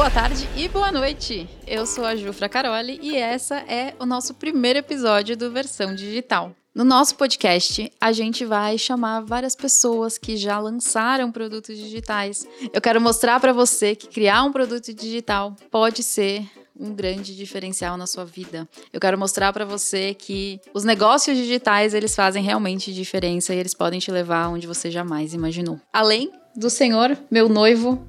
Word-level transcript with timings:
Boa 0.00 0.10
tarde 0.10 0.48
e 0.56 0.66
boa 0.66 0.90
noite. 0.90 1.46
Eu 1.66 1.84
sou 1.84 2.06
a 2.06 2.16
Jufra 2.16 2.48
Caroli 2.48 2.98
e 3.02 3.18
essa 3.18 3.56
é 3.56 3.94
o 3.98 4.06
nosso 4.06 4.32
primeiro 4.32 4.78
episódio 4.78 5.36
do 5.36 5.50
Versão 5.50 5.94
Digital. 5.94 6.56
No 6.74 6.84
nosso 6.84 7.16
podcast, 7.16 7.92
a 8.00 8.10
gente 8.10 8.46
vai 8.46 8.78
chamar 8.78 9.20
várias 9.20 9.54
pessoas 9.54 10.16
que 10.16 10.38
já 10.38 10.58
lançaram 10.58 11.30
produtos 11.30 11.76
digitais. 11.76 12.48
Eu 12.72 12.80
quero 12.80 12.98
mostrar 12.98 13.38
para 13.40 13.52
você 13.52 13.94
que 13.94 14.08
criar 14.08 14.42
um 14.42 14.52
produto 14.52 14.90
digital 14.94 15.54
pode 15.70 16.02
ser 16.02 16.48
um 16.74 16.94
grande 16.94 17.36
diferencial 17.36 17.98
na 17.98 18.06
sua 18.06 18.24
vida. 18.24 18.66
Eu 18.90 19.00
quero 19.00 19.18
mostrar 19.18 19.52
para 19.52 19.66
você 19.66 20.14
que 20.14 20.58
os 20.72 20.82
negócios 20.82 21.36
digitais, 21.36 21.92
eles 21.92 22.16
fazem 22.16 22.42
realmente 22.42 22.90
diferença 22.94 23.54
e 23.54 23.58
eles 23.58 23.74
podem 23.74 24.00
te 24.00 24.10
levar 24.10 24.48
onde 24.48 24.66
você 24.66 24.90
jamais 24.90 25.34
imaginou. 25.34 25.78
Além 25.92 26.32
do 26.56 26.70
senhor, 26.70 27.18
meu 27.30 27.50
noivo, 27.50 28.02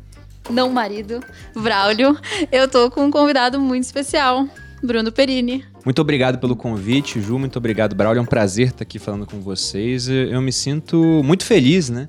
não 0.49 0.69
marido, 0.69 1.21
Braulio, 1.55 2.17
eu 2.51 2.67
tô 2.67 2.89
com 2.89 3.05
um 3.05 3.11
convidado 3.11 3.59
muito 3.59 3.83
especial, 3.83 4.47
Bruno 4.83 5.11
Perini. 5.11 5.65
Muito 5.85 6.01
obrigado 6.01 6.37
pelo 6.39 6.55
convite, 6.55 7.21
Ju. 7.21 7.39
Muito 7.39 7.57
obrigado, 7.57 7.95
Braulio. 7.95 8.19
É 8.19 8.21
um 8.21 8.25
prazer 8.25 8.67
estar 8.67 8.83
aqui 8.83 8.99
falando 8.99 9.25
com 9.25 9.39
vocês. 9.39 10.07
Eu 10.07 10.41
me 10.41 10.51
sinto 10.51 10.97
muito 11.23 11.45
feliz, 11.45 11.89
né? 11.89 12.07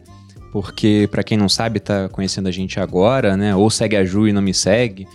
Porque, 0.50 1.08
para 1.10 1.22
quem 1.22 1.38
não 1.38 1.48
sabe, 1.48 1.80
tá 1.80 2.08
conhecendo 2.10 2.48
a 2.48 2.50
gente 2.50 2.78
agora, 2.78 3.36
né? 3.36 3.56
Ou 3.56 3.70
segue 3.70 3.96
a 3.96 4.04
Ju 4.04 4.28
e 4.28 4.32
não 4.32 4.42
me 4.42 4.52
segue. 4.52 5.06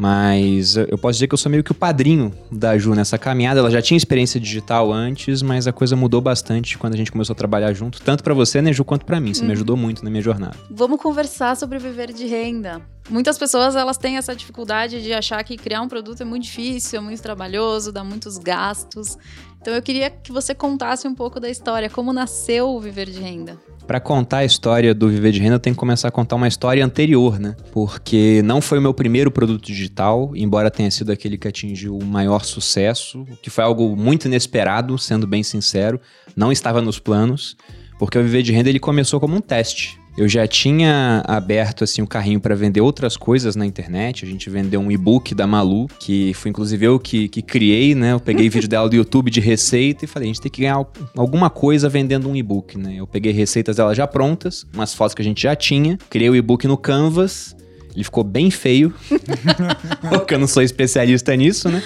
Mas 0.00 0.76
eu 0.76 0.96
posso 0.96 1.16
dizer 1.16 1.26
que 1.26 1.34
eu 1.34 1.38
sou 1.38 1.50
meio 1.50 1.62
que 1.62 1.72
o 1.72 1.74
padrinho 1.74 2.32
da 2.50 2.78
Ju 2.78 2.94
nessa 2.94 3.18
caminhada. 3.18 3.60
Ela 3.60 3.70
já 3.70 3.82
tinha 3.82 3.98
experiência 3.98 4.40
digital 4.40 4.90
antes, 4.90 5.42
mas 5.42 5.66
a 5.66 5.72
coisa 5.74 5.94
mudou 5.94 6.22
bastante 6.22 6.78
quando 6.78 6.94
a 6.94 6.96
gente 6.96 7.12
começou 7.12 7.34
a 7.34 7.36
trabalhar 7.36 7.74
junto, 7.74 8.00
tanto 8.00 8.24
para 8.24 8.32
você, 8.32 8.62
né, 8.62 8.72
Ju, 8.72 8.82
quanto 8.82 9.04
para 9.04 9.20
mim. 9.20 9.34
Você 9.34 9.44
me 9.44 9.52
ajudou 9.52 9.76
muito 9.76 10.02
na 10.02 10.08
minha 10.08 10.22
jornada. 10.22 10.56
Vamos 10.70 10.98
conversar 11.02 11.54
sobre 11.54 11.78
viver 11.78 12.14
de 12.14 12.24
renda. 12.26 12.80
Muitas 13.10 13.36
pessoas 13.36 13.76
elas 13.76 13.98
têm 13.98 14.16
essa 14.16 14.34
dificuldade 14.34 15.02
de 15.02 15.12
achar 15.12 15.44
que 15.44 15.56
criar 15.58 15.82
um 15.82 15.88
produto 15.88 16.22
é 16.22 16.24
muito 16.24 16.44
difícil, 16.44 16.98
é 16.98 17.02
muito 17.02 17.20
trabalhoso, 17.20 17.92
dá 17.92 18.02
muitos 18.02 18.38
gastos. 18.38 19.18
Então 19.60 19.74
eu 19.74 19.82
queria 19.82 20.08
que 20.08 20.32
você 20.32 20.54
contasse 20.54 21.06
um 21.06 21.14
pouco 21.14 21.38
da 21.38 21.48
história, 21.48 21.90
como 21.90 22.12
nasceu 22.12 22.68
o 22.70 22.80
viver 22.80 23.10
de 23.10 23.20
renda. 23.20 23.58
Para 23.86 23.98
contar 23.98 24.38
a 24.38 24.44
história 24.44 24.94
do 24.94 25.08
Viver 25.08 25.32
de 25.32 25.40
Renda, 25.40 25.56
eu 25.56 25.58
tenho 25.58 25.74
que 25.74 25.80
começar 25.80 26.06
a 26.06 26.10
contar 26.12 26.36
uma 26.36 26.46
história 26.46 26.84
anterior, 26.84 27.40
né? 27.40 27.56
Porque 27.72 28.40
não 28.44 28.60
foi 28.60 28.78
o 28.78 28.80
meu 28.80 28.94
primeiro 28.94 29.32
produto 29.32 29.66
digital, 29.66 30.30
embora 30.36 30.70
tenha 30.70 30.88
sido 30.92 31.10
aquele 31.10 31.36
que 31.36 31.48
atingiu 31.48 31.98
o 31.98 32.04
maior 32.04 32.44
sucesso, 32.44 33.26
que 33.42 33.50
foi 33.50 33.64
algo 33.64 33.96
muito 33.96 34.26
inesperado, 34.26 34.96
sendo 34.96 35.26
bem 35.26 35.42
sincero, 35.42 36.00
não 36.36 36.52
estava 36.52 36.80
nos 36.80 37.00
planos, 37.00 37.56
porque 37.98 38.16
o 38.16 38.22
Viver 38.22 38.42
de 38.42 38.52
Renda 38.52 38.68
ele 38.68 38.78
começou 38.78 39.18
como 39.18 39.34
um 39.34 39.40
teste. 39.40 39.98
Eu 40.20 40.28
já 40.28 40.46
tinha 40.46 41.22
aberto 41.26 41.82
assim 41.82 42.02
o 42.02 42.04
um 42.04 42.06
carrinho 42.06 42.38
para 42.38 42.54
vender 42.54 42.82
outras 42.82 43.16
coisas 43.16 43.56
na 43.56 43.64
internet. 43.64 44.22
A 44.22 44.28
gente 44.28 44.50
vendeu 44.50 44.78
um 44.78 44.92
e-book 44.92 45.34
da 45.34 45.46
Malu, 45.46 45.86
que 45.98 46.34
foi 46.34 46.50
inclusive 46.50 46.84
eu 46.84 47.00
que, 47.00 47.26
que 47.26 47.40
criei, 47.40 47.94
né? 47.94 48.12
Eu 48.12 48.20
peguei 48.20 48.46
vídeo 48.52 48.68
dela 48.68 48.86
do 48.86 48.94
YouTube 48.94 49.30
de 49.30 49.40
receita 49.40 50.04
e 50.04 50.06
falei, 50.06 50.28
a 50.28 50.30
gente 50.30 50.42
tem 50.42 50.52
que 50.52 50.60
ganhar 50.60 50.86
alguma 51.16 51.48
coisa 51.48 51.88
vendendo 51.88 52.28
um 52.28 52.36
e-book, 52.36 52.76
né? 52.76 52.96
Eu 52.98 53.06
peguei 53.06 53.32
receitas 53.32 53.76
dela 53.76 53.94
já 53.94 54.06
prontas, 54.06 54.66
umas 54.74 54.92
fotos 54.92 55.14
que 55.14 55.22
a 55.22 55.24
gente 55.24 55.40
já 55.40 55.56
tinha, 55.56 55.96
criei 56.10 56.28
o 56.28 56.36
e-book 56.36 56.66
no 56.66 56.76
Canvas. 56.76 57.56
Ele 57.94 58.04
ficou 58.04 58.22
bem 58.22 58.50
feio, 58.50 58.92
porque 60.10 60.34
eu 60.34 60.38
não 60.38 60.46
sou 60.46 60.62
especialista 60.62 61.34
nisso, 61.34 61.70
né? 61.70 61.82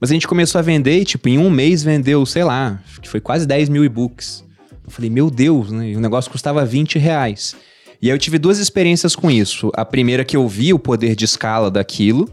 Mas 0.00 0.10
a 0.10 0.14
gente 0.14 0.26
começou 0.26 0.58
a 0.58 0.62
vender 0.62 0.98
e, 0.98 1.04
tipo, 1.04 1.28
em 1.28 1.38
um 1.38 1.48
mês 1.48 1.84
vendeu, 1.84 2.26
sei 2.26 2.42
lá, 2.42 2.82
que 3.00 3.08
foi 3.08 3.20
quase 3.20 3.46
10 3.46 3.68
mil 3.68 3.84
e-books. 3.84 4.42
Eu 4.90 4.94
falei, 4.94 5.08
meu 5.08 5.30
Deus, 5.30 5.70
né? 5.70 5.90
E 5.90 5.96
o 5.96 6.00
negócio 6.00 6.28
custava 6.30 6.64
20 6.64 6.98
reais. 6.98 7.54
E 8.02 8.08
aí 8.08 8.14
eu 8.14 8.18
tive 8.18 8.40
duas 8.40 8.58
experiências 8.58 9.14
com 9.14 9.30
isso. 9.30 9.70
A 9.74 9.84
primeira 9.84 10.24
que 10.24 10.36
eu 10.36 10.48
vi 10.48 10.74
o 10.74 10.80
poder 10.80 11.14
de 11.14 11.24
escala 11.24 11.70
daquilo. 11.70 12.28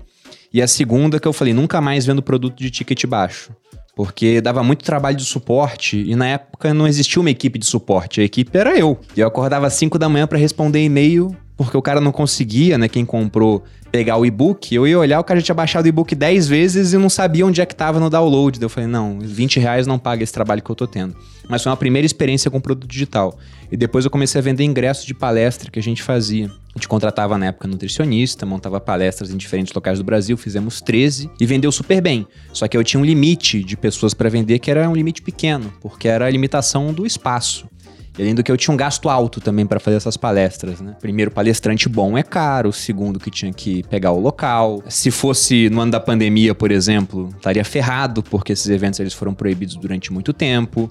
E 0.51 0.59
a 0.59 0.67
segunda 0.67 1.19
que 1.19 1.27
eu 1.27 1.33
falei, 1.33 1.53
nunca 1.53 1.79
mais 1.79 2.03
vendo 2.03 2.23
produto 2.23 2.57
de 2.57 2.71
ticket 2.71 3.05
baixo. 3.05 3.51
Porque 3.95 4.41
dava 4.41 4.63
muito 4.63 4.83
trabalho 4.83 5.15
de 5.15 5.25
suporte 5.25 6.03
e 6.03 6.15
na 6.15 6.27
época 6.27 6.73
não 6.73 6.87
existia 6.87 7.19
uma 7.19 7.29
equipe 7.29 7.59
de 7.59 7.65
suporte, 7.65 8.21
a 8.21 8.23
equipe 8.23 8.55
era 8.57 8.77
eu. 8.77 8.99
E 9.15 9.19
eu 9.19 9.27
acordava 9.27 9.67
às 9.67 9.73
5 9.73 9.99
da 9.99 10.07
manhã 10.07 10.25
para 10.25 10.37
responder 10.37 10.83
e-mail 10.83 11.35
porque 11.57 11.75
o 11.75 11.81
cara 11.81 11.99
não 11.99 12.11
conseguia, 12.11 12.77
né? 12.77 12.87
Quem 12.87 13.03
comprou 13.03 13.63
pegar 13.91 14.17
o 14.17 14.25
e-book, 14.25 14.73
eu 14.75 14.85
ia 14.85 14.99
olhar, 14.99 15.19
o 15.19 15.23
cara 15.23 15.39
já 15.39 15.47
tinha 15.47 15.55
baixado 15.55 15.85
o 15.85 15.87
e-book 15.87 16.13
10 16.13 16.47
vezes 16.47 16.93
e 16.93 16.97
não 16.97 17.09
sabia 17.09 17.45
onde 17.45 17.61
é 17.61 17.65
que 17.65 17.75
tava 17.75 17.99
no 17.99 18.09
download. 18.09 18.59
Daí 18.59 18.65
eu 18.65 18.69
falei, 18.69 18.87
não, 18.87 19.19
20 19.19 19.59
reais 19.59 19.87
não 19.87 19.97
paga 19.97 20.23
esse 20.23 20.31
trabalho 20.31 20.61
que 20.61 20.69
eu 20.69 20.75
tô 20.75 20.85
tendo. 20.85 21.15
Mas 21.49 21.63
foi 21.63 21.71
uma 21.71 21.77
primeira 21.77 22.05
experiência 22.05 22.51
com 22.51 22.59
produto 22.59 22.87
digital. 22.87 23.37
E 23.71 23.77
depois 23.77 24.05
eu 24.05 24.11
comecei 24.11 24.39
a 24.39 24.43
vender 24.43 24.63
ingressos 24.63 25.05
de 25.05 25.13
palestra 25.13 25.71
que 25.71 25.79
a 25.79 25.83
gente 25.83 26.03
fazia. 26.03 26.45
A 26.45 26.77
gente 26.77 26.87
contratava 26.87 27.37
na 27.37 27.47
época 27.47 27.67
nutricionista, 27.67 28.45
montava 28.45 28.79
palestras 28.79 29.31
em 29.31 29.37
diferentes 29.37 29.73
locais 29.73 29.97
do 29.97 30.03
Brasil, 30.03 30.37
fizemos 30.37 30.79
13 30.81 31.29
e 31.39 31.45
vendeu 31.45 31.71
super 31.71 32.01
bem. 32.01 32.27
Só 32.53 32.67
que 32.67 32.77
eu 32.77 32.83
tinha 32.83 33.01
um 33.01 33.05
limite 33.05 33.63
de 33.63 33.75
pessoas 33.75 34.13
para 34.13 34.29
vender 34.29 34.59
que 34.59 34.69
era 34.69 34.87
um 34.89 34.93
limite 34.93 35.21
pequeno, 35.21 35.73
porque 35.81 36.07
era 36.07 36.25
a 36.25 36.29
limitação 36.29 36.93
do 36.93 37.05
espaço. 37.05 37.67
E 38.17 38.21
além 38.21 38.33
do 38.33 38.43
que 38.43 38.51
eu 38.51 38.57
tinha 38.57 38.73
um 38.73 38.77
gasto 38.77 39.09
alto 39.09 39.39
também 39.39 39.65
para 39.65 39.79
fazer 39.79 39.97
essas 39.97 40.17
palestras, 40.17 40.81
né? 40.81 40.95
Primeiro, 40.99 41.29
palestrante 41.29 41.87
bom 41.87 42.17
é 42.17 42.23
caro. 42.23 42.73
Segundo, 42.73 43.19
que 43.19 43.29
tinha 43.29 43.53
que 43.53 43.83
pegar 43.83 44.11
o 44.11 44.19
local. 44.19 44.83
Se 44.89 45.11
fosse 45.11 45.69
no 45.69 45.81
ano 45.81 45.91
da 45.91 45.99
pandemia, 45.99 46.55
por 46.55 46.71
exemplo, 46.71 47.29
estaria 47.37 47.63
ferrado, 47.63 48.23
porque 48.23 48.53
esses 48.53 48.67
eventos 48.69 48.99
eles 48.99 49.13
foram 49.13 49.35
proibidos 49.35 49.75
durante 49.75 50.11
muito 50.11 50.33
tempo. 50.33 50.89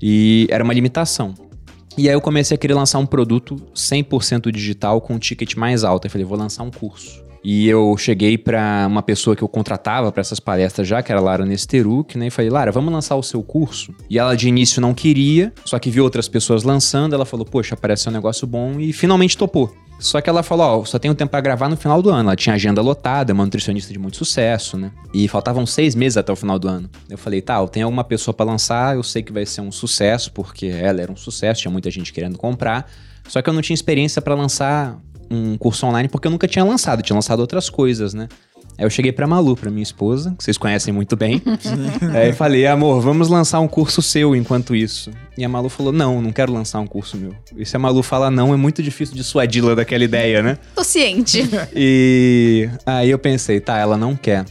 E 0.00 0.46
era 0.50 0.62
uma 0.62 0.72
limitação. 0.72 1.34
E 1.96 2.08
aí 2.08 2.14
eu 2.14 2.20
comecei 2.20 2.54
a 2.54 2.58
querer 2.58 2.74
lançar 2.74 2.98
um 2.98 3.06
produto 3.06 3.56
100% 3.74 4.50
digital 4.52 5.00
com 5.00 5.14
um 5.14 5.18
ticket 5.18 5.56
mais 5.56 5.82
alto. 5.82 6.06
Eu 6.06 6.10
falei, 6.10 6.24
vou 6.24 6.38
lançar 6.38 6.62
um 6.62 6.70
curso. 6.70 7.23
E 7.44 7.68
eu 7.68 7.94
cheguei 7.98 8.38
para 8.38 8.86
uma 8.88 9.02
pessoa 9.02 9.36
que 9.36 9.42
eu 9.42 9.48
contratava 9.48 10.10
para 10.10 10.22
essas 10.22 10.40
palestras 10.40 10.88
já, 10.88 11.02
que 11.02 11.12
era 11.12 11.20
a 11.20 11.22
Lara 11.22 11.44
Nesteruk, 11.44 12.16
né? 12.16 12.28
E 12.28 12.30
falei, 12.30 12.50
Lara, 12.50 12.72
vamos 12.72 12.90
lançar 12.90 13.16
o 13.16 13.22
seu 13.22 13.42
curso? 13.42 13.94
E 14.08 14.18
ela 14.18 14.34
de 14.34 14.48
início 14.48 14.80
não 14.80 14.94
queria, 14.94 15.52
só 15.64 15.78
que 15.78 15.90
viu 15.90 16.04
outras 16.04 16.26
pessoas 16.26 16.62
lançando, 16.62 17.14
ela 17.14 17.26
falou, 17.26 17.44
poxa, 17.44 17.76
parece 17.76 18.08
um 18.08 18.12
negócio 18.12 18.46
bom 18.46 18.80
e 18.80 18.94
finalmente 18.94 19.36
topou. 19.36 19.70
Só 19.98 20.20
que 20.20 20.28
ela 20.28 20.42
falou, 20.42 20.80
ó, 20.80 20.84
só 20.84 20.98
tenho 20.98 21.14
tempo 21.14 21.30
para 21.30 21.40
gravar 21.40 21.68
no 21.68 21.76
final 21.76 22.02
do 22.02 22.10
ano. 22.10 22.28
Ela 22.30 22.36
tinha 22.36 22.54
agenda 22.54 22.82
lotada, 22.82 23.32
uma 23.32 23.44
nutricionista 23.44 23.92
de 23.92 23.98
muito 23.98 24.16
sucesso, 24.16 24.76
né? 24.76 24.90
E 25.12 25.28
faltavam 25.28 25.64
seis 25.64 25.94
meses 25.94 26.16
até 26.16 26.32
o 26.32 26.36
final 26.36 26.58
do 26.58 26.66
ano. 26.66 26.90
Eu 27.08 27.16
falei, 27.16 27.40
tá, 27.40 27.64
tenho 27.68 27.86
alguma 27.86 28.04
pessoa 28.04 28.34
para 28.34 28.44
lançar, 28.46 28.96
eu 28.96 29.02
sei 29.02 29.22
que 29.22 29.32
vai 29.32 29.46
ser 29.46 29.60
um 29.60 29.70
sucesso, 29.70 30.32
porque 30.32 30.66
ela 30.66 31.00
era 31.00 31.12
um 31.12 31.16
sucesso, 31.16 31.62
tinha 31.62 31.72
muita 31.72 31.90
gente 31.90 32.12
querendo 32.12 32.36
comprar. 32.36 32.90
Só 33.28 33.40
que 33.40 33.48
eu 33.48 33.54
não 33.54 33.62
tinha 33.62 33.74
experiência 33.74 34.20
para 34.20 34.34
lançar 34.34 34.98
um 35.34 35.58
curso 35.58 35.86
online 35.86 36.08
porque 36.08 36.26
eu 36.26 36.30
nunca 36.30 36.46
tinha 36.46 36.64
lançado, 36.64 37.02
tinha 37.02 37.14
lançado 37.14 37.40
outras 37.40 37.68
coisas, 37.68 38.14
né? 38.14 38.28
Aí 38.76 38.84
eu 38.84 38.90
cheguei 38.90 39.12
pra 39.12 39.26
Malu, 39.26 39.56
pra 39.56 39.70
minha 39.70 39.82
esposa, 39.82 40.34
que 40.36 40.42
vocês 40.42 40.58
conhecem 40.58 40.92
muito 40.92 41.14
bem. 41.14 41.40
Aí 42.12 42.30
eu 42.30 42.34
falei, 42.34 42.66
amor, 42.66 43.00
vamos 43.00 43.28
lançar 43.28 43.60
um 43.60 43.68
curso 43.68 44.02
seu 44.02 44.34
enquanto 44.34 44.74
isso. 44.74 45.12
E 45.38 45.44
a 45.44 45.48
Malu 45.48 45.68
falou, 45.68 45.92
não, 45.92 46.20
não 46.20 46.32
quero 46.32 46.52
lançar 46.52 46.80
um 46.80 46.86
curso 46.86 47.16
meu. 47.16 47.32
E 47.56 47.64
se 47.64 47.76
a 47.76 47.78
Malu 47.78 48.02
fala 48.02 48.30
não, 48.32 48.52
é 48.52 48.56
muito 48.56 48.82
difícil 48.82 49.14
dissuadi-la 49.14 49.76
daquela 49.76 50.02
ideia, 50.02 50.42
né? 50.42 50.58
Tô 50.74 50.82
ciente. 50.82 51.48
E 51.74 52.68
aí 52.84 53.10
eu 53.10 53.18
pensei, 53.18 53.60
tá, 53.60 53.78
ela 53.78 53.96
não 53.96 54.16
quer. 54.16 54.44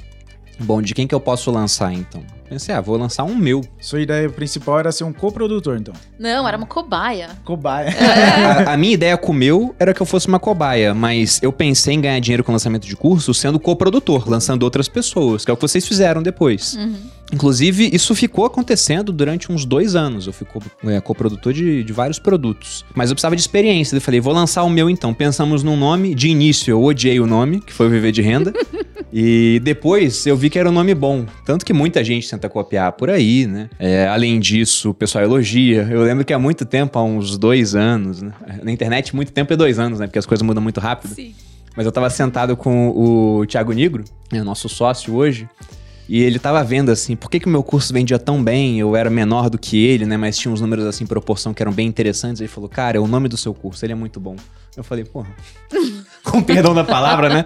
Bom, 0.60 0.82
de 0.82 0.94
quem 0.94 1.06
que 1.06 1.14
eu 1.14 1.20
posso 1.20 1.52
lançar 1.52 1.92
então? 1.94 2.24
Pensei, 2.54 2.76
ah, 2.76 2.82
vou 2.82 2.98
lançar 2.98 3.24
um 3.24 3.36
meu. 3.36 3.62
Sua 3.80 4.00
ideia 4.00 4.30
principal 4.30 4.80
era 4.80 4.92
ser 4.92 5.04
um 5.04 5.12
coprodutor, 5.12 5.78
então. 5.78 5.94
Não, 6.20 6.48
era 6.48 6.56
uma 6.56 6.68
cobaia. 6.68 7.30
Cobaia. 7.44 7.90
É. 7.90 8.70
A, 8.70 8.74
a, 8.74 8.78
minha 8.78 8.94
ideia 8.94 9.18
com 9.18 9.32
o 9.32 9.36
meu 9.36 9.76
era 9.80 9.94
que 9.94 10.02
eu 10.02 10.06
fosse 10.06 10.28
uma 10.28 10.40
cobaia, 10.40 10.94
mas 10.94 11.42
eu 11.42 11.52
pensei 11.52 11.96
em 11.96 12.02
ganhar 12.02 12.20
dinheiro 12.20 12.44
com 12.44 12.52
lançamento 12.52 12.86
de 12.86 12.96
curso 12.96 13.34
sendo 13.34 13.60
coprodutor, 13.60 14.30
lançando 14.30 14.64
outras 14.64 14.88
pessoas, 14.88 15.44
que 15.44 15.50
é 15.50 15.54
o 15.54 15.58
que 15.58 15.62
vocês 15.62 15.88
fizeram 15.88 16.22
depois. 16.22 16.76
Uhum. 16.76 16.96
Inclusive, 17.34 17.90
isso 17.92 18.14
ficou 18.14 18.46
acontecendo 18.46 19.12
durante 19.12 19.52
uns 19.52 19.66
dois 19.66 19.96
anos. 19.96 20.28
Eu 20.28 20.34
fui 20.34 20.46
é, 20.86 21.02
coprodutor 21.02 21.52
de, 21.52 21.84
de 21.84 21.92
vários 21.92 22.20
produtos. 22.20 22.86
Mas 22.94 23.10
eu 23.10 23.16
precisava 23.16 23.36
de 23.36 23.42
experiência. 23.42 23.96
Eu 23.96 24.02
falei, 24.02 24.20
vou 24.20 24.34
lançar 24.34 24.62
o 24.64 24.70
meu 24.70 24.88
então. 24.88 25.14
Pensamos 25.14 25.64
num 25.64 25.76
nome. 25.76 26.14
De 26.14 26.30
início, 26.30 26.70
eu 26.70 26.84
odiei 26.84 27.20
o 27.20 27.26
nome, 27.26 27.60
que 27.60 27.74
foi 27.74 27.88
o 27.88 27.90
Viver 27.90 28.12
de 28.12 28.22
Renda. 28.22 28.54
E 29.16 29.60
depois 29.64 30.26
eu 30.26 30.36
vi 30.36 30.50
que 30.50 30.58
era 30.58 30.68
um 30.68 30.72
nome 30.72 30.96
bom. 30.96 31.28
Tanto 31.46 31.64
que 31.64 31.72
muita 31.72 32.04
gente 32.04 32.28
tenta 32.28 32.50
copiar 32.50 32.94
por 32.94 33.12
aí, 33.12 33.46
né? 33.46 33.70
É, 33.78 34.08
além 34.08 34.40
disso, 34.40 34.90
o 34.90 34.94
pessoal 34.94 35.24
elogia. 35.24 35.88
Eu 35.90 36.02
lembro 36.02 36.26
que 36.26 36.34
há 36.34 36.40
muito 36.40 36.66
tempo, 36.66 36.98
há 36.98 37.04
uns 37.04 37.38
dois 37.38 37.76
anos, 37.76 38.24
né? 38.24 38.34
Na 38.64 38.72
internet, 38.72 39.16
muito 39.16 39.32
tempo 39.32 39.54
é 39.54 39.56
dois 39.56 39.78
anos, 39.78 40.00
né? 40.00 40.08
Porque 40.08 40.18
as 40.18 40.26
coisas 40.26 40.42
mudam 40.44 40.64
muito 40.64 40.80
rápido. 40.80 41.14
Sim. 41.14 41.36
Mas 41.76 41.86
eu 41.86 41.92
tava 41.92 42.10
sentado 42.10 42.58
com 42.58 42.90
o 42.90 43.46
Thiago 43.46 43.72
Negro, 43.72 44.04
né, 44.32 44.42
nosso 44.42 44.68
sócio 44.68 45.14
hoje. 45.14 45.48
E 46.10 46.22
ele 46.22 46.38
tava 46.38 46.64
vendo 46.64 46.90
assim, 46.90 47.16
por 47.16 47.30
que 47.30 47.40
que 47.40 47.48
o 47.48 47.50
meu 47.50 47.64
curso 47.64 47.94
vendia 47.94 48.20
tão 48.20 48.44
bem? 48.44 48.80
Eu 48.80 48.96
era 48.96 49.10
menor 49.10 49.50
do 49.50 49.58
que 49.58 49.86
ele, 49.86 50.06
né? 50.06 50.18
Mas 50.18 50.38
tinha 50.38 50.52
uns 50.52 50.60
números 50.60 50.86
assim, 50.86 51.06
proporção 51.06 51.54
que 51.54 51.62
eram 51.62 51.72
bem 51.72 51.88
interessantes. 51.88 52.42
Ele 52.42 52.48
falou, 52.48 52.68
cara, 52.68 52.98
é 52.98 53.00
o 53.00 53.08
nome 53.08 53.30
do 53.30 53.38
seu 53.38 53.54
curso, 53.54 53.86
ele 53.86 53.94
é 53.94 53.96
muito 53.96 54.20
bom. 54.20 54.36
Eu 54.76 54.84
falei, 54.84 55.06
porra, 55.06 55.30
com 56.24 56.42
perdão 56.42 56.74
da 56.74 56.84
palavra, 56.84 57.30
né? 57.30 57.46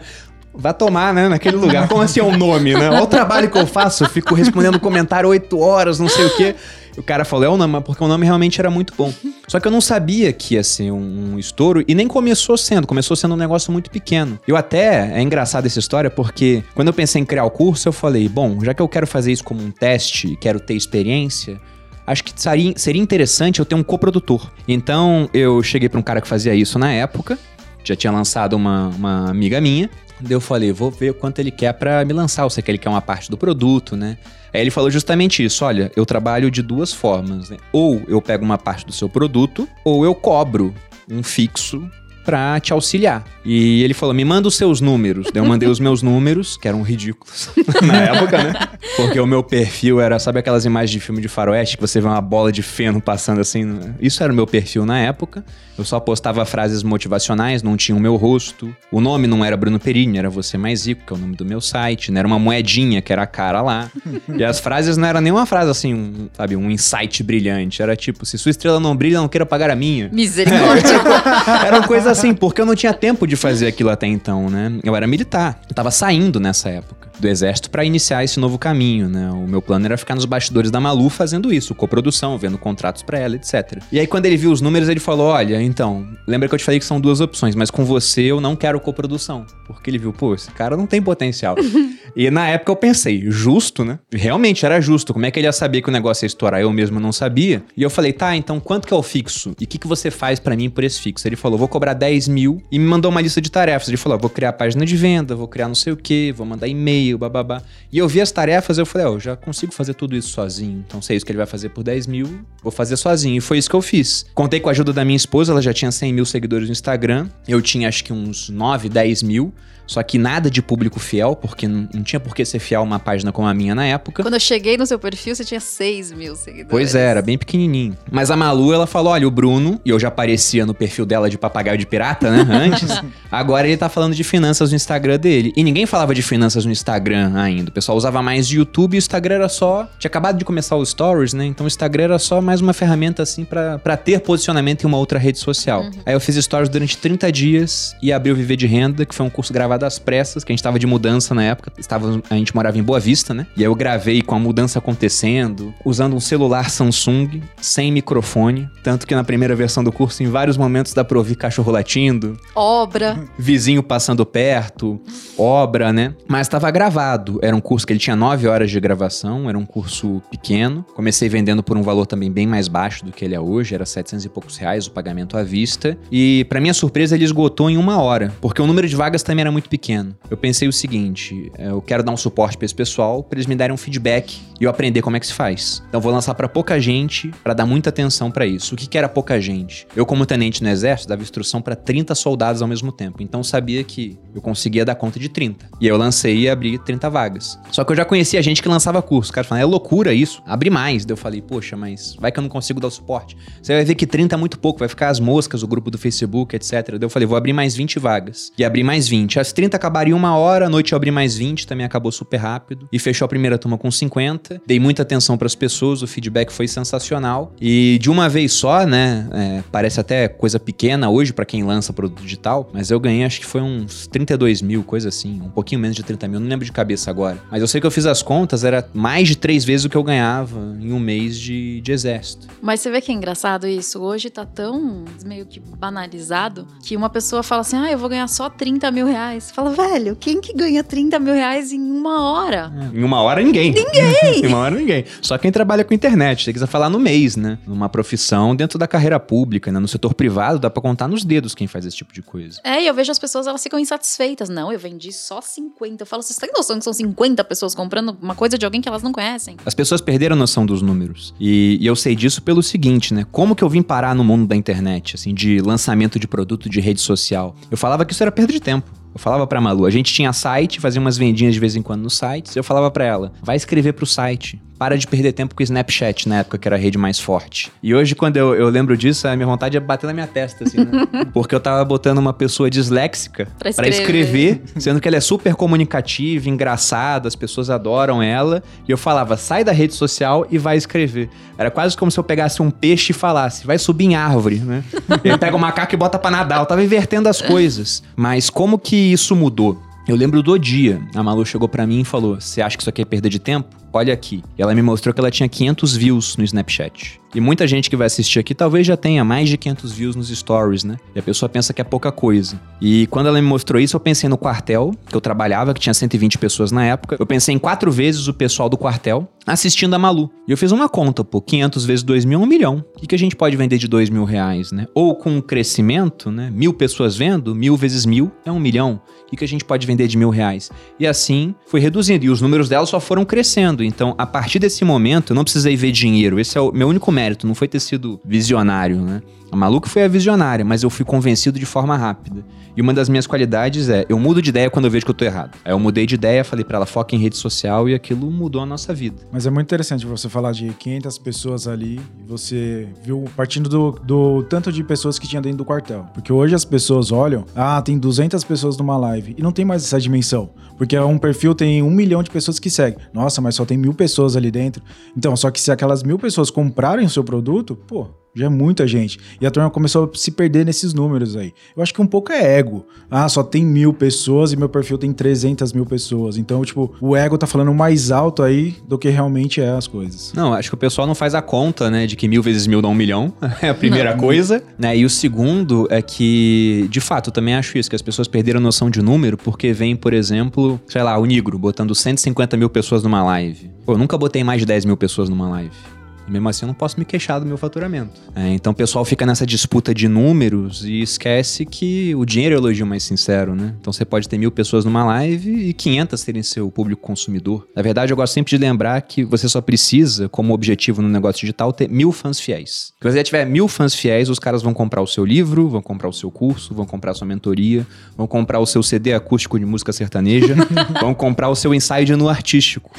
Vai 0.60 0.74
tomar, 0.74 1.14
né, 1.14 1.30
naquele 1.30 1.56
lugar. 1.56 1.88
Como 1.88 2.02
assim 2.02 2.20
é 2.20 2.24
o 2.24 2.28
um 2.28 2.38
nome, 2.38 2.74
né? 2.74 2.90
Olha 2.90 3.04
o 3.04 3.08
trabalho 3.08 3.50
que 3.50 3.58
eu 3.58 3.68
faço, 3.68 4.04
eu 4.04 4.10
fico 4.10 4.34
respondendo 4.34 4.80
comentário 4.80 5.30
oito 5.30 5.60
horas, 5.60 6.00
não 6.00 6.10
sei 6.10 6.26
o 6.26 6.36
quê. 6.36 6.56
O 6.98 7.04
cara 7.04 7.24
falou, 7.24 7.46
é 7.46 7.50
o 7.50 7.56
nome, 7.56 7.80
porque 7.82 8.04
o 8.04 8.08
nome 8.08 8.26
realmente 8.26 8.60
era 8.60 8.72
muito 8.72 8.92
bom. 8.98 9.14
Só 9.48 9.60
que 9.60 9.68
eu 9.68 9.72
não 9.72 9.80
sabia 9.80 10.34
que 10.34 10.56
ia 10.56 10.64
ser 10.64 10.92
um, 10.92 11.34
um 11.34 11.40
estouro 11.40 11.84
e 11.88 11.94
nem 11.94 12.08
começou 12.08 12.58
sendo, 12.58 12.88
começou 12.88 13.16
sendo 13.16 13.36
um 13.36 13.38
negócio 13.38 13.72
muito 13.72 13.92
pequeno. 13.92 14.40
Eu 14.48 14.58
até, 14.58 15.12
é 15.14 15.22
engraçado 15.22 15.68
essa 15.68 15.78
história 15.78 16.10
porque 16.10 16.64
quando 16.74 16.88
eu 16.88 16.94
pensei 16.94 17.22
em 17.22 17.26
criar 17.26 17.46
o 17.46 17.52
curso, 17.52 17.88
eu 17.88 17.94
falei, 17.94 18.28
bom, 18.28 18.64
já 18.64 18.74
que 18.74 18.82
eu 18.82 18.88
quero 18.88 19.06
fazer 19.06 19.32
isso 19.32 19.44
como 19.44 19.62
um 19.62 19.70
teste, 19.70 20.36
quero 20.42 20.60
ter 20.60 20.74
experiência, 20.74 21.62
acho 22.08 22.24
que 22.24 22.34
seria, 22.36 22.74
seria 22.76 23.02
interessante 23.02 23.60
eu 23.60 23.66
ter 23.66 23.76
um 23.76 23.84
coprodutor. 23.84 24.50
Então 24.68 25.30
eu 25.32 25.62
cheguei 25.62 25.88
para 25.88 26.00
um 26.00 26.04
cara 26.04 26.20
que 26.20 26.28
fazia 26.28 26.56
isso 26.56 26.80
na 26.80 26.92
época, 26.92 27.38
já 27.84 27.96
tinha 27.96 28.12
lançado 28.12 28.54
uma, 28.54 28.88
uma 28.88 29.30
amiga 29.30 29.62
minha. 29.62 29.88
Daí 30.20 30.34
eu 30.34 30.42
falei, 30.42 30.72
vou 30.72 30.90
ver 30.90 31.14
quanto 31.14 31.40
ele 31.40 31.52
quer 31.52 31.74
para 31.74 32.04
me 32.04 32.14
lançar. 32.14 32.44
Eu 32.44 32.50
sei 32.50 32.64
que 32.64 32.72
ele 32.72 32.78
quer 32.78 32.90
uma 32.90 33.02
parte 33.02 33.30
do 33.30 33.38
produto, 33.38 33.96
né? 33.96 34.18
Aí 34.54 34.62
ele 34.62 34.72
falou 34.72 34.90
justamente 34.90 35.44
isso: 35.44 35.64
olha, 35.64 35.92
eu 35.96 36.06
trabalho 36.06 36.50
de 36.50 36.62
duas 36.62 36.92
formas, 36.94 37.50
né? 37.50 37.58
Ou 37.72 38.02
eu 38.08 38.22
pego 38.22 38.44
uma 38.44 38.58
parte 38.58 38.86
do 38.86 38.92
seu 38.92 39.08
produto, 39.08 39.68
ou 39.84 40.04
eu 40.04 40.16
cobro 40.16 40.74
um 41.10 41.22
fixo 41.22 41.90
pra 42.28 42.60
te 42.60 42.74
auxiliar. 42.74 43.24
E 43.46 43.82
ele 43.82 43.94
falou: 43.94 44.14
me 44.14 44.26
manda 44.26 44.50
os 44.50 44.56
seus 44.56 44.82
números. 44.82 45.28
Daí 45.34 45.42
eu 45.42 45.48
mandei 45.48 45.70
os 45.70 45.80
meus 45.80 46.04
números, 46.04 46.58
que 46.58 46.68
eram 46.68 46.82
ridículos 46.82 47.50
na 47.82 48.02
época, 48.02 48.44
né? 48.44 48.54
Porque 48.98 49.18
o 49.18 49.26
meu 49.26 49.42
perfil 49.42 50.02
era, 50.02 50.20
sabe 50.20 50.40
aquelas 50.40 50.66
imagens 50.66 50.92
de 50.92 51.00
filme 51.00 51.22
de 51.22 51.30
faroeste 51.30 51.78
que 51.78 51.82
você 51.82 52.02
vê 52.02 52.08
uma 52.08 52.20
bola 52.20 52.52
de 52.52 52.62
feno 52.62 53.00
passando 53.00 53.40
assim? 53.40 53.64
Né? 53.64 53.96
Isso 54.02 54.22
era 54.22 54.34
o 54.34 54.36
meu 54.36 54.46
perfil 54.46 54.86
na 54.86 55.00
época. 55.00 55.46
Eu 55.78 55.86
só 55.86 56.00
postava 56.00 56.44
frases 56.44 56.84
motivacionais, 56.84 57.64
não 57.64 57.78
tinha 57.78 57.96
o 57.96 58.00
meu 58.00 58.16
rosto. 58.16 58.76
O 58.92 59.00
nome 59.00 59.28
não 59.28 59.46
era 59.46 59.56
Bruno 59.56 59.80
Perini, 59.80 60.18
era 60.18 60.30
Você 60.30 60.58
Mais 60.58 60.88
Rico, 60.88 61.04
que 61.06 61.14
é 61.14 61.16
o 61.16 61.20
nome 61.20 61.36
do 61.36 61.46
meu 61.46 61.62
site. 61.62 62.10
Não 62.10 62.16
né? 62.16 62.20
era 62.20 62.28
uma 62.28 62.40
moedinha, 62.40 63.02
que 63.02 63.14
era 63.14 63.22
a 63.22 63.28
cara 63.28 63.62
lá. 63.62 63.90
e 64.36 64.44
as 64.44 64.60
frases 64.60 64.98
não 64.98 65.08
eram 65.08 65.22
nenhuma 65.22 65.46
frase 65.46 65.70
assim, 65.70 65.94
um, 65.94 66.30
sabe, 66.34 66.56
um 66.56 66.70
insight 66.72 67.24
brilhante. 67.24 67.82
Era 67.82 67.96
tipo, 67.96 68.26
se 68.26 68.38
sua 68.38 68.50
estrela 68.50 68.80
não 68.80 68.96
brilha, 68.96 69.20
não 69.20 69.28
queira 69.28 69.46
pagar 69.46 69.70
a 69.70 69.76
minha. 69.76 70.10
Misericórdia. 70.12 70.98
Era 71.66 71.78
uma 71.78 71.88
coisa 71.88 72.12
assim, 72.18 72.34
porque 72.34 72.62
eu 72.62 72.66
não 72.66 72.76
tinha 72.76 72.94
tempo 72.94 73.28
de 73.28 73.36
fazer 73.36 73.68
aquilo 73.68 73.90
até 73.90 74.08
então, 74.08 74.50
né? 74.50 74.80
Eu 74.84 74.96
era 74.96 75.06
militar. 75.08 75.60
Eu 75.70 75.76
tava 75.76 75.92
saindo 75.92 76.40
nessa 76.40 76.70
época 76.70 76.97
do 77.20 77.28
exército 77.28 77.70
para 77.70 77.84
iniciar 77.84 78.24
esse 78.24 78.40
novo 78.40 78.58
caminho, 78.58 79.10
né? 79.10 79.30
O 79.32 79.48
meu 79.48 79.62
plano 79.62 79.86
era 79.86 79.98
ficar 79.98 80.16
nos 80.16 80.26
bastidores 80.26 80.72
da 80.72 80.80
Malu 80.80 81.10
fazendo 81.10 81.54
isso, 81.54 81.74
coprodução, 81.76 82.38
vendo 82.38 82.58
contratos 82.58 83.04
para 83.04 83.20
ela, 83.20 83.36
etc. 83.36 83.82
E 83.92 84.00
aí 84.00 84.08
quando 84.08 84.26
ele 84.26 84.38
viu 84.38 84.52
os 84.52 84.62
números, 84.62 84.90
ele 84.90 85.00
falou: 85.00 85.28
"Olha, 85.28 85.62
então, 85.62 86.08
lembra 86.28 86.48
que 86.48 86.56
eu 86.56 86.60
te 86.60 86.66
falei 86.66 86.80
que 86.80 86.86
são 86.86 87.00
duas 87.00 87.22
opções, 87.22 87.56
mas 87.56 87.72
com 87.72 87.84
você 87.86 88.24
eu 88.24 88.42
não 88.42 88.56
quero 88.56 88.80
coprodução", 88.80 89.46
porque 89.66 89.90
ele 89.90 89.98
viu, 89.98 90.14
pô, 90.14 90.34
esse 90.34 90.52
cara 90.52 90.78
não 90.78 90.86
tem 90.86 91.02
potencial. 91.02 91.56
e 92.16 92.30
na 92.30 92.48
época 92.48 92.72
eu 92.72 92.76
pensei, 92.76 93.24
justo, 93.30 93.84
né? 93.84 94.00
Realmente 94.12 94.66
era 94.66 94.80
justo. 94.80 95.14
Como 95.14 95.26
é 95.26 95.32
que 95.32 95.40
ele 95.40 95.48
ia 95.48 95.52
saber 95.52 95.82
que 95.82 95.90
o 95.90 95.92
negócio 95.92 96.26
ia 96.26 96.28
estourar? 96.28 96.62
Eu 96.62 96.72
mesmo 96.72 97.00
não 97.00 97.12
sabia. 97.12 97.64
E 97.76 97.84
eu 97.84 97.90
falei: 97.90 98.14
"Tá, 98.14 98.36
então 98.36 98.60
quanto 98.60 98.88
que 98.88 98.94
é 98.94 98.98
o 98.98 99.04
fixo? 99.04 99.56
E 99.60 99.64
o 99.64 99.68
que, 99.68 99.78
que 99.78 99.88
você 99.88 100.12
faz 100.12 100.40
para 100.40 100.56
mim 100.56 100.70
por 100.70 100.84
esse 100.84 101.00
fixo?" 101.00 101.28
Ele 101.28 101.36
falou: 101.36 101.58
"Vou 101.58 101.68
cobrar 101.68 101.94
10 101.94 102.28
mil" 102.28 102.62
e 102.72 102.80
me 102.80 102.86
mandou 102.86 103.12
uma 103.12 103.22
lista 103.22 103.42
de 103.42 103.52
tarefas. 103.52 103.88
Ele 103.88 103.98
falou: 103.98 104.18
"Vou 104.18 104.30
criar 104.30 104.54
página 104.54 104.86
de 104.86 104.96
venda, 104.96 105.36
vou 105.36 105.48
criar 105.48 105.68
não 105.68 105.76
sei 105.76 105.94
o 105.94 105.98
que, 105.98 106.32
vou 106.32 106.46
mandar 106.46 106.68
e-mail, 106.68 107.07
bababá." 107.16 107.62
E 107.92 108.00
eu 108.00 108.08
vi 108.08 108.20
as 108.20 108.32
tarefas, 108.32 108.80
eu 108.80 108.86
falei, 108.88 109.06
ó, 109.06 109.12
oh, 109.12 109.14
eu 109.14 109.20
já 109.20 109.36
consigo 109.36 109.72
fazer 109.72 109.94
tudo 109.94 110.16
isso 110.16 110.30
sozinho. 110.30 110.84
Então, 110.88 111.00
se 111.00 111.14
é 111.14 111.16
isso 111.16 111.24
que 111.24 111.32
ele 111.32 111.38
vai 111.38 111.46
fazer 111.46 111.70
por 111.70 111.84
10 111.84 112.08
mil, 112.08 112.40
vou 112.64 112.72
fazer 112.72 112.98
sozinho. 112.98 113.38
E 113.38 113.42
foi 113.42 113.60
isso 113.60 113.70
que 113.70 113.76
eu 113.76 113.82
fiz. 113.84 114.26
Contei 114.34 114.60
com 114.60 114.70
a 114.70 114.72
ajuda 114.72 114.92
da 114.92 115.06
minha 115.06 115.16
esposa, 115.16 115.52
ela 115.52 115.62
já 115.62 115.74
tinha 115.74 115.92
100 115.92 116.14
mil 116.14 116.26
seguidores 116.26 116.68
no 116.68 116.72
Instagram. 116.72 117.30
Eu 117.48 117.62
tinha 117.62 117.88
acho 117.88 118.04
que 118.04 118.12
uns 118.12 118.50
9, 118.50 118.90
10 118.90 119.22
mil. 119.22 119.54
Só 119.88 120.04
que 120.04 120.18
nada 120.18 120.52
de 120.52 120.62
público 120.62 121.00
fiel, 121.00 121.36
porque 121.36 121.68
não, 121.68 121.88
não, 121.94 122.04
tinha 122.04 122.20
por 122.20 122.36
que 122.36 122.44
ser 122.44 122.60
fiel 122.60 122.84
uma 122.84 123.00
página 123.00 123.32
como 123.32 123.48
a 123.48 123.54
minha 123.54 123.74
na 123.74 123.86
época. 123.86 124.22
Quando 124.22 124.34
eu 124.34 124.40
cheguei 124.40 124.78
no 124.78 124.86
seu 124.86 125.00
perfil, 125.00 125.34
você 125.34 125.46
tinha 125.46 125.60
6 125.60 126.12
mil 126.12 126.36
seguidores. 126.36 126.70
Pois 126.70 126.94
é, 126.94 127.06
era, 127.10 127.22
bem 127.22 127.38
pequenininho. 127.38 127.98
Mas 128.12 128.30
a 128.30 128.36
Malu, 128.36 128.74
ela 128.74 128.86
falou: 128.86 129.14
olha, 129.14 129.28
o 129.28 129.32
Bruno, 129.32 129.80
e 129.86 129.90
eu 129.90 130.00
já 130.00 130.10
aparecia 130.10 130.66
no 130.66 130.74
perfil 130.74 131.06
dela 131.06 131.30
de 131.30 131.38
papagaio 131.38 131.78
de 131.78 131.86
pirata, 131.86 132.30
né? 132.30 132.46
Antes. 132.52 133.02
agora 133.32 133.68
ele 133.68 133.78
tá 133.78 133.88
falando 133.88 134.14
de 134.14 134.24
finanças 134.24 134.72
no 134.72 134.76
Instagram 134.76 135.18
dele. 135.18 135.54
E 135.56 135.64
ninguém 135.64 135.86
falava 135.86 136.14
de 136.14 136.22
finanças 136.22 136.66
no 136.66 136.72
Instagram 136.72 137.34
ainda. 137.36 137.70
O 137.70 137.74
pessoal 137.74 137.98
usava 137.98 138.22
mais 138.22 138.48
YouTube 138.48 138.96
e 138.96 138.98
o 138.98 139.00
Instagram 139.00 139.36
era 139.36 139.50
só. 139.50 139.88
Tinha 139.98 140.10
acabado 140.10 140.38
de 140.38 140.44
começar 140.44 140.76
os 140.76 140.90
stories, 140.90 141.34
né? 141.34 141.46
Então 141.46 141.64
o 141.64 141.68
Instagram 141.68 142.04
era 142.04 142.20
só 142.20 142.42
mais 142.42 142.60
uma 142.60 142.74
ferramenta 142.74 143.24
assim 143.24 143.46
para 143.46 143.98
ter 143.98 144.20
posicionamento 144.20 144.84
em 144.84 144.88
uma 144.88 144.98
outra 144.98 145.18
rede 145.18 145.40
social. 145.40 145.84
Uhum. 145.84 145.92
Aí 146.06 146.14
eu 146.14 146.20
fiz 146.20 146.36
stories 146.36 146.70
durante 146.70 146.98
30 146.98 147.32
dias 147.32 147.96
e 148.02 148.12
abri 148.12 148.32
o 148.32 148.36
Viver 148.36 148.58
de 148.58 148.68
Renda, 148.68 149.06
que 149.06 149.16
foi 149.16 149.26
um 149.26 149.30
curso 149.30 149.54
gravado 149.54 149.77
às 149.86 150.00
pressas, 150.00 150.44
que 150.44 150.52
a 150.52 150.56
gente 150.56 150.64
tava 150.64 150.80
de 150.80 150.88
mudança 150.88 151.34
na 151.34 151.44
época. 151.44 151.72
Estava, 151.78 152.22
a 152.30 152.36
gente 152.36 152.56
morava 152.56 152.78
em 152.78 152.84
Boa 152.84 153.00
Vista, 153.00 153.34
né? 153.34 153.46
E 153.56 153.62
aí 153.62 153.66
eu 153.66 153.76
gravei 153.76 154.22
com 154.22 154.36
a 154.36 154.40
mudança 154.40 154.80
acontecendo, 154.80 155.74
usando 155.86 156.16
um 156.16 156.20
celular 156.20 156.70
Samsung, 156.70 157.42
sem 157.62 157.92
microfone. 157.92 158.70
Tanto 158.84 159.06
que 159.06 159.16
na 159.16 159.24
primeira 159.24 159.56
versão 159.56 159.84
do 159.84 159.92
curso, 159.92 160.24
em 160.24 160.28
vários 160.28 160.58
momentos 160.58 160.94
dá 160.94 161.04
pra 161.04 161.18
ouvir 161.18 161.36
cachorro 161.36 161.72
latindo. 161.72 162.38
Obra. 162.56 163.20
Vizinho 163.38 163.84
passando 163.84 164.26
perto. 164.26 165.00
Obra, 165.38 165.94
né? 165.94 166.14
Mas 166.28 166.48
tava 166.48 166.70
gravado. 166.72 167.40
Era 167.42 167.56
um 167.56 167.62
curso 167.62 167.86
que 167.86 167.94
ele 167.94 168.00
tinha 168.00 168.16
nove 168.16 168.48
horas 168.48 168.72
de 168.72 168.80
gravação, 168.80 169.50
era 169.50 169.58
um 169.58 169.66
curso 169.66 170.22
pequeno. 170.30 170.86
Comecei 170.96 171.30
vendendo 171.30 171.64
por 171.64 171.78
um 171.78 171.82
valor 171.82 172.06
também 172.06 172.32
bem 172.32 172.48
mais 172.48 172.68
baixo 172.68 173.06
do 173.06 173.12
que 173.12 173.24
ele 173.24 173.36
é 173.36 173.40
hoje, 173.40 173.76
era 173.76 173.86
700 173.86 174.26
e 174.26 174.30
poucos 174.30 174.58
reais 174.58 174.88
o 174.88 174.92
pagamento 174.92 175.38
à 175.38 175.44
vista. 175.44 175.98
E 176.12 176.46
para 176.50 176.60
minha 176.60 176.74
surpresa 176.74 177.16
ele 177.16 177.24
esgotou 177.24 177.70
em 177.70 177.78
uma 177.78 178.02
hora, 178.02 178.34
porque 178.42 178.62
o 178.62 178.68
número 178.68 178.88
de 178.88 178.96
vagas 178.96 179.24
também 179.24 179.42
era 179.42 179.52
muito 179.52 179.67
pequeno. 179.68 180.16
Eu 180.30 180.38
pensei 180.38 180.68
o 180.68 180.74
seguinte, 180.74 181.52
é, 181.58 181.70
eu 181.70 181.82
quero 181.82 182.04
dar 182.04 182.12
um 182.12 182.18
suporte 182.18 182.58
para 182.58 182.66
esse 182.66 182.76
pessoal, 182.76 183.24
para 183.24 183.38
eles 183.38 183.48
me 183.48 183.56
darem 183.56 183.74
um 183.74 183.78
feedback 183.78 184.40
e 184.60 184.64
eu 184.64 184.70
aprender 184.70 185.02
como 185.02 185.16
é 185.18 185.20
que 185.20 185.28
se 185.28 185.34
faz. 185.34 185.84
Então 185.88 186.02
vou 186.02 186.12
lançar 186.12 186.34
para 186.36 186.48
pouca 186.48 186.80
gente, 186.80 187.30
para 187.44 187.54
dar 187.54 187.66
muita 187.66 187.90
atenção 187.90 188.32
para 188.32 188.46
isso. 188.46 188.74
O 188.74 188.78
que, 188.78 188.88
que 188.88 188.98
era 188.98 189.08
pouca 189.08 189.40
gente? 189.40 189.88
Eu 189.96 190.06
como 190.06 190.26
tenente 190.26 190.64
no 190.64 190.70
exército 190.70 191.10
dava 191.10 191.22
instrução 191.22 191.62
para 191.62 191.76
30 191.76 192.16
soldados 192.16 192.62
ao 192.62 192.68
mesmo 192.68 192.92
tempo, 192.92 193.22
então 193.22 193.44
sabia 193.44 193.84
que 193.84 194.18
eu 194.34 194.42
conseguia 194.42 194.86
dar 194.86 194.96
conta 194.96 195.20
de 195.20 195.30
30. 195.30 195.70
E 195.80 195.86
aí 195.86 195.90
eu 195.90 195.98
lancei 195.98 196.38
e 196.40 196.50
abri 196.50 196.78
30 196.78 197.10
vagas. 197.10 197.60
Só 197.72 197.84
que 197.84 197.92
eu 197.92 197.96
já 197.96 198.06
conhecia 198.06 198.42
gente 198.42 198.62
que 198.62 198.70
lançava 198.70 199.02
curso. 199.02 199.32
O 199.32 199.34
cara 199.34 199.48
falando, 199.48 199.64
é 199.64 199.66
loucura 199.66 200.14
isso, 200.14 200.42
abre 200.46 200.70
mais. 200.70 201.06
Daí 201.06 201.14
eu 201.14 201.18
falei, 201.18 201.42
poxa, 201.42 201.76
mas 201.76 202.16
vai 202.20 202.32
que 202.32 202.40
eu 202.40 202.42
não 202.42 202.50
consigo 202.50 202.80
dar 202.80 202.88
o 202.88 202.92
suporte. 202.92 203.38
Você 203.62 203.74
vai 203.74 203.86
ver 203.86 203.96
que 203.96 204.08
30 204.08 204.36
é 204.36 204.38
muito 204.38 204.60
pouco, 204.60 204.80
vai 204.80 204.88
ficar 204.88 205.10
as 205.10 205.20
moscas, 205.20 205.64
o 205.64 205.68
grupo 205.68 205.90
do 205.90 205.98
Facebook, 205.98 206.56
etc. 206.56 206.72
Daí 206.92 207.00
eu 207.02 207.10
falei, 207.10 207.28
vou 207.28 207.38
abrir 207.38 207.54
mais 207.54 207.76
20 207.76 208.00
vagas. 208.00 208.52
E 208.58 208.64
abri 208.64 208.84
mais 208.84 209.08
20. 209.08 209.40
As 209.40 209.52
30 209.58 209.76
acabariam 209.76 210.16
uma 210.16 210.38
hora, 210.38 210.68
à 210.68 210.70
noite 210.70 210.94
eu 210.94 210.96
abri 210.96 211.10
mais 211.10 211.36
20, 211.36 211.66
também 211.66 211.84
acabou 211.84 212.12
super 212.12 212.38
rápido. 212.38 212.88
E 212.92 213.00
fechou 213.00 213.26
a 213.26 213.28
primeira 213.28 213.58
turma 213.58 213.76
com 213.76 213.90
50. 213.90 214.62
Dei 214.68 214.80
muita 214.80 215.02
atenção 215.02 215.36
para 215.36 215.48
as 215.48 215.56
pessoas, 215.56 216.04
o 216.04 216.08
feedback 216.08 216.52
foi 216.52 216.68
sensacional. 216.68 217.52
E 217.60 217.98
de 218.00 218.08
uma 218.08 218.30
vez 218.30 218.54
só, 218.54 218.86
né? 218.86 219.28
É, 219.34 219.64
parece 219.72 220.00
até 220.00 220.28
coisa 220.28 220.60
pequena 220.60 221.10
hoje 221.10 221.34
para 221.34 221.44
quem 221.44 221.64
lança 221.64 221.92
produto 221.92 222.22
digital, 222.22 222.70
mas 222.72 222.92
eu 222.92 223.00
ganhei 223.00 223.26
acho 223.26 223.40
que 223.40 223.48
foi 223.48 223.62
uns 223.62 224.06
32 224.06 224.62
mil, 224.62 224.84
coisa 224.84 225.10
assim, 225.10 225.42
um 225.42 225.50
pouquinho 225.50 225.82
menos 225.82 225.96
de 225.96 226.04
30 226.04 226.28
mil, 226.28 226.40
não 226.40 226.48
lembro 226.48 226.64
de 226.64 226.72
cabeça 226.72 227.10
agora. 227.10 227.40
Mas 227.50 227.60
eu 227.60 227.68
sei 227.68 227.82
que 227.82 227.88
eu 227.88 227.92
fiz 227.92 228.06
as 228.06 228.22
contas, 228.22 228.64
era 228.64 228.88
mais 228.94 229.28
de 229.28 229.36
três 229.36 229.66
vezes 229.66 229.88
o 229.88 229.90
que 229.90 229.98
eu 229.98 230.04
ganhava 230.04 230.78
em 230.80 230.94
um 230.94 231.00
mês 231.00 231.36
de, 231.36 231.82
de 231.82 231.92
exército. 231.92 232.46
Mas 232.62 232.82
você 232.82 232.92
vê 232.92 233.02
que 233.02 233.12
é 233.12 233.16
engraçado 233.16 233.68
isso? 233.68 234.04
Hoje 234.04 234.30
tá 234.30 234.46
tão 234.46 235.04
meio 235.26 235.48
que 235.48 235.60
banalizado 235.60 236.68
que 236.84 236.96
uma 236.96 237.10
pessoa 237.10 237.42
fala 237.42 237.62
assim: 237.62 237.78
ah, 237.78 237.92
eu 237.92 237.98
vou 237.98 238.08
ganhar 238.08 238.28
só 238.28 238.52
30 238.52 238.92
mil 238.92 239.08
reais. 239.08 239.47
Fala, 239.52 239.72
velho, 239.72 240.16
quem 240.16 240.40
que 240.42 240.54
ganha 240.54 240.84
30 240.84 241.20
mil 241.20 241.34
reais 241.34 241.72
em 241.72 241.80
uma 241.80 242.22
hora? 242.22 242.72
É, 242.94 242.98
em 242.98 243.04
uma 243.04 243.22
hora, 243.22 243.42
ninguém. 243.42 243.74
Ninguém! 243.74 244.44
em 244.44 244.48
uma 244.48 244.60
hora, 244.60 244.76
ninguém. 244.76 245.06
Só 245.22 245.38
quem 245.38 245.52
trabalha 245.52 245.84
com 245.84 245.94
internet. 245.94 246.44
Você 246.44 246.54
quiser 246.54 246.68
falar 246.68 246.90
no 246.90 247.00
mês, 247.00 247.36
né? 247.36 247.58
Numa 247.66 247.90
profissão 247.90 248.56
dentro 248.56 248.78
da 248.78 248.88
carreira 248.88 249.20
pública, 249.20 249.72
né? 249.72 249.80
No 249.80 249.88
setor 249.88 250.14
privado, 250.14 250.60
dá 250.60 250.70
pra 250.70 250.82
contar 250.82 251.08
nos 251.08 251.24
dedos 251.24 251.56
quem 251.56 251.68
faz 251.68 251.86
esse 251.86 251.98
tipo 251.98 252.14
de 252.14 252.22
coisa. 252.22 252.60
É, 252.64 252.84
e 252.84 252.88
eu 252.88 252.94
vejo 252.94 253.12
as 253.12 253.20
pessoas, 253.20 253.48
elas 253.48 253.62
ficam 253.62 253.80
insatisfeitas. 253.80 254.50
Não, 254.50 254.72
eu 254.72 254.80
vendi 254.80 255.12
só 255.12 255.42
50. 255.42 256.04
Eu 256.04 256.08
falo, 256.08 256.22
vocês 256.22 256.38
têm 256.38 256.52
noção 256.54 256.78
que 256.78 256.84
são 256.84 256.94
50 256.94 257.44
pessoas 257.44 257.74
comprando 257.74 258.18
uma 258.22 258.36
coisa 258.36 258.58
de 258.58 258.66
alguém 258.66 258.82
que 258.82 258.90
elas 258.90 259.04
não 259.04 259.12
conhecem? 259.12 259.58
As 259.66 259.74
pessoas 259.74 260.02
perderam 260.02 260.36
a 260.36 260.40
noção 260.40 260.66
dos 260.66 260.82
números. 260.82 261.34
E, 261.40 261.78
e 261.82 261.86
eu 261.86 261.96
sei 261.96 262.16
disso 262.16 262.42
pelo 262.42 262.62
seguinte, 262.64 263.14
né? 263.14 263.26
Como 263.32 263.56
que 263.56 263.64
eu 263.64 263.70
vim 263.70 263.82
parar 263.82 264.16
no 264.16 264.24
mundo 264.24 264.48
da 264.48 264.56
internet, 264.56 265.16
assim, 265.16 265.34
de 265.34 265.60
lançamento 265.62 266.20
de 266.20 266.28
produto 266.28 266.70
de 266.70 266.80
rede 266.80 267.02
social? 267.02 267.56
Eu 267.70 267.78
falava 267.78 268.06
que 268.06 268.14
isso 268.14 268.24
era 268.24 268.32
perda 268.32 268.54
de 268.54 268.60
tempo. 268.60 268.97
Eu 269.14 269.20
falava 269.20 269.48
pra 269.48 269.60
Malu, 269.60 269.86
a 269.86 269.90
gente 269.90 270.14
tinha 270.14 270.32
site, 270.32 270.80
fazia 270.80 271.02
umas 271.02 271.18
vendinhas 271.18 271.54
de 271.54 271.60
vez 271.60 271.76
em 271.76 271.82
quando 271.82 272.04
nos 272.04 272.18
sites. 272.18 272.56
Eu 272.56 272.64
falava 272.64 272.92
para 272.92 273.04
ela, 273.04 273.34
vai 273.42 273.56
escrever 273.56 273.94
pro 273.94 274.06
site. 274.06 274.62
Para 274.78 274.98
de 274.98 275.08
perder 275.08 275.34
tempo 275.34 275.56
com 275.56 275.62
o 275.62 275.64
Snapchat, 275.64 276.30
na 276.30 276.40
época 276.40 276.58
que 276.58 276.68
era 276.68 276.76
a 276.76 276.80
rede 276.80 276.98
mais 276.98 277.20
forte. 277.20 277.72
E 277.82 277.96
hoje, 277.96 278.14
quando 278.14 278.38
eu, 278.38 278.54
eu 278.54 278.70
lembro 278.70 278.96
disso, 278.96 279.28
a 279.28 279.36
minha 279.36 279.48
vontade 279.48 279.76
é 279.76 279.80
bater 279.80 280.06
na 280.06 280.14
minha 280.14 280.28
testa, 280.28 280.64
assim, 280.64 280.78
né? 280.78 281.08
Porque 281.34 281.56
eu 281.56 281.60
tava 281.60 281.84
botando 281.84 282.20
uma 282.20 282.34
pessoa 282.34 282.70
disléxica 282.70 283.48
pra 283.58 283.70
escrever. 283.70 284.02
escrever, 284.02 284.62
sendo 284.78 285.02
que 285.02 285.08
ela 285.08 285.18
é 285.18 285.22
super 285.22 285.56
comunicativa, 285.56 286.50
engraçada, 286.50 287.28
as 287.28 287.36
pessoas 287.36 287.70
adoram 287.70 288.22
ela. 288.22 288.62
E 288.88 288.92
eu 288.92 288.98
falava, 288.98 289.36
sai 289.36 289.64
da 289.64 289.72
rede 289.72 289.94
social 289.94 290.46
e 290.52 290.58
vai 290.58 290.78
escrever. 290.78 291.30
Era 291.58 291.72
quase 291.72 291.98
como 291.98 292.12
se 292.12 292.20
eu 292.20 292.24
pegasse 292.24 292.62
um 292.62 292.70
peixe 292.70 293.12
e 293.12 293.16
falasse, 293.16 293.66
vai 293.66 293.80
subir 293.80 294.06
em 294.06 294.16
árvore, 294.16 294.60
né? 294.60 294.84
Ele 295.24 295.38
pega 295.38 295.56
o 295.56 295.60
macaco 295.60 295.94
e 295.96 295.98
bota 295.98 296.20
pra 296.20 296.30
nadar. 296.30 296.60
Eu 296.60 296.66
tava 296.66 296.84
invertendo 296.84 297.28
as 297.28 297.42
coisas. 297.42 298.04
Mas 298.16 298.50
como 298.50 298.78
que 298.78 298.96
isso 298.96 299.36
mudou? 299.36 299.82
Eu 300.08 300.16
lembro 300.16 300.42
do 300.42 300.58
dia. 300.58 301.02
A 301.14 301.22
Malu 301.22 301.46
chegou 301.46 301.68
para 301.68 301.86
mim 301.86 302.00
e 302.02 302.06
falou: 302.06 302.40
Você 302.40 302.62
acha 302.62 302.78
que 302.78 302.84
isso 302.84 302.90
aqui 302.90 303.02
é 303.02 303.06
perda 303.06 303.30
de 303.30 303.40
tempo? 303.40 303.76
Olha 303.98 304.14
aqui. 304.14 304.44
E 304.58 304.62
ela 304.62 304.74
me 304.74 304.82
mostrou 304.82 305.14
que 305.14 305.20
ela 305.20 305.32
tinha 305.32 305.50
500 305.50 305.96
views 305.96 306.38
no 306.38 306.44
Snapchat. 306.44 307.20
E 307.36 307.42
muita 307.42 307.68
gente 307.68 307.90
que 307.90 307.96
vai 307.96 308.08
assistir 308.08 308.40
aqui 308.40 308.56
talvez 308.56 308.88
já 308.88 308.96
tenha 308.96 309.24
mais 309.24 309.50
de 309.50 309.58
500 309.58 309.92
views 309.92 310.16
nos 310.16 310.30
stories, 310.30 310.84
né? 310.84 310.98
E 311.14 311.20
a 311.20 311.24
pessoa 311.24 311.50
pensa 311.50 311.74
que 311.74 311.82
é 311.82 311.84
pouca 311.84 312.12
coisa. 312.12 312.60
E 312.82 313.06
quando 313.08 313.28
ela 313.28 313.42
me 313.42 313.48
mostrou 313.48 313.82
isso, 313.82 313.96
eu 313.96 314.00
pensei 314.00 314.30
no 314.30 314.38
quartel, 314.38 314.92
que 315.08 315.16
eu 315.16 315.22
trabalhava, 315.22 315.74
que 315.74 315.80
tinha 315.80 315.94
120 315.94 316.38
pessoas 316.38 316.72
na 316.72 316.86
época. 316.86 317.18
Eu 317.20 317.26
pensei 317.26 317.54
em 317.54 317.60
quatro 317.60 317.92
vezes 317.92 318.28
o 318.28 318.34
pessoal 318.34 318.70
do 318.70 318.78
quartel 318.78 319.30
assistindo 319.48 319.94
a 319.94 320.00
Malu. 320.00 320.30
E 320.46 320.52
eu 320.52 320.58
fiz 320.58 320.72
uma 320.74 320.90
conta, 320.90 321.24
pô, 321.24 321.42
500 321.42 321.86
vezes 321.86 322.04
2 322.04 322.26
mil 322.26 322.42
é 322.42 322.44
um 322.44 322.46
milhão. 322.46 322.84
O 322.96 323.08
que, 323.08 323.16
a 323.16 323.18
gente 323.18 323.36
pode 323.36 323.56
vender 323.56 323.78
de 323.78 323.88
2 323.88 324.10
mil 324.10 324.26
reais, 324.26 324.74
né? 324.74 324.88
Ou 324.94 325.16
com 325.16 325.38
um 325.38 325.42
crescimento, 325.42 326.30
né? 326.30 326.52
Mil 326.54 326.74
pessoas 326.74 327.16
vendo, 327.16 327.56
mil 327.56 327.78
vezes 327.78 328.06
mil 328.06 328.30
é 328.46 328.52
um 328.52 328.60
milhão. 328.60 329.00
O 329.32 329.36
que, 329.36 329.44
a 329.44 329.48
gente 329.48 329.64
pode 329.64 329.88
vender 329.88 330.08
de 330.08 330.18
mil 330.18 330.30
reais? 330.30 330.70
E 331.00 331.08
assim 331.08 331.56
foi 331.66 331.80
reduzindo. 331.80 332.26
E 332.26 332.30
os 332.30 332.42
números 332.42 332.68
dela 332.68 332.86
só 332.86 333.00
foram 333.00 333.24
crescendo. 333.24 333.84
Então, 333.88 334.14
a 334.18 334.26
partir 334.26 334.60
desse 334.60 334.84
momento, 334.86 335.32
eu 335.32 335.36
não 335.36 335.44
precisei 335.44 335.76
ver 335.76 335.92
dinheiro. 335.92 336.40
Esse 336.40 336.58
é 336.58 336.62
o 336.62 336.72
meu 336.72 336.88
único 336.88 337.12
mérito. 337.12 337.48
Não 337.48 337.56
foi 337.56 337.68
ter 337.68 337.80
sido 337.80 338.20
visionário, 338.24 339.02
né? 339.02 339.22
A 339.52 339.56
Maluco 339.56 339.88
foi 339.88 340.04
a 340.04 340.08
visionária, 340.08 340.66
mas 340.66 340.84
eu 340.84 340.90
fui 340.90 341.06
convencido 341.06 341.58
de 341.58 341.66
forma 341.66 341.96
rápida. 341.96 342.44
E 342.76 342.82
uma 342.82 342.94
das 342.94 343.10
minhas 343.10 343.26
qualidades 343.26 343.90
é, 343.90 344.06
eu 344.08 344.20
mudo 344.20 344.42
de 344.42 344.50
ideia 344.50 344.70
quando 344.70 344.86
eu 344.86 344.92
vejo 344.92 345.04
que 345.06 345.10
eu 345.10 345.16
tô 345.16 345.26
errado. 345.26 345.58
Aí 345.66 345.72
eu 345.72 345.80
mudei 345.80 346.06
de 346.06 346.16
ideia, 346.16 346.44
falei 346.44 346.64
para 346.64 346.78
ela, 346.78 346.86
foca 346.86 347.16
em 347.16 347.20
rede 347.20 347.36
social 347.36 347.90
e 347.90 347.96
aquilo 347.96 348.30
mudou 348.30 348.62
a 348.62 348.66
nossa 348.66 348.94
vida. 348.94 349.16
Mas 349.32 349.48
é 349.48 349.50
muito 349.50 349.66
interessante 349.66 350.06
você 350.06 350.30
falar 350.30 350.52
de 350.52 350.70
500 350.74 351.18
pessoas 351.18 351.68
ali 351.68 352.00
você 352.28 352.88
viu 353.04 353.26
partindo 353.36 353.68
do, 353.70 353.92
do 354.04 354.44
tanto 354.44 354.72
de 354.72 354.84
pessoas 354.84 355.18
que 355.18 355.28
tinha 355.28 355.42
dentro 355.42 355.60
do 355.60 355.66
quartel. 355.66 356.06
Porque 356.14 356.32
hoje 356.32 356.54
as 356.54 356.66
pessoas 356.66 357.12
olham, 357.12 357.46
ah, 357.56 357.82
tem 357.82 357.98
200 357.98 358.44
pessoas 358.44 358.78
numa 358.78 358.98
live 358.98 359.34
e 359.38 359.42
não 359.42 359.52
tem 359.52 359.66
mais 359.66 359.84
essa 359.84 360.00
dimensão. 360.00 360.52
Porque 360.78 360.98
um 361.00 361.18
perfil 361.18 361.56
tem 361.56 361.82
um 361.82 361.90
milhão 361.90 362.22
de 362.22 362.30
pessoas 362.30 362.60
que 362.60 362.70
seguem. 362.70 363.00
Nossa, 363.12 363.42
mas 363.42 363.56
só 363.56 363.66
tem 363.66 363.78
mil 363.78 363.94
pessoas 363.94 364.36
ali 364.36 364.52
dentro. 364.52 364.84
Então, 365.18 365.36
só 365.36 365.50
que 365.50 365.60
se 365.60 365.72
aquelas 365.72 366.04
mil 366.04 366.20
pessoas 366.20 366.52
comprarem 366.52 367.06
o 367.06 367.10
seu 367.10 367.24
produto, 367.24 367.76
pô, 367.76 368.08
já 368.38 368.46
é 368.46 368.50
muita 368.50 368.88
gente. 368.88 369.20
E 369.42 369.46
a 369.46 369.52
turma 369.52 369.70
começou 369.70 370.06
a 370.06 370.18
se 370.18 370.32
perder 370.32 370.66
nesses 370.66 370.94
números 370.94 371.36
aí. 371.36 371.54
Eu 371.76 371.84
acho 371.84 371.94
que 371.94 372.02
um 372.02 372.08
pouco 372.08 372.32
é 372.32 372.58
ego. 372.58 372.86
Ah, 373.10 373.28
só 373.28 373.44
tem 373.44 373.66
mil 373.66 373.94
pessoas 373.94 374.52
e 374.52 374.58
meu 374.58 374.70
perfil 374.70 374.98
tem 374.98 375.12
300 375.12 375.74
mil 375.74 375.86
pessoas. 375.86 376.38
Então, 376.38 376.64
tipo, 376.64 376.94
o 377.02 377.16
ego 377.16 377.38
tá 377.38 377.48
falando 377.48 377.74
mais 377.74 378.12
alto 378.12 378.44
aí 378.44 378.76
do 378.88 378.98
que 378.98 379.10
realmente 379.10 379.62
é 379.62 379.70
as 379.70 379.88
coisas. 379.88 380.34
Não, 380.34 380.54
acho 380.54 380.70
que 380.70 380.76
o 380.76 380.78
pessoal 380.78 381.08
não 381.08 381.16
faz 381.16 381.34
a 381.34 381.42
conta, 381.42 381.90
né, 381.90 382.06
de 382.06 382.16
que 382.16 382.28
mil 382.28 382.44
vezes 382.44 382.68
mil 382.68 382.82
dá 382.82 382.88
um 382.88 382.96
milhão. 382.96 383.34
É 383.60 383.70
a 383.70 383.74
primeira 383.74 384.12
não. 384.12 384.20
coisa. 384.20 384.64
Né? 384.78 384.98
E 384.98 385.04
o 385.04 385.10
segundo 385.10 385.88
é 385.90 386.00
que, 386.02 386.88
de 386.92 387.02
fato, 387.02 387.30
eu 387.30 387.34
também 387.34 387.56
acho 387.56 387.78
isso, 387.78 387.90
que 387.90 387.96
as 387.96 388.02
pessoas 388.02 388.28
perderam 388.28 388.60
a 388.60 388.62
noção 388.62 388.90
de 388.90 389.02
número 389.02 389.36
porque 389.36 389.74
vem, 389.74 389.96
por 389.96 390.14
exemplo, 390.14 390.80
sei 390.88 391.02
lá, 391.02 391.18
o 391.18 391.26
Negro 391.26 391.58
botando 391.58 391.96
150 391.96 392.56
mil 392.56 392.70
pessoas 392.70 393.02
numa 393.02 393.24
live. 393.24 393.72
Pô, 393.86 393.94
eu 393.94 393.98
nunca 393.98 394.18
botei 394.18 394.44
mais 394.44 394.60
de 394.60 394.66
10 394.66 394.86
mil 394.86 394.98
pessoas 394.98 395.28
numa 395.28 395.50
live. 395.50 395.97
E 396.28 396.32
mesmo 396.32 396.50
assim 396.50 396.66
eu 396.66 396.68
não 396.68 396.74
posso 396.74 397.00
me 397.00 397.06
queixar 397.06 397.40
do 397.40 397.46
meu 397.46 397.58
faturamento. 397.58 398.20
É, 398.36 398.50
então 398.50 398.74
o 398.74 398.76
pessoal 398.76 399.06
fica 399.06 399.26
nessa 399.26 399.46
disputa 399.46 399.94
de 399.94 400.08
números 400.08 400.84
e 400.84 401.02
esquece 401.02 401.66
que 401.66 402.14
o 402.16 402.26
dinheiro 402.26 402.56
é 402.56 402.58
o 402.58 402.62
elogio 402.62 402.86
mais 402.86 403.04
sincero, 403.04 403.56
né? 403.56 403.74
Então 403.80 403.94
você 403.94 404.04
pode 404.04 404.28
ter 404.28 404.38
mil 404.38 404.52
pessoas 404.52 404.84
numa 404.84 405.04
live 405.06 405.70
e 405.70 405.74
500 405.74 406.24
terem 406.24 406.44
seu 406.44 406.70
público 406.70 407.02
consumidor. 407.02 407.68
Na 407.76 407.82
verdade, 407.82 408.12
eu 408.12 408.18
gosto 408.18 408.34
sempre 408.34 408.50
de 408.50 408.58
lembrar 408.58 409.02
que 409.02 409.24
você 409.24 409.48
só 409.48 409.62
precisa, 409.62 410.28
como 410.28 410.54
objetivo 410.54 411.02
no 411.02 411.08
negócio 411.08 411.42
digital, 411.42 411.72
ter 411.72 411.90
mil 411.90 412.12
fãs 412.12 412.40
fiéis. 412.40 412.94
Se 413.02 413.12
você 413.12 413.24
tiver 413.24 413.46
mil 413.46 413.68
fãs 413.68 413.96
fiéis, 413.96 414.30
os 414.30 414.40
caras 414.40 414.62
vão 414.62 414.74
comprar 414.74 415.02
o 415.02 415.08
seu 415.08 415.24
livro, 415.24 415.70
vão 415.70 415.82
comprar 415.82 416.10
o 416.10 416.14
seu 416.14 416.30
curso, 416.30 416.74
vão 416.74 416.86
comprar 416.86 417.12
a 417.12 417.14
sua 417.14 417.28
mentoria, 417.28 417.88
vão 418.18 418.28
comprar 418.28 418.60
o 418.60 418.66
seu 418.66 418.84
CD 418.84 419.14
acústico 419.14 419.58
de 419.58 419.66
música 419.66 419.94
sertaneja, 419.94 420.56
vão 421.00 421.14
comprar 421.14 421.50
o 421.50 421.56
seu 421.56 421.74
ensaio 421.74 422.18
no 422.18 422.30
artístico. 422.30 422.92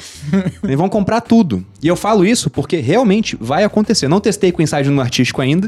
E 0.67 0.75
vão 0.75 0.89
comprar 0.89 1.21
tudo. 1.21 1.65
E 1.81 1.87
eu 1.87 1.95
falo 1.95 2.25
isso 2.25 2.49
porque 2.49 2.77
realmente 2.77 3.18
realmente 3.19 3.37
vai 3.39 3.63
acontecer. 3.63 4.07
Não 4.07 4.19
testei 4.19 4.51
com 4.51 4.61
ensaio 4.61 4.89
no 4.91 5.01
artístico 5.01 5.41
ainda. 5.41 5.67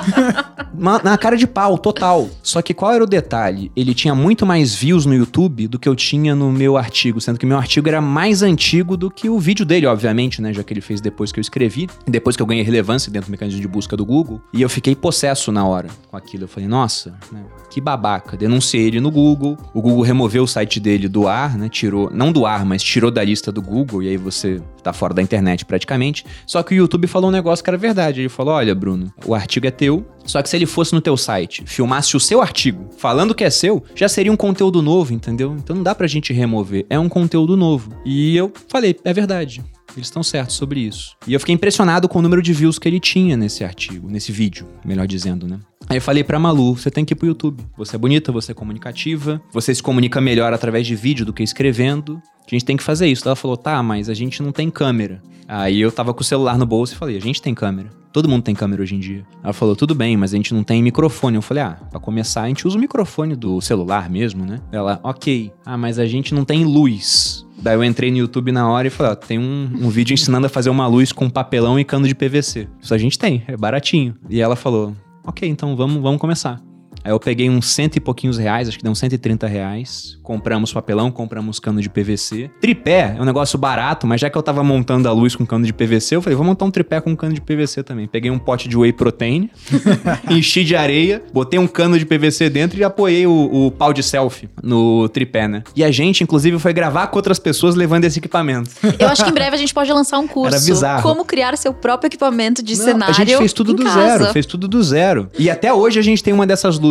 na 1.03 1.17
cara 1.17 1.35
de 1.35 1.45
pau, 1.45 1.77
total. 1.77 2.29
Só 2.41 2.61
que 2.61 2.73
qual 2.73 2.93
era 2.93 3.03
o 3.03 3.07
detalhe? 3.07 3.71
Ele 3.75 3.93
tinha 3.93 4.15
muito 4.15 4.45
mais 4.45 4.73
views 4.73 5.05
no 5.05 5.13
YouTube 5.13 5.67
do 5.67 5.77
que 5.77 5.87
eu 5.87 5.95
tinha 5.95 6.33
no 6.35 6.51
meu 6.51 6.77
artigo, 6.77 7.19
sendo 7.19 7.37
que 7.37 7.45
meu 7.45 7.57
artigo 7.57 7.87
era 7.87 8.01
mais 8.01 8.41
antigo 8.41 8.95
do 8.95 9.11
que 9.11 9.29
o 9.29 9.39
vídeo 9.39 9.65
dele, 9.65 9.85
obviamente, 9.85 10.41
né? 10.41 10.53
Já 10.53 10.63
que 10.63 10.73
ele 10.73 10.81
fez 10.81 11.01
depois 11.01 11.31
que 11.31 11.39
eu 11.39 11.41
escrevi, 11.41 11.87
depois 12.07 12.35
que 12.35 12.41
eu 12.41 12.47
ganhei 12.47 12.63
relevância 12.79 13.11
dentro 13.11 13.29
do 13.29 13.31
mecanismo 13.31 13.61
de 13.61 13.67
busca 13.67 13.95
do 13.95 14.05
Google. 14.05 14.41
E 14.53 14.61
eu 14.61 14.69
fiquei 14.69 14.95
possesso 14.95 15.51
na 15.51 15.65
hora 15.65 15.89
com 16.09 16.17
aquilo. 16.17 16.45
Eu 16.45 16.47
falei, 16.47 16.67
nossa, 16.67 17.17
né, 17.31 17.43
que 17.69 17.81
babaca. 17.81 18.37
Denunciei 18.37 18.87
ele 18.87 18.99
no 18.99 19.11
Google. 19.11 19.57
O 19.73 19.81
Google 19.81 20.01
removeu 20.01 20.43
o 20.43 20.47
site 20.47 20.79
dele 20.79 21.07
do 21.07 21.27
ar, 21.27 21.57
né? 21.57 21.69
Tirou, 21.69 22.09
não 22.11 22.31
do 22.31 22.45
ar, 22.45 22.65
mas 22.65 22.81
tirou 22.81 23.11
da 23.11 23.23
lista 23.23 23.51
do 23.51 23.61
Google. 23.61 24.01
E 24.03 24.09
aí 24.09 24.17
você 24.17 24.61
tá 24.81 24.93
fora 24.93 25.13
da 25.13 25.21
internet 25.21 25.65
praticamente. 25.65 26.25
Só 26.45 26.63
que 26.63 26.73
o 26.73 26.77
YouTube 26.77 27.07
falou 27.07 27.29
um 27.29 27.33
negócio 27.33 27.63
que 27.63 27.69
era 27.69 27.77
verdade. 27.77 28.21
Ele 28.21 28.29
falou: 28.29 28.53
olha, 28.53 28.73
Bruno, 28.73 29.11
o 29.25 29.35
artigo 29.35 29.67
é 29.67 29.71
teu. 29.71 30.05
Só 30.25 30.41
que 30.41 30.49
se 30.49 30.55
ele 30.55 30.65
fosse 30.65 30.93
no 30.93 31.01
teu 31.01 31.17
site, 31.17 31.63
filmasse 31.65 32.15
o 32.15 32.19
seu 32.19 32.39
artigo, 32.39 32.89
falando 32.97 33.33
que 33.33 33.43
é 33.43 33.49
seu, 33.49 33.83
já 33.95 34.07
seria 34.07 34.31
um 34.31 34.37
conteúdo 34.37 34.79
novo, 34.79 35.11
entendeu? 35.11 35.55
Então 35.57 35.75
não 35.75 35.81
dá 35.81 35.95
pra 35.95 36.05
gente 36.05 36.31
remover. 36.31 36.85
É 36.87 36.99
um 36.99 37.09
conteúdo 37.09 37.57
novo. 37.57 37.91
E 38.05 38.37
eu 38.37 38.51
falei, 38.67 38.95
é 39.03 39.11
verdade. 39.11 39.63
Eles 39.99 40.07
estão 40.07 40.23
certos 40.23 40.55
sobre 40.55 40.79
isso. 40.79 41.15
E 41.27 41.33
eu 41.33 41.39
fiquei 41.39 41.53
impressionado 41.53 42.07
com 42.07 42.19
o 42.19 42.21
número 42.21 42.41
de 42.41 42.53
views 42.53 42.79
que 42.79 42.87
ele 42.87 43.01
tinha 43.01 43.35
nesse 43.35 43.65
artigo, 43.65 44.09
nesse 44.09 44.31
vídeo, 44.31 44.65
melhor 44.83 45.05
dizendo, 45.05 45.45
né? 45.45 45.59
Aí 45.89 45.97
eu 45.97 46.01
falei 46.01 46.23
pra 46.23 46.39
Malu, 46.39 46.75
você 46.75 46.89
tem 46.89 47.03
que 47.03 47.13
ir 47.13 47.15
pro 47.15 47.27
YouTube. 47.27 47.63
Você 47.75 47.95
é 47.95 47.99
bonita, 47.99 48.31
você 48.31 48.51
é 48.51 48.55
comunicativa, 48.55 49.41
você 49.51 49.75
se 49.75 49.83
comunica 49.83 50.21
melhor 50.21 50.53
através 50.53 50.87
de 50.87 50.95
vídeo 50.95 51.25
do 51.25 51.33
que 51.33 51.43
escrevendo. 51.43 52.21
A 52.45 52.49
gente 52.49 52.63
tem 52.63 52.77
que 52.77 52.83
fazer 52.83 53.07
isso. 53.07 53.27
Ela 53.27 53.35
falou, 53.35 53.57
tá, 53.57 53.83
mas 53.83 54.07
a 54.07 54.13
gente 54.13 54.41
não 54.41 54.51
tem 54.51 54.69
câmera. 54.69 55.21
Aí 55.47 55.81
eu 55.81 55.91
tava 55.91 56.13
com 56.13 56.21
o 56.21 56.23
celular 56.23 56.57
no 56.57 56.65
bolso 56.65 56.93
e 56.93 56.95
falei, 56.95 57.17
a 57.17 57.21
gente 57.21 57.41
tem 57.41 57.53
câmera. 57.53 57.89
Todo 58.13 58.29
mundo 58.29 58.43
tem 58.43 58.55
câmera 58.55 58.81
hoje 58.81 58.95
em 58.95 58.99
dia. 58.99 59.25
Ela 59.43 59.53
falou, 59.53 59.75
tudo 59.75 59.93
bem, 59.93 60.15
mas 60.15 60.33
a 60.33 60.37
gente 60.37 60.53
não 60.53 60.63
tem 60.63 60.81
microfone. 60.81 61.35
Eu 61.35 61.41
falei, 61.41 61.63
ah, 61.63 61.77
pra 61.91 61.99
começar, 61.99 62.43
a 62.43 62.47
gente 62.47 62.67
usa 62.67 62.77
o 62.77 62.79
microfone 62.79 63.35
do 63.35 63.59
celular 63.59 64.09
mesmo, 64.09 64.45
né? 64.45 64.61
Ela, 64.71 64.99
ok. 65.03 65.51
Ah, 65.65 65.77
mas 65.77 65.99
a 65.99 66.05
gente 66.05 66.33
não 66.33 66.45
tem 66.45 66.63
luz. 66.63 67.45
Daí 67.61 67.75
eu 67.75 67.83
entrei 67.83 68.09
no 68.09 68.17
YouTube 68.17 68.51
na 68.51 68.69
hora 68.69 68.87
e 68.87 68.89
falei, 68.89 69.11
ó, 69.11 69.15
tem 69.15 69.37
um, 69.37 69.69
um 69.81 69.89
vídeo 69.89 70.13
ensinando 70.13 70.47
a 70.47 70.49
fazer 70.49 70.69
uma 70.69 70.87
luz 70.87 71.11
com 71.11 71.29
papelão 71.29 71.79
e 71.79 71.83
cano 71.83 72.07
de 72.07 72.15
PVC. 72.15 72.67
Isso 72.81 72.93
a 72.93 72.97
gente 72.97 73.19
tem, 73.19 73.43
é 73.47 73.57
baratinho. 73.57 74.15
E 74.29 74.39
ela 74.39 74.55
falou, 74.55 74.95
ok, 75.25 75.47
então 75.47 75.75
vamos, 75.75 76.01
vamos 76.01 76.19
começar. 76.19 76.61
Aí 77.03 77.11
eu 77.11 77.19
peguei 77.19 77.49
uns 77.49 77.67
cento 77.67 77.95
e 77.95 77.99
pouquinhos 77.99 78.37
reais, 78.37 78.67
acho 78.67 78.77
que 78.77 78.83
deu 78.83 78.91
uns 78.91 78.99
130 78.99 79.47
reais. 79.47 80.17
Compramos 80.23 80.71
papelão, 80.71 81.11
compramos 81.11 81.59
cano 81.59 81.81
de 81.81 81.89
PVC. 81.89 82.51
Tripé 82.61 83.15
é 83.17 83.21
um 83.21 83.25
negócio 83.25 83.57
barato, 83.57 84.05
mas 84.05 84.21
já 84.21 84.29
que 84.29 84.37
eu 84.37 84.43
tava 84.43 84.63
montando 84.63 85.07
a 85.07 85.11
luz 85.11 85.35
com 85.35 85.45
cano 85.45 85.65
de 85.65 85.73
PVC, 85.73 86.15
eu 86.15 86.21
falei, 86.21 86.35
vou 86.35 86.45
montar 86.45 86.65
um 86.65 86.71
tripé 86.71 87.01
com 87.01 87.15
cano 87.15 87.33
de 87.33 87.41
PVC 87.41 87.83
também. 87.83 88.07
Peguei 88.07 88.29
um 88.29 88.37
pote 88.37 88.67
de 88.67 88.77
whey 88.77 88.93
protein, 88.93 89.49
enchi 90.29 90.63
de 90.63 90.75
areia, 90.75 91.23
botei 91.33 91.59
um 91.59 91.67
cano 91.67 91.97
de 91.97 92.05
PVC 92.05 92.49
dentro 92.49 92.79
e 92.79 92.83
apoiei 92.83 93.25
o, 93.25 93.67
o 93.67 93.71
pau 93.71 93.91
de 93.93 94.03
selfie 94.03 94.49
no 94.61 95.09
tripé, 95.09 95.47
né? 95.47 95.63
E 95.75 95.83
a 95.83 95.91
gente, 95.91 96.23
inclusive, 96.23 96.59
foi 96.59 96.73
gravar 96.73 97.07
com 97.07 97.17
outras 97.17 97.39
pessoas 97.39 97.75
levando 97.75 98.05
esse 98.05 98.19
equipamento. 98.19 98.71
Eu 98.99 99.07
acho 99.07 99.23
que 99.23 99.29
em 99.29 99.33
breve 99.33 99.55
a 99.55 99.59
gente 99.59 99.73
pode 99.73 99.91
lançar 99.91 100.19
um 100.19 100.27
curso. 100.27 100.55
Era 100.55 100.63
bizarro. 100.63 101.01
Como 101.01 101.25
criar 101.25 101.57
seu 101.57 101.73
próprio 101.73 102.07
equipamento 102.07 102.61
de 102.61 102.77
Não, 102.77 102.85
cenário. 102.85 103.15
A 103.15 103.17
gente 103.17 103.35
fez 103.37 103.53
tudo 103.53 103.73
do 103.73 103.83
casa. 103.83 103.99
zero, 103.99 104.33
fez 104.33 104.45
tudo 104.45 104.67
do 104.67 104.83
zero. 104.83 105.29
E 105.39 105.49
até 105.49 105.73
hoje 105.73 105.97
a 105.99 106.03
gente 106.03 106.23
tem 106.23 106.33
uma 106.33 106.45
dessas 106.45 106.77
luzes. 106.77 106.88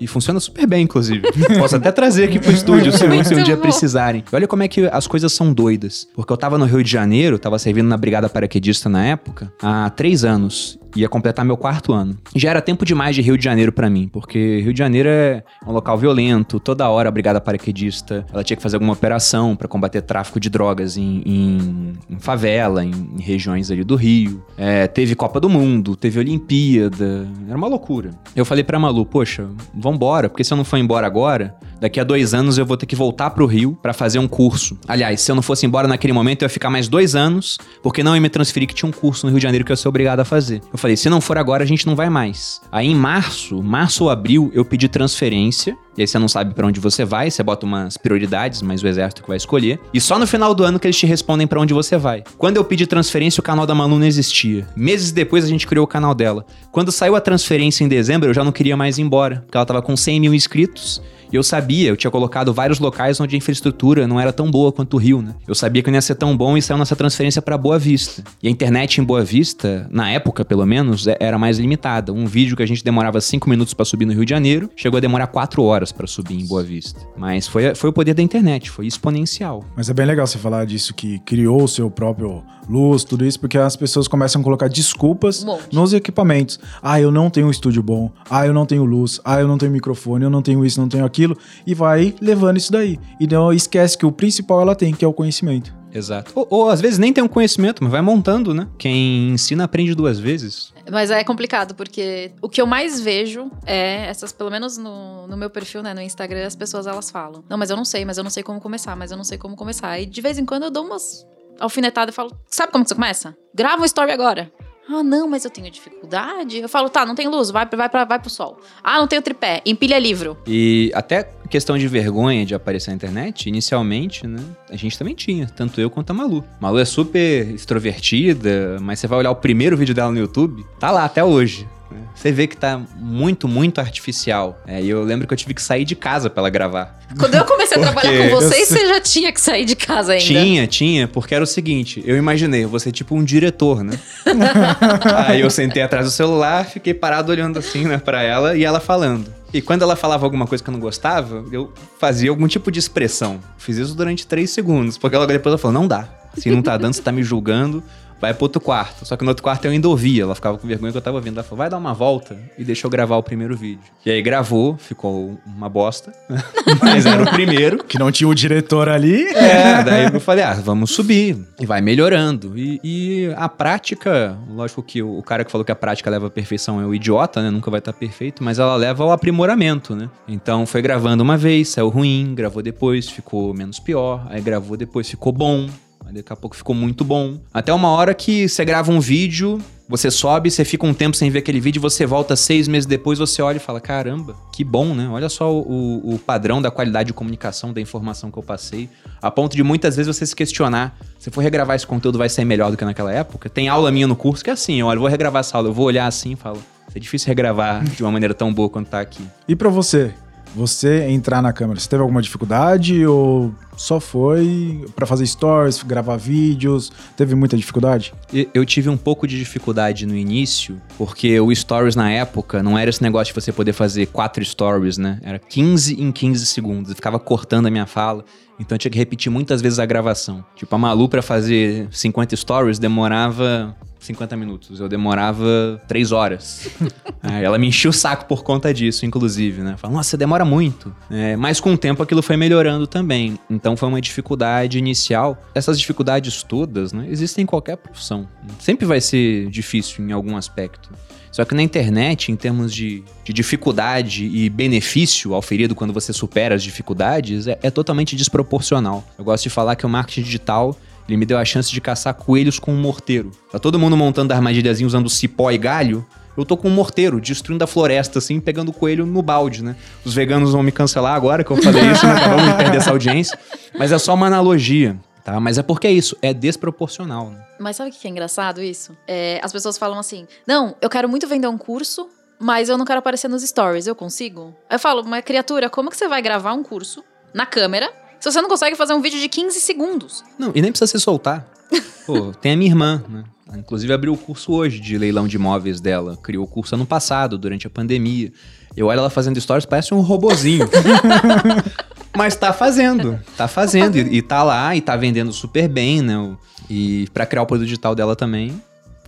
E 0.00 0.06
funciona 0.06 0.38
super 0.40 0.66
bem, 0.66 0.84
inclusive. 0.84 1.22
Posso 1.58 1.76
até 1.76 1.90
trazer 1.92 2.24
aqui 2.24 2.38
pro 2.38 2.50
estúdio 2.52 2.92
se, 2.92 2.98
se 3.24 3.34
um 3.34 3.42
dia 3.42 3.56
bom. 3.56 3.62
precisarem. 3.62 4.24
E 4.32 4.34
olha 4.36 4.46
como 4.46 4.62
é 4.62 4.68
que 4.68 4.86
as 4.86 5.06
coisas 5.06 5.32
são 5.32 5.52
doidas. 5.52 6.06
Porque 6.14 6.32
eu 6.32 6.36
tava 6.36 6.56
no 6.58 6.64
Rio 6.64 6.82
de 6.82 6.90
Janeiro, 6.90 7.38
tava 7.38 7.58
servindo 7.58 7.86
na 7.88 7.96
Brigada 7.96 8.28
Paraquedista 8.28 8.88
na 8.88 9.04
época, 9.04 9.52
há 9.62 9.90
três 9.90 10.24
anos. 10.24 10.78
Ia 10.96 11.08
completar 11.08 11.44
meu 11.44 11.56
quarto 11.56 11.92
ano. 11.92 12.18
Já 12.34 12.50
era 12.50 12.60
tempo 12.60 12.84
demais 12.84 13.14
de 13.14 13.22
Rio 13.22 13.38
de 13.38 13.44
Janeiro 13.44 13.70
pra 13.70 13.88
mim, 13.88 14.08
porque 14.12 14.58
Rio 14.60 14.72
de 14.72 14.78
Janeiro 14.80 15.08
é 15.08 15.44
um 15.64 15.70
local 15.70 15.96
violento, 15.96 16.58
toda 16.58 16.88
hora 16.88 17.08
a 17.08 17.12
Brigada 17.12 17.40
Paraquedista, 17.40 18.26
ela 18.32 18.42
tinha 18.42 18.56
que 18.56 18.62
fazer 18.62 18.74
alguma 18.74 18.92
operação 18.92 19.54
pra 19.54 19.68
combater 19.68 20.02
tráfico 20.02 20.40
de 20.40 20.50
drogas 20.50 20.96
em, 20.96 21.22
em- 21.24 21.92
em 22.10 22.18
favela, 22.18 22.84
em, 22.84 22.90
em 23.16 23.22
regiões 23.22 23.70
ali 23.70 23.84
do 23.84 23.94
Rio. 23.94 24.42
É, 24.58 24.88
teve 24.88 25.14
Copa 25.14 25.38
do 25.38 25.48
Mundo, 25.48 25.94
teve 25.94 26.18
Olimpíada, 26.18 27.28
era 27.48 27.56
uma 27.56 27.68
loucura. 27.68 28.10
Eu 28.34 28.44
falei 28.44 28.64
pra 28.64 28.76
Malu, 28.76 29.06
poxa, 29.06 29.39
vambora, 29.74 30.28
porque 30.28 30.44
se 30.44 30.52
eu 30.52 30.56
não 30.56 30.64
for 30.64 30.76
embora 30.76 31.06
agora, 31.06 31.54
daqui 31.80 31.98
a 31.98 32.04
dois 32.04 32.34
anos 32.34 32.58
eu 32.58 32.66
vou 32.66 32.76
ter 32.76 32.86
que 32.86 32.94
voltar 32.94 33.30
pro 33.30 33.46
Rio 33.46 33.76
pra 33.80 33.92
fazer 33.92 34.18
um 34.18 34.28
curso. 34.28 34.78
Aliás, 34.86 35.20
se 35.20 35.30
eu 35.30 35.34
não 35.34 35.42
fosse 35.42 35.66
embora 35.66 35.88
naquele 35.88 36.12
momento, 36.12 36.42
eu 36.42 36.46
ia 36.46 36.50
ficar 36.50 36.70
mais 36.70 36.88
dois 36.88 37.14
anos, 37.14 37.58
porque 37.82 38.02
não 38.02 38.14
ia 38.14 38.20
me 38.20 38.28
transferir 38.28 38.68
que 38.68 38.74
tinha 38.74 38.88
um 38.88 38.92
curso 38.92 39.26
no 39.26 39.30
Rio 39.30 39.38
de 39.38 39.42
Janeiro 39.42 39.64
que 39.64 39.72
eu 39.72 39.74
ia 39.74 39.78
ser 39.78 39.88
obrigado 39.88 40.20
a 40.20 40.24
fazer. 40.24 40.60
Eu 40.72 40.78
falei, 40.78 40.96
se 40.96 41.08
não 41.08 41.20
for 41.20 41.38
agora, 41.38 41.64
a 41.64 41.66
gente 41.66 41.86
não 41.86 41.96
vai 41.96 42.10
mais. 42.10 42.60
Aí 42.70 42.88
em 42.88 42.94
março, 42.94 43.62
março 43.62 44.04
ou 44.04 44.10
abril, 44.10 44.50
eu 44.54 44.64
pedi 44.64 44.88
transferência. 44.88 45.76
E 45.96 46.02
aí 46.02 46.06
você 46.06 46.18
não 46.18 46.28
sabe 46.28 46.54
pra 46.54 46.66
onde 46.66 46.78
você 46.80 47.04
vai, 47.04 47.30
você 47.30 47.42
bota 47.42 47.66
umas 47.66 47.96
prioridades, 47.96 48.62
mas 48.62 48.82
o 48.82 48.86
exército 48.86 49.22
que 49.22 49.28
vai 49.28 49.36
escolher. 49.36 49.80
E 49.92 50.00
só 50.00 50.18
no 50.18 50.26
final 50.26 50.54
do 50.54 50.64
ano 50.64 50.78
que 50.78 50.86
eles 50.86 50.96
te 50.96 51.04
respondem 51.04 51.46
pra 51.46 51.60
onde 51.60 51.74
você 51.74 51.96
vai. 51.96 52.22
Quando 52.38 52.56
eu 52.56 52.64
pedi 52.64 52.86
transferência, 52.86 53.40
o 53.40 53.44
canal 53.44 53.66
da 53.66 53.74
Malu 53.74 53.98
não 53.98 54.06
existia. 54.06 54.66
Meses 54.76 55.12
depois 55.12 55.44
a 55.44 55.48
gente 55.48 55.66
criou 55.66 55.84
o 55.84 55.88
canal 55.88 56.14
dela. 56.14 56.46
Quando 56.70 56.92
saiu 56.92 57.16
a 57.16 57.20
transferência 57.20 57.84
em 57.84 57.88
dezembro, 57.88 58.30
eu 58.30 58.34
já 58.34 58.44
não 58.44 58.52
queria 58.52 58.76
mais 58.76 58.98
ir 58.98 59.02
embora, 59.02 59.42
porque 59.44 59.56
ela 59.56 59.66
tava 59.66 59.82
com 59.82 59.96
100 59.96 60.20
mil 60.20 60.32
inscritos. 60.32 61.02
E 61.32 61.36
eu 61.36 61.42
sabia, 61.42 61.88
eu 61.88 61.96
tinha 61.96 62.10
colocado 62.10 62.52
vários 62.52 62.78
locais 62.78 63.20
onde 63.20 63.34
a 63.34 63.38
infraestrutura 63.38 64.06
não 64.06 64.18
era 64.20 64.32
tão 64.32 64.50
boa 64.50 64.72
quanto 64.72 64.94
o 64.94 64.96
Rio, 64.98 65.22
né? 65.22 65.34
Eu 65.46 65.54
sabia 65.54 65.82
que 65.82 65.90
não 65.90 65.94
ia 65.96 66.02
ser 66.02 66.14
tão 66.16 66.36
bom 66.36 66.56
e 66.56 66.62
saiu 66.62 66.78
nossa 66.78 66.96
transferência 66.96 67.40
pra 67.40 67.56
Boa 67.56 67.78
Vista. 67.78 68.22
E 68.42 68.48
a 68.48 68.50
internet 68.50 69.00
em 69.00 69.04
Boa 69.04 69.22
Vista, 69.24 69.86
na 69.90 70.10
época 70.10 70.44
pelo 70.44 70.64
menos, 70.66 71.06
é- 71.06 71.16
era 71.20 71.38
mais 71.38 71.58
limitada. 71.58 72.12
Um 72.12 72.26
vídeo 72.26 72.56
que 72.56 72.62
a 72.62 72.66
gente 72.66 72.82
demorava 72.82 73.20
5 73.20 73.48
minutos 73.48 73.74
pra 73.74 73.84
subir 73.84 74.06
no 74.06 74.12
Rio 74.12 74.24
de 74.24 74.30
Janeiro, 74.30 74.68
chegou 74.76 74.98
a 74.98 75.00
demorar 75.00 75.28
4 75.28 75.62
horas 75.62 75.92
pra 75.92 76.06
subir 76.06 76.34
em 76.40 76.46
Boa 76.46 76.62
Vista. 76.62 77.00
Mas 77.16 77.46
foi, 77.46 77.74
foi 77.74 77.90
o 77.90 77.92
poder 77.92 78.14
da 78.14 78.22
internet, 78.22 78.70
foi 78.70 78.86
exponencial. 78.86 79.64
Mas 79.76 79.88
é 79.88 79.94
bem 79.94 80.06
legal 80.06 80.26
você 80.26 80.38
falar 80.38 80.64
disso, 80.64 80.92
que 80.94 81.18
criou 81.20 81.62
o 81.62 81.68
seu 81.68 81.90
próprio 81.90 82.42
luz, 82.70 83.04
tudo 83.04 83.24
isso, 83.24 83.40
porque 83.40 83.58
as 83.58 83.76
pessoas 83.76 84.06
começam 84.06 84.40
a 84.40 84.44
colocar 84.44 84.68
desculpas 84.68 85.44
Um 85.44 85.58
nos 85.72 85.92
equipamentos. 85.92 86.58
Ah, 86.82 87.00
eu 87.00 87.10
não 87.10 87.28
tenho 87.28 87.48
um 87.48 87.50
estúdio 87.50 87.82
bom. 87.82 88.10
Ah, 88.28 88.46
eu 88.46 88.54
não 88.54 88.64
tenho 88.64 88.84
luz. 88.84 89.20
Ah, 89.24 89.40
eu 89.40 89.48
não 89.48 89.58
tenho 89.58 89.72
microfone. 89.72 90.24
Eu 90.24 90.30
não 90.30 90.42
tenho 90.42 90.64
isso, 90.64 90.80
não 90.80 90.88
tenho 90.88 91.04
aquilo. 91.04 91.36
E 91.66 91.74
vai 91.74 92.14
levando 92.20 92.56
isso 92.56 92.72
daí. 92.72 92.98
E 93.18 93.26
não 93.26 93.52
esquece 93.52 93.98
que 93.98 94.06
o 94.06 94.12
principal 94.12 94.60
ela 94.60 94.74
tem, 94.74 94.94
que 94.94 95.04
é 95.04 95.08
o 95.08 95.12
conhecimento. 95.12 95.80
Exato. 95.92 96.32
Ou, 96.34 96.46
ou 96.50 96.70
às 96.70 96.80
vezes 96.80 96.98
nem 96.98 97.12
tem 97.12 97.22
um 97.22 97.28
conhecimento, 97.28 97.82
mas 97.82 97.90
vai 97.90 98.00
montando, 98.00 98.54
né? 98.54 98.68
Quem 98.78 99.30
ensina 99.30 99.64
aprende 99.64 99.94
duas 99.94 100.18
vezes. 100.18 100.72
Mas 100.90 101.10
é 101.10 101.22
complicado, 101.24 101.74
porque 101.74 102.32
o 102.40 102.48
que 102.48 102.60
eu 102.60 102.66
mais 102.66 103.00
vejo 103.00 103.50
é 103.66 104.06
essas, 104.06 104.32
pelo 104.32 104.50
menos 104.50 104.76
no, 104.76 105.26
no 105.26 105.36
meu 105.36 105.50
perfil, 105.50 105.82
né, 105.82 105.94
no 105.94 106.00
Instagram, 106.00 106.46
as 106.46 106.56
pessoas 106.56 106.86
elas 106.86 107.10
falam: 107.10 107.44
Não, 107.48 107.58
mas 107.58 107.70
eu 107.70 107.76
não 107.76 107.84
sei, 107.84 108.04
mas 108.04 108.18
eu 108.18 108.24
não 108.24 108.30
sei 108.30 108.42
como 108.42 108.60
começar, 108.60 108.96
mas 108.96 109.10
eu 109.10 109.16
não 109.16 109.24
sei 109.24 109.38
como 109.38 109.56
começar. 109.56 109.98
E 109.98 110.06
de 110.06 110.20
vez 110.20 110.38
em 110.38 110.44
quando 110.44 110.64
eu 110.64 110.70
dou 110.70 110.84
umas 110.84 111.26
alfinetadas 111.60 112.12
e 112.12 112.16
falo: 112.16 112.36
Sabe 112.48 112.72
como 112.72 112.84
que 112.84 112.88
você 112.88 112.94
começa? 112.94 113.36
Grava 113.54 113.82
um 113.82 113.84
story 113.84 114.10
agora. 114.10 114.50
Ah, 114.92 115.04
não, 115.04 115.28
mas 115.28 115.44
eu 115.44 115.50
tenho 115.52 115.70
dificuldade. 115.70 116.58
Eu 116.58 116.68
falo, 116.68 116.88
tá, 116.88 117.06
não 117.06 117.14
tem 117.14 117.28
luz, 117.28 117.50
vai, 117.50 117.64
vai, 117.64 117.88
pra, 117.88 118.04
vai 118.04 118.18
pro 118.18 118.28
sol. 118.28 118.58
Ah, 118.82 118.98
não 118.98 119.06
tenho 119.06 119.22
tripé, 119.22 119.62
empilha 119.64 119.96
livro. 120.00 120.36
E 120.44 120.90
até 120.92 121.30
questão 121.48 121.78
de 121.78 121.86
vergonha 121.86 122.44
de 122.44 122.56
aparecer 122.56 122.90
na 122.90 122.96
internet, 122.96 123.48
inicialmente, 123.48 124.26
né? 124.26 124.42
A 124.68 124.74
gente 124.74 124.98
também 124.98 125.14
tinha, 125.14 125.46
tanto 125.46 125.80
eu 125.80 125.88
quanto 125.90 126.10
a 126.10 126.14
Malu. 126.14 126.44
Malu 126.60 126.80
é 126.80 126.84
super 126.84 127.48
extrovertida, 127.50 128.78
mas 128.80 128.98
você 128.98 129.06
vai 129.06 129.20
olhar 129.20 129.30
o 129.30 129.36
primeiro 129.36 129.76
vídeo 129.76 129.94
dela 129.94 130.10
no 130.10 130.18
YouTube, 130.18 130.66
tá 130.80 130.90
lá 130.90 131.04
até 131.04 131.22
hoje. 131.22 131.68
Né? 131.90 132.00
Você 132.14 132.30
vê 132.32 132.46
que 132.46 132.56
tá 132.56 132.80
muito, 132.96 133.48
muito 133.48 133.80
artificial. 133.80 134.60
É, 134.66 134.80
e 134.80 134.88
eu 134.88 135.02
lembro 135.02 135.26
que 135.26 135.32
eu 135.32 135.36
tive 135.36 135.54
que 135.54 135.62
sair 135.62 135.84
de 135.84 135.94
casa 135.94 136.30
pra 136.30 136.42
ela 136.42 136.50
gravar. 136.50 136.98
Quando 137.18 137.34
eu 137.34 137.44
comecei 137.44 137.76
a 137.78 137.80
trabalhar 137.80 138.28
com 138.28 138.36
vocês, 138.36 138.68
você 138.68 138.86
já 138.86 139.00
tinha 139.00 139.32
que 139.32 139.40
sair 139.40 139.64
de 139.64 139.74
casa 139.74 140.12
ainda. 140.12 140.24
Tinha, 140.24 140.66
tinha, 140.66 141.08
porque 141.08 141.34
era 141.34 141.42
o 141.42 141.46
seguinte, 141.46 142.02
eu 142.06 142.16
imaginei, 142.16 142.66
ser 142.78 142.92
tipo 142.92 143.14
um 143.14 143.24
diretor, 143.24 143.82
né? 143.82 143.98
Aí 145.26 145.40
eu 145.40 145.50
sentei 145.50 145.82
atrás 145.82 146.06
do 146.06 146.10
celular, 146.10 146.64
fiquei 146.64 146.94
parado 146.94 147.30
olhando 147.30 147.58
assim, 147.58 147.84
né, 147.84 147.98
pra 147.98 148.22
ela 148.22 148.56
e 148.56 148.64
ela 148.64 148.80
falando. 148.80 149.40
E 149.52 149.60
quando 149.60 149.82
ela 149.82 149.96
falava 149.96 150.24
alguma 150.24 150.46
coisa 150.46 150.62
que 150.62 150.70
eu 150.70 150.72
não 150.72 150.80
gostava, 150.80 151.44
eu 151.50 151.72
fazia 151.98 152.30
algum 152.30 152.46
tipo 152.46 152.70
de 152.70 152.78
expressão. 152.78 153.40
Fiz 153.58 153.76
isso 153.76 153.94
durante 153.94 154.26
três 154.26 154.50
segundos, 154.50 154.96
porque 154.96 155.16
ela 155.16 155.26
depois 155.26 155.52
ela 155.52 155.58
falou, 155.58 155.80
não 155.80 155.88
dá. 155.88 156.08
Se 156.36 156.48
não 156.48 156.62
tá 156.62 156.76
dando, 156.76 156.94
você 156.94 157.02
tá 157.02 157.10
me 157.10 157.24
julgando, 157.24 157.82
vai 158.20 158.34
pro 158.34 158.44
outro 158.44 158.60
quarto. 158.60 159.04
Só 159.04 159.16
que 159.16 159.24
no 159.24 159.30
outro 159.30 159.42
quarto 159.42 159.64
eu 159.64 159.70
ainda 159.70 159.88
ouvia, 159.88 160.22
ela 160.24 160.34
ficava 160.34 160.58
com 160.58 160.68
vergonha 160.68 160.92
que 160.92 160.98
eu 160.98 161.02
tava 161.02 161.16
ouvindo. 161.16 161.34
Ela 161.34 161.42
falou, 161.42 161.58
vai 161.58 161.70
dar 161.70 161.78
uma 161.78 161.94
volta 161.94 162.36
e 162.58 162.64
deixa 162.64 162.86
eu 162.86 162.90
gravar 162.90 163.16
o 163.16 163.22
primeiro 163.22 163.56
vídeo. 163.56 163.80
E 164.04 164.10
aí 164.10 164.20
gravou, 164.22 164.76
ficou 164.76 165.38
uma 165.46 165.68
bosta, 165.68 166.12
mas 166.82 167.06
era 167.06 167.22
o 167.22 167.30
primeiro. 167.30 167.82
Que 167.84 167.98
não 167.98 168.12
tinha 168.12 168.28
o 168.28 168.34
diretor 168.34 168.88
ali. 168.88 169.24
É, 169.28 169.82
daí 169.82 170.12
eu 170.12 170.20
falei, 170.20 170.44
ah, 170.44 170.54
vamos 170.54 170.90
subir. 170.90 171.38
E 171.58 171.66
vai 171.66 171.80
melhorando. 171.80 172.56
E, 172.56 172.80
e 172.84 173.34
a 173.36 173.48
prática, 173.48 174.36
lógico 174.48 174.82
que 174.82 175.02
o, 175.02 175.18
o 175.18 175.22
cara 175.22 175.44
que 175.44 175.50
falou 175.50 175.64
que 175.64 175.72
a 175.72 175.76
prática 175.76 176.10
leva 176.10 176.26
à 176.26 176.30
perfeição 176.30 176.80
é 176.80 176.84
o 176.84 176.94
idiota, 176.94 177.42
né? 177.42 177.50
Nunca 177.50 177.70
vai 177.70 177.78
estar 177.78 177.92
perfeito, 177.92 178.44
mas 178.44 178.58
ela 178.58 178.76
leva 178.76 179.02
ao 179.02 179.12
aprimoramento, 179.12 179.94
né? 179.94 180.10
Então 180.28 180.66
foi 180.66 180.82
gravando 180.82 181.22
uma 181.22 181.36
vez, 181.36 181.70
saiu 181.70 181.88
ruim, 181.88 182.34
gravou 182.34 182.62
depois, 182.62 183.08
ficou 183.08 183.54
menos 183.54 183.78
pior, 183.78 184.26
aí 184.28 184.40
gravou 184.40 184.76
depois, 184.76 185.08
ficou 185.08 185.32
bom. 185.32 185.68
Aí 186.10 186.16
daqui 186.16 186.32
a 186.32 186.36
pouco 186.36 186.56
ficou 186.56 186.74
muito 186.74 187.04
bom. 187.04 187.38
Até 187.54 187.72
uma 187.72 187.88
hora 187.88 188.12
que 188.12 188.48
você 188.48 188.64
grava 188.64 188.90
um 188.90 188.98
vídeo, 188.98 189.62
você 189.88 190.10
sobe, 190.10 190.50
você 190.50 190.64
fica 190.64 190.84
um 190.84 190.92
tempo 190.92 191.16
sem 191.16 191.30
ver 191.30 191.38
aquele 191.38 191.60
vídeo, 191.60 191.80
você 191.80 192.04
volta 192.04 192.34
seis 192.34 192.66
meses 192.66 192.84
depois, 192.84 193.20
você 193.20 193.40
olha 193.40 193.58
e 193.58 193.60
fala: 193.60 193.80
caramba, 193.80 194.34
que 194.52 194.64
bom, 194.64 194.92
né? 194.92 195.08
Olha 195.08 195.28
só 195.28 195.54
o, 195.54 196.14
o 196.14 196.18
padrão 196.18 196.60
da 196.60 196.68
qualidade 196.68 197.06
de 197.06 197.12
comunicação, 197.12 197.72
da 197.72 197.80
informação 197.80 198.28
que 198.28 198.36
eu 198.36 198.42
passei. 198.42 198.90
A 199.22 199.30
ponto 199.30 199.54
de 199.54 199.62
muitas 199.62 199.94
vezes 199.94 200.14
você 200.14 200.26
se 200.26 200.34
questionar: 200.34 200.98
se 201.16 201.30
for 201.30 201.42
regravar 201.42 201.76
esse 201.76 201.86
conteúdo, 201.86 202.18
vai 202.18 202.28
ser 202.28 202.44
melhor 202.44 202.72
do 202.72 202.76
que 202.76 202.84
naquela 202.84 203.12
época? 203.12 203.48
Tem 203.48 203.68
aula 203.68 203.92
minha 203.92 204.08
no 204.08 204.16
curso 204.16 204.42
que 204.42 204.50
é 204.50 204.52
assim: 204.52 204.82
olha, 204.82 204.98
vou 204.98 205.08
regravar 205.08 205.40
essa 205.40 205.56
aula, 205.56 205.68
eu 205.68 205.72
vou 205.72 205.86
olhar 205.86 206.08
assim 206.08 206.32
e 206.32 206.36
falo: 206.36 206.60
é 206.92 206.98
difícil 206.98 207.28
regravar 207.28 207.84
de 207.84 208.02
uma 208.02 208.10
maneira 208.10 208.34
tão 208.34 208.52
boa 208.52 208.68
quanto 208.68 208.88
tá 208.88 209.00
aqui. 209.00 209.22
E 209.46 209.54
pra 209.54 209.68
você? 209.68 210.12
Você 210.54 211.08
entrar 211.08 211.40
na 211.40 211.52
câmera, 211.52 211.78
você 211.78 211.88
teve 211.88 212.02
alguma 212.02 212.20
dificuldade 212.20 213.06
ou 213.06 213.54
só 213.76 214.00
foi 214.00 214.84
pra 214.96 215.06
fazer 215.06 215.26
stories, 215.26 215.82
gravar 215.82 216.16
vídeos? 216.16 216.90
Teve 217.16 217.34
muita 217.34 217.56
dificuldade? 217.56 218.12
Eu 218.52 218.64
tive 218.66 218.88
um 218.88 218.96
pouco 218.96 219.26
de 219.26 219.38
dificuldade 219.38 220.06
no 220.06 220.14
início, 220.14 220.80
porque 220.98 221.38
o 221.40 221.54
Stories 221.54 221.94
na 221.94 222.10
época 222.10 222.62
não 222.62 222.76
era 222.76 222.90
esse 222.90 223.02
negócio 223.02 223.32
de 223.32 223.40
você 223.40 223.52
poder 223.52 223.72
fazer 223.72 224.06
quatro 224.06 224.44
stories, 224.44 224.98
né? 224.98 225.20
Era 225.22 225.38
15 225.38 226.00
em 226.00 226.10
15 226.10 226.44
segundos. 226.46 226.90
Eu 226.90 226.96
ficava 226.96 227.18
cortando 227.18 227.66
a 227.66 227.70
minha 227.70 227.86
fala. 227.86 228.24
Então 228.60 228.76
eu 228.76 228.78
tinha 228.78 228.90
que 228.90 228.98
repetir 228.98 229.32
muitas 229.32 229.62
vezes 229.62 229.78
a 229.78 229.86
gravação. 229.86 230.44
Tipo, 230.54 230.74
a 230.74 230.78
Malu 230.78 231.08
pra 231.08 231.22
fazer 231.22 231.88
50 231.90 232.36
stories 232.36 232.78
demorava 232.78 233.74
50 234.00 234.36
minutos, 234.36 234.80
eu 234.80 234.88
demorava 234.88 235.80
3 235.86 236.10
horas. 236.12 236.70
é, 237.22 237.44
ela 237.44 237.58
me 237.58 237.68
enchia 237.68 237.90
o 237.90 237.92
saco 237.92 238.24
por 238.24 238.42
conta 238.42 238.72
disso, 238.72 239.04
inclusive, 239.04 239.62
né? 239.62 239.76
Fala, 239.76 239.94
nossa, 239.94 240.16
demora 240.16 240.44
muito. 240.44 240.94
É, 241.10 241.36
mas 241.36 241.60
com 241.60 241.74
o 241.74 241.78
tempo 241.78 242.02
aquilo 242.02 242.22
foi 242.22 242.36
melhorando 242.36 242.86
também. 242.86 243.38
Então 243.48 243.76
foi 243.76 243.88
uma 243.88 244.00
dificuldade 244.00 244.78
inicial. 244.78 245.42
Essas 245.54 245.78
dificuldades 245.78 246.42
todas, 246.42 246.92
né, 246.92 247.06
existem 247.10 247.42
em 247.42 247.46
qualquer 247.46 247.76
profissão. 247.76 248.26
Sempre 248.58 248.86
vai 248.86 249.00
ser 249.00 249.48
difícil 249.48 250.04
em 250.04 250.12
algum 250.12 250.36
aspecto. 250.36 250.90
Só 251.30 251.44
que 251.44 251.54
na 251.54 251.62
internet, 251.62 252.32
em 252.32 252.36
termos 252.36 252.74
de, 252.74 253.04
de 253.24 253.32
dificuldade 253.32 254.24
e 254.24 254.48
benefício 254.50 255.34
auferido 255.34 255.74
quando 255.74 255.92
você 255.92 256.12
supera 256.12 256.54
as 256.54 256.62
dificuldades, 256.62 257.46
é, 257.46 257.58
é 257.62 257.70
totalmente 257.70 258.16
desproporcional. 258.16 259.04
Eu 259.16 259.24
gosto 259.24 259.44
de 259.44 259.50
falar 259.50 259.76
que 259.76 259.86
o 259.86 259.88
marketing 259.88 260.22
digital 260.22 260.76
ele 261.08 261.16
me 261.16 261.26
deu 261.26 261.38
a 261.38 261.44
chance 261.44 261.72
de 261.72 261.80
caçar 261.80 262.14
coelhos 262.14 262.58
com 262.58 262.72
um 262.72 262.80
morteiro. 262.80 263.32
Tá 263.50 263.58
todo 263.58 263.78
mundo 263.78 263.96
montando 263.96 264.32
armadilhazinha 264.32 264.86
usando 264.86 265.08
cipó 265.08 265.50
e 265.50 265.58
galho. 265.58 266.06
Eu 266.36 266.44
tô 266.44 266.56
com 266.56 266.68
um 266.68 266.70
morteiro, 266.70 267.20
destruindo 267.20 267.64
a 267.64 267.66
floresta, 267.66 268.20
assim, 268.20 268.38
pegando 268.38 268.68
o 268.68 268.72
coelho 268.72 269.04
no 269.04 269.20
balde, 269.20 269.62
né? 269.62 269.74
Os 270.04 270.14
veganos 270.14 270.52
vão 270.52 270.62
me 270.62 270.70
cancelar 270.70 271.14
agora 271.14 271.42
que 271.42 271.50
eu 271.50 271.56
falei 271.56 271.82
isso, 271.90 272.06
né? 272.06 272.12
Acabamos 272.14 272.44
de 272.50 272.56
perder 272.56 272.76
essa 272.76 272.90
audiência. 272.90 273.36
Mas 273.76 273.90
é 273.90 273.98
só 273.98 274.14
uma 274.14 274.28
analogia, 274.28 274.96
tá? 275.24 275.40
Mas 275.40 275.58
é 275.58 275.62
porque 275.62 275.88
é 275.88 275.92
isso, 275.92 276.16
é 276.22 276.32
desproporcional, 276.32 277.30
né? 277.30 277.49
Mas 277.60 277.76
sabe 277.76 277.90
o 277.90 277.92
que 277.92 278.08
é 278.08 278.10
engraçado 278.10 278.62
isso? 278.62 278.96
É, 279.06 279.38
as 279.42 279.52
pessoas 279.52 279.76
falam 279.76 279.98
assim: 279.98 280.26
não, 280.46 280.74
eu 280.80 280.88
quero 280.88 281.06
muito 281.06 281.28
vender 281.28 281.46
um 281.46 281.58
curso, 281.58 282.08
mas 282.38 282.70
eu 282.70 282.78
não 282.78 282.86
quero 282.86 283.00
aparecer 283.00 283.28
nos 283.28 283.42
stories, 283.42 283.86
eu 283.86 283.94
consigo? 283.94 284.56
Eu 284.70 284.78
falo, 284.78 285.04
mas 285.04 285.22
criatura, 285.22 285.68
como 285.68 285.90
que 285.90 285.96
você 285.96 286.08
vai 286.08 286.22
gravar 286.22 286.54
um 286.54 286.62
curso 286.62 287.04
na 287.34 287.44
câmera 287.44 287.92
se 288.18 288.30
você 288.30 288.40
não 288.40 288.48
consegue 288.48 288.76
fazer 288.76 288.94
um 288.94 289.02
vídeo 289.02 289.20
de 289.20 289.28
15 289.28 289.60
segundos? 289.60 290.24
Não, 290.38 290.52
e 290.54 290.62
nem 290.62 290.72
precisa 290.72 290.90
se 290.90 290.98
soltar. 290.98 291.46
Pô, 292.06 292.32
tem 292.32 292.52
a 292.52 292.56
minha 292.56 292.70
irmã, 292.70 293.04
né? 293.08 293.24
Inclusive 293.58 293.92
abriu 293.92 294.14
o 294.14 294.16
curso 294.16 294.52
hoje 294.52 294.80
de 294.80 294.96
leilão 294.96 295.28
de 295.28 295.36
imóveis 295.36 295.80
dela. 295.80 296.16
Criou 296.16 296.44
o 296.44 296.48
curso 296.48 296.74
ano 296.74 296.86
passado, 296.86 297.36
durante 297.36 297.66
a 297.66 297.70
pandemia. 297.70 298.32
Eu 298.76 298.86
olho 298.86 299.00
ela 299.00 299.10
fazendo 299.10 299.40
stories, 299.40 299.66
parece 299.66 299.92
um 299.92 300.00
robozinho. 300.00 300.68
Mas 302.20 302.36
tá 302.36 302.52
fazendo, 302.52 303.18
tá 303.34 303.48
fazendo. 303.48 303.96
E, 303.96 304.18
e 304.18 304.22
tá 304.22 304.42
lá 304.42 304.76
e 304.76 304.80
tá 304.82 304.94
vendendo 304.94 305.32
super 305.32 305.66
bem, 305.66 306.02
né? 306.02 306.36
E 306.68 307.08
para 307.14 307.24
criar 307.24 307.42
o 307.42 307.46
produto 307.46 307.66
digital 307.66 307.94
dela 307.94 308.14
também, 308.14 308.60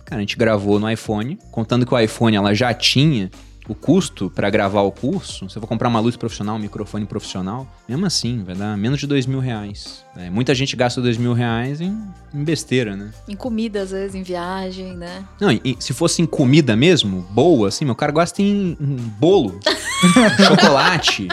cara, 0.03 0.17
a 0.17 0.21
gente 0.21 0.35
gravou 0.35 0.79
no 0.79 0.89
iPhone, 0.89 1.37
contando 1.51 1.85
que 1.85 1.93
o 1.93 1.99
iPhone 1.99 2.35
ela 2.35 2.55
já 2.55 2.73
tinha 2.73 3.29
o 3.69 3.75
custo 3.75 4.31
para 4.31 4.49
gravar 4.49 4.81
o 4.81 4.91
curso, 4.91 5.47
se 5.47 5.55
eu 5.55 5.61
vou 5.61 5.67
comprar 5.67 5.87
uma 5.87 5.99
luz 5.99 6.17
profissional, 6.17 6.55
um 6.55 6.59
microfone 6.59 7.05
profissional, 7.05 7.67
mesmo 7.87 8.03
assim, 8.05 8.43
vai 8.43 8.55
dar 8.55 8.75
menos 8.75 8.99
de 8.99 9.07
dois 9.07 9.27
mil 9.27 9.39
reais. 9.39 10.03
É, 10.17 10.29
muita 10.31 10.53
gente 10.55 10.75
gasta 10.75 10.99
dois 10.99 11.15
mil 11.15 11.33
reais 11.33 11.79
em, 11.79 11.95
em, 12.33 12.43
besteira, 12.43 12.95
né? 12.95 13.11
Em 13.27 13.35
comida, 13.35 13.83
às 13.83 13.91
vezes, 13.91 14.15
em 14.15 14.23
viagem, 14.23 14.97
né? 14.97 15.23
Não, 15.39 15.51
e, 15.51 15.77
se 15.79 15.93
fosse 15.93 16.19
em 16.21 16.25
comida 16.25 16.75
mesmo, 16.75 17.21
boa, 17.29 17.67
assim, 17.67 17.85
meu 17.85 17.95
cara 17.95 18.11
gosta 18.11 18.41
em, 18.41 18.75
em 18.81 18.95
bolo, 19.19 19.59
chocolate. 20.47 21.27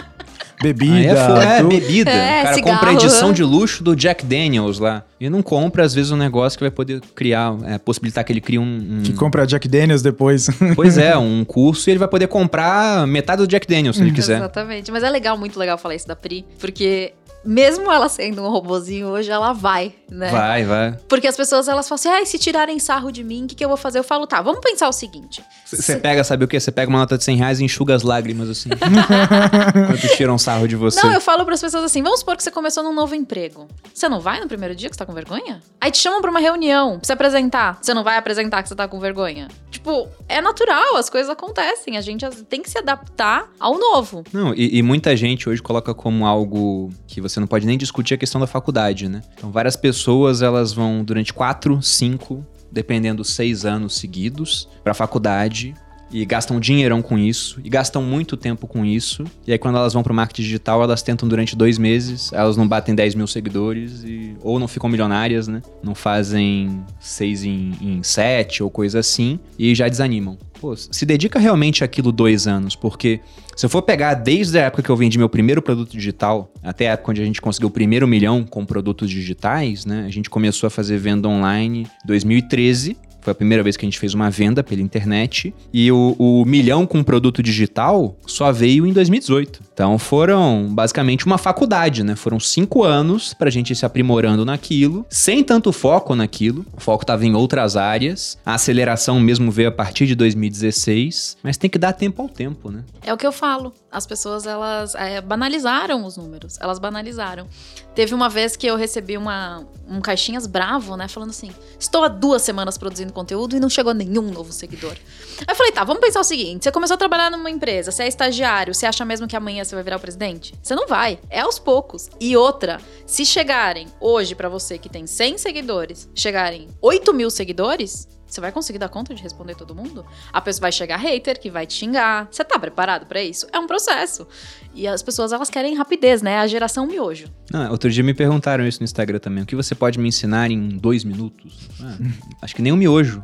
Bebida. 0.61 0.93
é, 0.93 1.59
é 1.59 1.63
bebida. 1.63 2.11
É, 2.11 2.39
o 2.41 2.43
cara 2.43 2.55
cigarro, 2.55 2.73
compra 2.73 2.89
a 2.89 2.93
edição 2.93 3.33
de 3.33 3.43
luxo 3.43 3.83
do 3.83 3.95
Jack 3.95 4.25
Daniels 4.25 4.79
lá. 4.79 5.03
E 5.19 5.29
não 5.29 5.41
compra, 5.43 5.83
às 5.83 5.93
vezes, 5.93 6.11
um 6.11 6.17
negócio 6.17 6.57
que 6.57 6.63
vai 6.63 6.71
poder 6.71 6.99
criar, 7.13 7.55
é, 7.65 7.77
possibilitar 7.77 8.23
que 8.23 8.33
ele 8.33 8.41
crie 8.41 8.57
um, 8.57 8.63
um, 8.63 9.03
Que 9.03 9.13
compra 9.13 9.45
Jack 9.45 9.67
Daniels 9.67 10.01
depois. 10.01 10.49
Pois 10.75 10.97
é, 10.97 11.17
um 11.17 11.43
curso 11.43 11.89
e 11.89 11.91
ele 11.91 11.99
vai 11.99 12.07
poder 12.07 12.27
comprar 12.27 13.05
metade 13.05 13.41
do 13.41 13.47
Jack 13.47 13.67
Daniels, 13.67 13.97
se 13.97 14.01
ele 14.01 14.11
quiser. 14.11 14.37
Exatamente. 14.37 14.91
Mas 14.91 15.03
é 15.03 15.09
legal, 15.09 15.37
muito 15.37 15.59
legal 15.59 15.77
falar 15.77 15.95
isso 15.95 16.07
da 16.07 16.15
Pri, 16.15 16.45
porque 16.59 17.13
mesmo 17.43 17.91
ela 17.91 18.07
sendo 18.07 18.41
um 18.41 18.49
robozinho 18.49 19.07
hoje, 19.07 19.31
ela 19.31 19.53
vai, 19.53 19.93
né? 20.09 20.29
Vai, 20.29 20.63
vai. 20.63 20.97
Porque 21.07 21.27
as 21.27 21.35
pessoas, 21.35 21.67
elas 21.67 21.87
falam 21.87 21.95
assim, 21.95 22.09
ah, 22.09 22.25
se 22.25 22.37
tirarem 22.37 22.77
sarro 22.79 23.11
de 23.11 23.23
mim, 23.23 23.45
o 23.45 23.47
que, 23.47 23.55
que 23.55 23.63
eu 23.63 23.67
vou 23.67 23.77
fazer? 23.77 23.99
Eu 23.99 24.03
falo, 24.03 24.27
tá, 24.27 24.41
vamos 24.41 24.61
pensar 24.61 24.87
o 24.87 24.93
seguinte. 24.93 25.43
Você 25.65 25.95
pega, 25.95 26.23
sabe 26.23 26.45
o 26.45 26.47
quê? 26.47 26.59
Você 26.59 26.71
pega 26.71 26.89
uma 26.89 26.99
nota 26.99 27.17
de 27.17 27.23
100 27.23 27.37
reais 27.37 27.59
e 27.59 27.63
enxuga 27.63 27.95
as 27.95 28.03
lágrimas, 28.03 28.49
assim. 28.49 28.69
Quando 29.87 30.15
tiram 30.15 30.37
sarro 30.37 30.67
de 30.67 30.75
você. 30.75 31.01
Não, 31.01 31.13
eu 31.13 31.21
falo 31.21 31.45
para 31.45 31.53
as 31.53 31.61
pessoas 31.61 31.83
assim, 31.83 32.03
vamos 32.03 32.19
supor 32.19 32.35
que 32.35 32.43
você 32.43 32.51
começou 32.51 32.83
num 32.83 32.93
novo 32.93 33.15
emprego. 33.15 33.67
Você 33.93 34.09
não 34.09 34.19
vai 34.19 34.39
no 34.39 34.47
primeiro 34.47 34.75
dia 34.75 34.89
que 34.89 34.95
você 34.95 34.99
tá 34.99 35.05
com 35.05 35.13
vergonha? 35.13 35.61
Aí 35.79 35.91
te 35.91 35.97
chamam 35.97 36.21
pra 36.21 36.29
uma 36.29 36.39
reunião, 36.39 36.99
pra 36.99 37.07
você 37.07 37.13
apresentar. 37.13 37.79
Você 37.81 37.93
não 37.93 38.03
vai 38.03 38.17
apresentar 38.17 38.61
que 38.61 38.69
você 38.69 38.75
tá 38.75 38.87
com 38.87 38.99
vergonha? 38.99 39.47
Tipo, 39.69 40.09
é 40.27 40.41
natural, 40.41 40.97
as 40.97 41.09
coisas 41.09 41.29
acontecem. 41.29 41.97
A 41.97 42.01
gente 42.01 42.27
tem 42.45 42.61
que 42.61 42.69
se 42.69 42.77
adaptar 42.77 43.49
ao 43.59 43.79
novo. 43.79 44.23
Não, 44.33 44.53
e, 44.53 44.77
e 44.77 44.83
muita 44.83 45.15
gente 45.15 45.47
hoje 45.47 45.61
coloca 45.61 45.93
como 45.93 46.25
algo 46.25 46.89
que 47.07 47.21
você 47.21 47.30
você 47.31 47.39
não 47.39 47.47
pode 47.47 47.65
nem 47.65 47.77
discutir 47.77 48.13
a 48.13 48.17
questão 48.17 48.39
da 48.39 48.47
faculdade, 48.47 49.07
né? 49.07 49.21
Então, 49.37 49.51
várias 49.51 49.75
pessoas 49.75 50.41
elas 50.41 50.73
vão 50.73 51.03
durante 51.03 51.33
quatro, 51.33 51.81
cinco, 51.81 52.45
dependendo 52.71 53.23
seis 53.23 53.65
anos 53.65 53.95
seguidos 53.95 54.67
para 54.83 54.91
a 54.91 54.95
faculdade 54.95 55.73
e 56.11 56.25
gastam 56.25 56.59
dinheirão 56.59 57.01
com 57.01 57.17
isso, 57.17 57.59
e 57.63 57.69
gastam 57.69 58.03
muito 58.03 58.35
tempo 58.35 58.67
com 58.67 58.85
isso. 58.85 59.23
E 59.45 59.51
aí, 59.51 59.57
quando 59.57 59.77
elas 59.77 59.93
vão 59.93 60.03
pro 60.03 60.13
marketing 60.13 60.41
digital, 60.41 60.83
elas 60.83 61.01
tentam 61.01 61.27
durante 61.27 61.55
dois 61.55 61.77
meses, 61.77 62.31
elas 62.33 62.57
não 62.57 62.67
batem 62.67 62.93
10 62.93 63.15
mil 63.15 63.27
seguidores, 63.27 64.03
e, 64.03 64.35
ou 64.41 64.59
não 64.59 64.67
ficam 64.67 64.89
milionárias, 64.89 65.47
né? 65.47 65.61
Não 65.83 65.95
fazem 65.95 66.83
seis 66.99 67.43
em, 67.43 67.73
em 67.81 68.03
sete 68.03 68.61
ou 68.61 68.69
coisa 68.69 68.99
assim, 68.99 69.39
e 69.57 69.73
já 69.73 69.87
desanimam. 69.87 70.37
Pô, 70.59 70.75
se 70.75 71.05
dedica 71.07 71.39
realmente 71.39 71.83
aquilo 71.83 72.11
dois 72.11 72.45
anos, 72.45 72.75
porque 72.75 73.19
se 73.55 73.65
eu 73.65 73.69
for 73.69 73.81
pegar 73.81 74.13
desde 74.13 74.59
a 74.59 74.63
época 74.63 74.83
que 74.83 74.89
eu 74.89 74.95
vendi 74.95 75.17
meu 75.17 75.27
primeiro 75.27 75.61
produto 75.61 75.91
digital, 75.91 76.53
até 76.61 76.87
a 76.87 76.93
época 76.93 77.11
onde 77.11 77.21
a 77.21 77.25
gente 77.25 77.41
conseguiu 77.41 77.69
o 77.69 77.71
primeiro 77.71 78.07
milhão 78.07 78.43
com 78.43 78.63
produtos 78.63 79.09
digitais, 79.09 79.85
né? 79.85 80.05
A 80.05 80.11
gente 80.11 80.29
começou 80.29 80.67
a 80.67 80.69
fazer 80.69 80.97
venda 80.97 81.27
online 81.27 81.87
em 82.03 82.07
2013 82.07 82.95
foi 83.21 83.31
a 83.31 83.35
primeira 83.35 83.63
vez 83.63 83.77
que 83.77 83.85
a 83.85 83.87
gente 83.87 83.99
fez 83.99 84.13
uma 84.13 84.29
venda 84.29 84.63
pela 84.63 84.81
internet. 84.81 85.53
E 85.71 85.91
o, 85.91 86.15
o 86.17 86.45
milhão 86.45 86.85
com 86.85 87.03
produto 87.03 87.41
digital 87.41 88.17
só 88.25 88.51
veio 88.51 88.85
em 88.85 88.93
2018. 88.93 89.61
Então 89.73 89.97
foram 89.97 90.67
basicamente 90.71 91.25
uma 91.25 91.37
faculdade, 91.37 92.03
né? 92.03 92.15
Foram 92.15 92.39
cinco 92.39 92.83
anos 92.83 93.33
pra 93.33 93.49
gente 93.49 93.75
se 93.75 93.85
aprimorando 93.85 94.43
naquilo, 94.43 95.05
sem 95.09 95.43
tanto 95.43 95.71
foco 95.71 96.15
naquilo. 96.15 96.65
O 96.75 96.81
foco 96.81 97.05
tava 97.05 97.25
em 97.25 97.35
outras 97.35 97.77
áreas. 97.77 98.37
A 98.45 98.55
aceleração 98.55 99.19
mesmo 99.19 99.51
veio 99.51 99.69
a 99.69 99.71
partir 99.71 100.05
de 100.05 100.15
2016. 100.15 101.37
Mas 101.43 101.57
tem 101.57 101.69
que 101.69 101.77
dar 101.77 101.93
tempo 101.93 102.21
ao 102.21 102.29
tempo, 102.29 102.71
né? 102.71 102.83
É 103.05 103.13
o 103.13 103.17
que 103.17 103.25
eu 103.25 103.31
falo. 103.31 103.73
As 103.91 104.07
pessoas, 104.07 104.47
elas 104.47 104.95
é, 104.95 105.19
banalizaram 105.19 106.05
os 106.05 106.15
números. 106.15 106.57
Elas 106.61 106.79
banalizaram. 106.79 107.45
Teve 107.93 108.15
uma 108.15 108.29
vez 108.29 108.55
que 108.55 108.65
eu 108.65 108.77
recebi 108.77 109.17
uma, 109.17 109.67
um 109.85 109.99
caixinhas 109.99 110.47
bravo, 110.47 110.95
né? 110.95 111.09
Falando 111.09 111.31
assim: 111.31 111.51
estou 111.77 112.05
há 112.05 112.07
duas 112.07 112.41
semanas 112.41 112.77
produzindo 112.77 113.11
conteúdo 113.11 113.53
e 113.53 113.59
não 113.59 113.69
chegou 113.69 113.93
nenhum 113.93 114.31
novo 114.31 114.53
seguidor. 114.53 114.93
Aí 115.39 115.45
eu 115.49 115.55
falei: 115.55 115.73
tá, 115.73 115.83
vamos 115.83 116.01
pensar 116.01 116.21
o 116.21 116.23
seguinte: 116.23 116.63
você 116.63 116.71
começou 116.71 116.95
a 116.95 116.97
trabalhar 116.97 117.29
numa 117.29 117.51
empresa, 117.51 117.91
você 117.91 118.03
é 118.03 118.07
estagiário, 118.07 118.73
você 118.73 118.85
acha 118.85 119.03
mesmo 119.03 119.27
que 119.27 119.35
amanhã 119.35 119.65
você 119.65 119.75
vai 119.75 119.83
virar 119.83 119.97
o 119.97 119.99
presidente? 119.99 120.53
Você 120.63 120.73
não 120.73 120.87
vai. 120.87 121.19
É 121.29 121.41
aos 121.41 121.59
poucos. 121.59 122.09
E 122.17 122.37
outra, 122.37 122.79
se 123.05 123.25
chegarem 123.25 123.87
hoje 123.99 124.35
para 124.35 124.47
você 124.47 124.77
que 124.77 124.87
tem 124.87 125.05
100 125.05 125.37
seguidores, 125.37 126.09
chegarem 126.15 126.69
8 126.81 127.13
mil 127.13 127.29
seguidores, 127.29 128.07
você 128.31 128.39
vai 128.39 128.51
conseguir 128.51 128.79
dar 128.79 128.87
conta 128.87 129.13
de 129.13 129.21
responder 129.21 129.55
todo 129.55 129.75
mundo? 129.75 130.05
A 130.31 130.39
pessoa 130.39 130.61
vai 130.61 130.71
chegar 130.71 130.97
hater 130.97 131.39
que 131.39 131.51
vai 131.51 131.67
te 131.67 131.73
xingar. 131.73 132.27
Você 132.31 132.43
tá 132.43 132.57
preparado 132.57 133.05
para 133.05 133.21
isso? 133.21 133.45
É 133.51 133.59
um 133.59 133.67
processo. 133.67 134.25
E 134.73 134.87
as 134.87 135.01
pessoas 135.01 135.31
elas 135.31 135.49
querem 135.49 135.75
rapidez, 135.75 136.21
né? 136.21 136.37
A 136.37 136.47
geração 136.47 136.87
miojo. 136.87 137.27
Ah, 137.53 137.69
outro 137.71 137.89
dia 137.89 138.03
me 138.03 138.13
perguntaram 138.13 138.65
isso 138.65 138.79
no 138.79 138.85
Instagram 138.85 139.19
também. 139.19 139.43
O 139.43 139.45
que 139.45 139.55
você 139.55 139.75
pode 139.75 139.99
me 139.99 140.07
ensinar 140.07 140.49
em 140.49 140.69
dois 140.69 141.03
minutos? 141.03 141.69
Ah, 141.81 141.97
acho 142.41 142.55
que 142.55 142.61
nem 142.61 142.71
um 142.71 142.77
miojo 142.77 143.23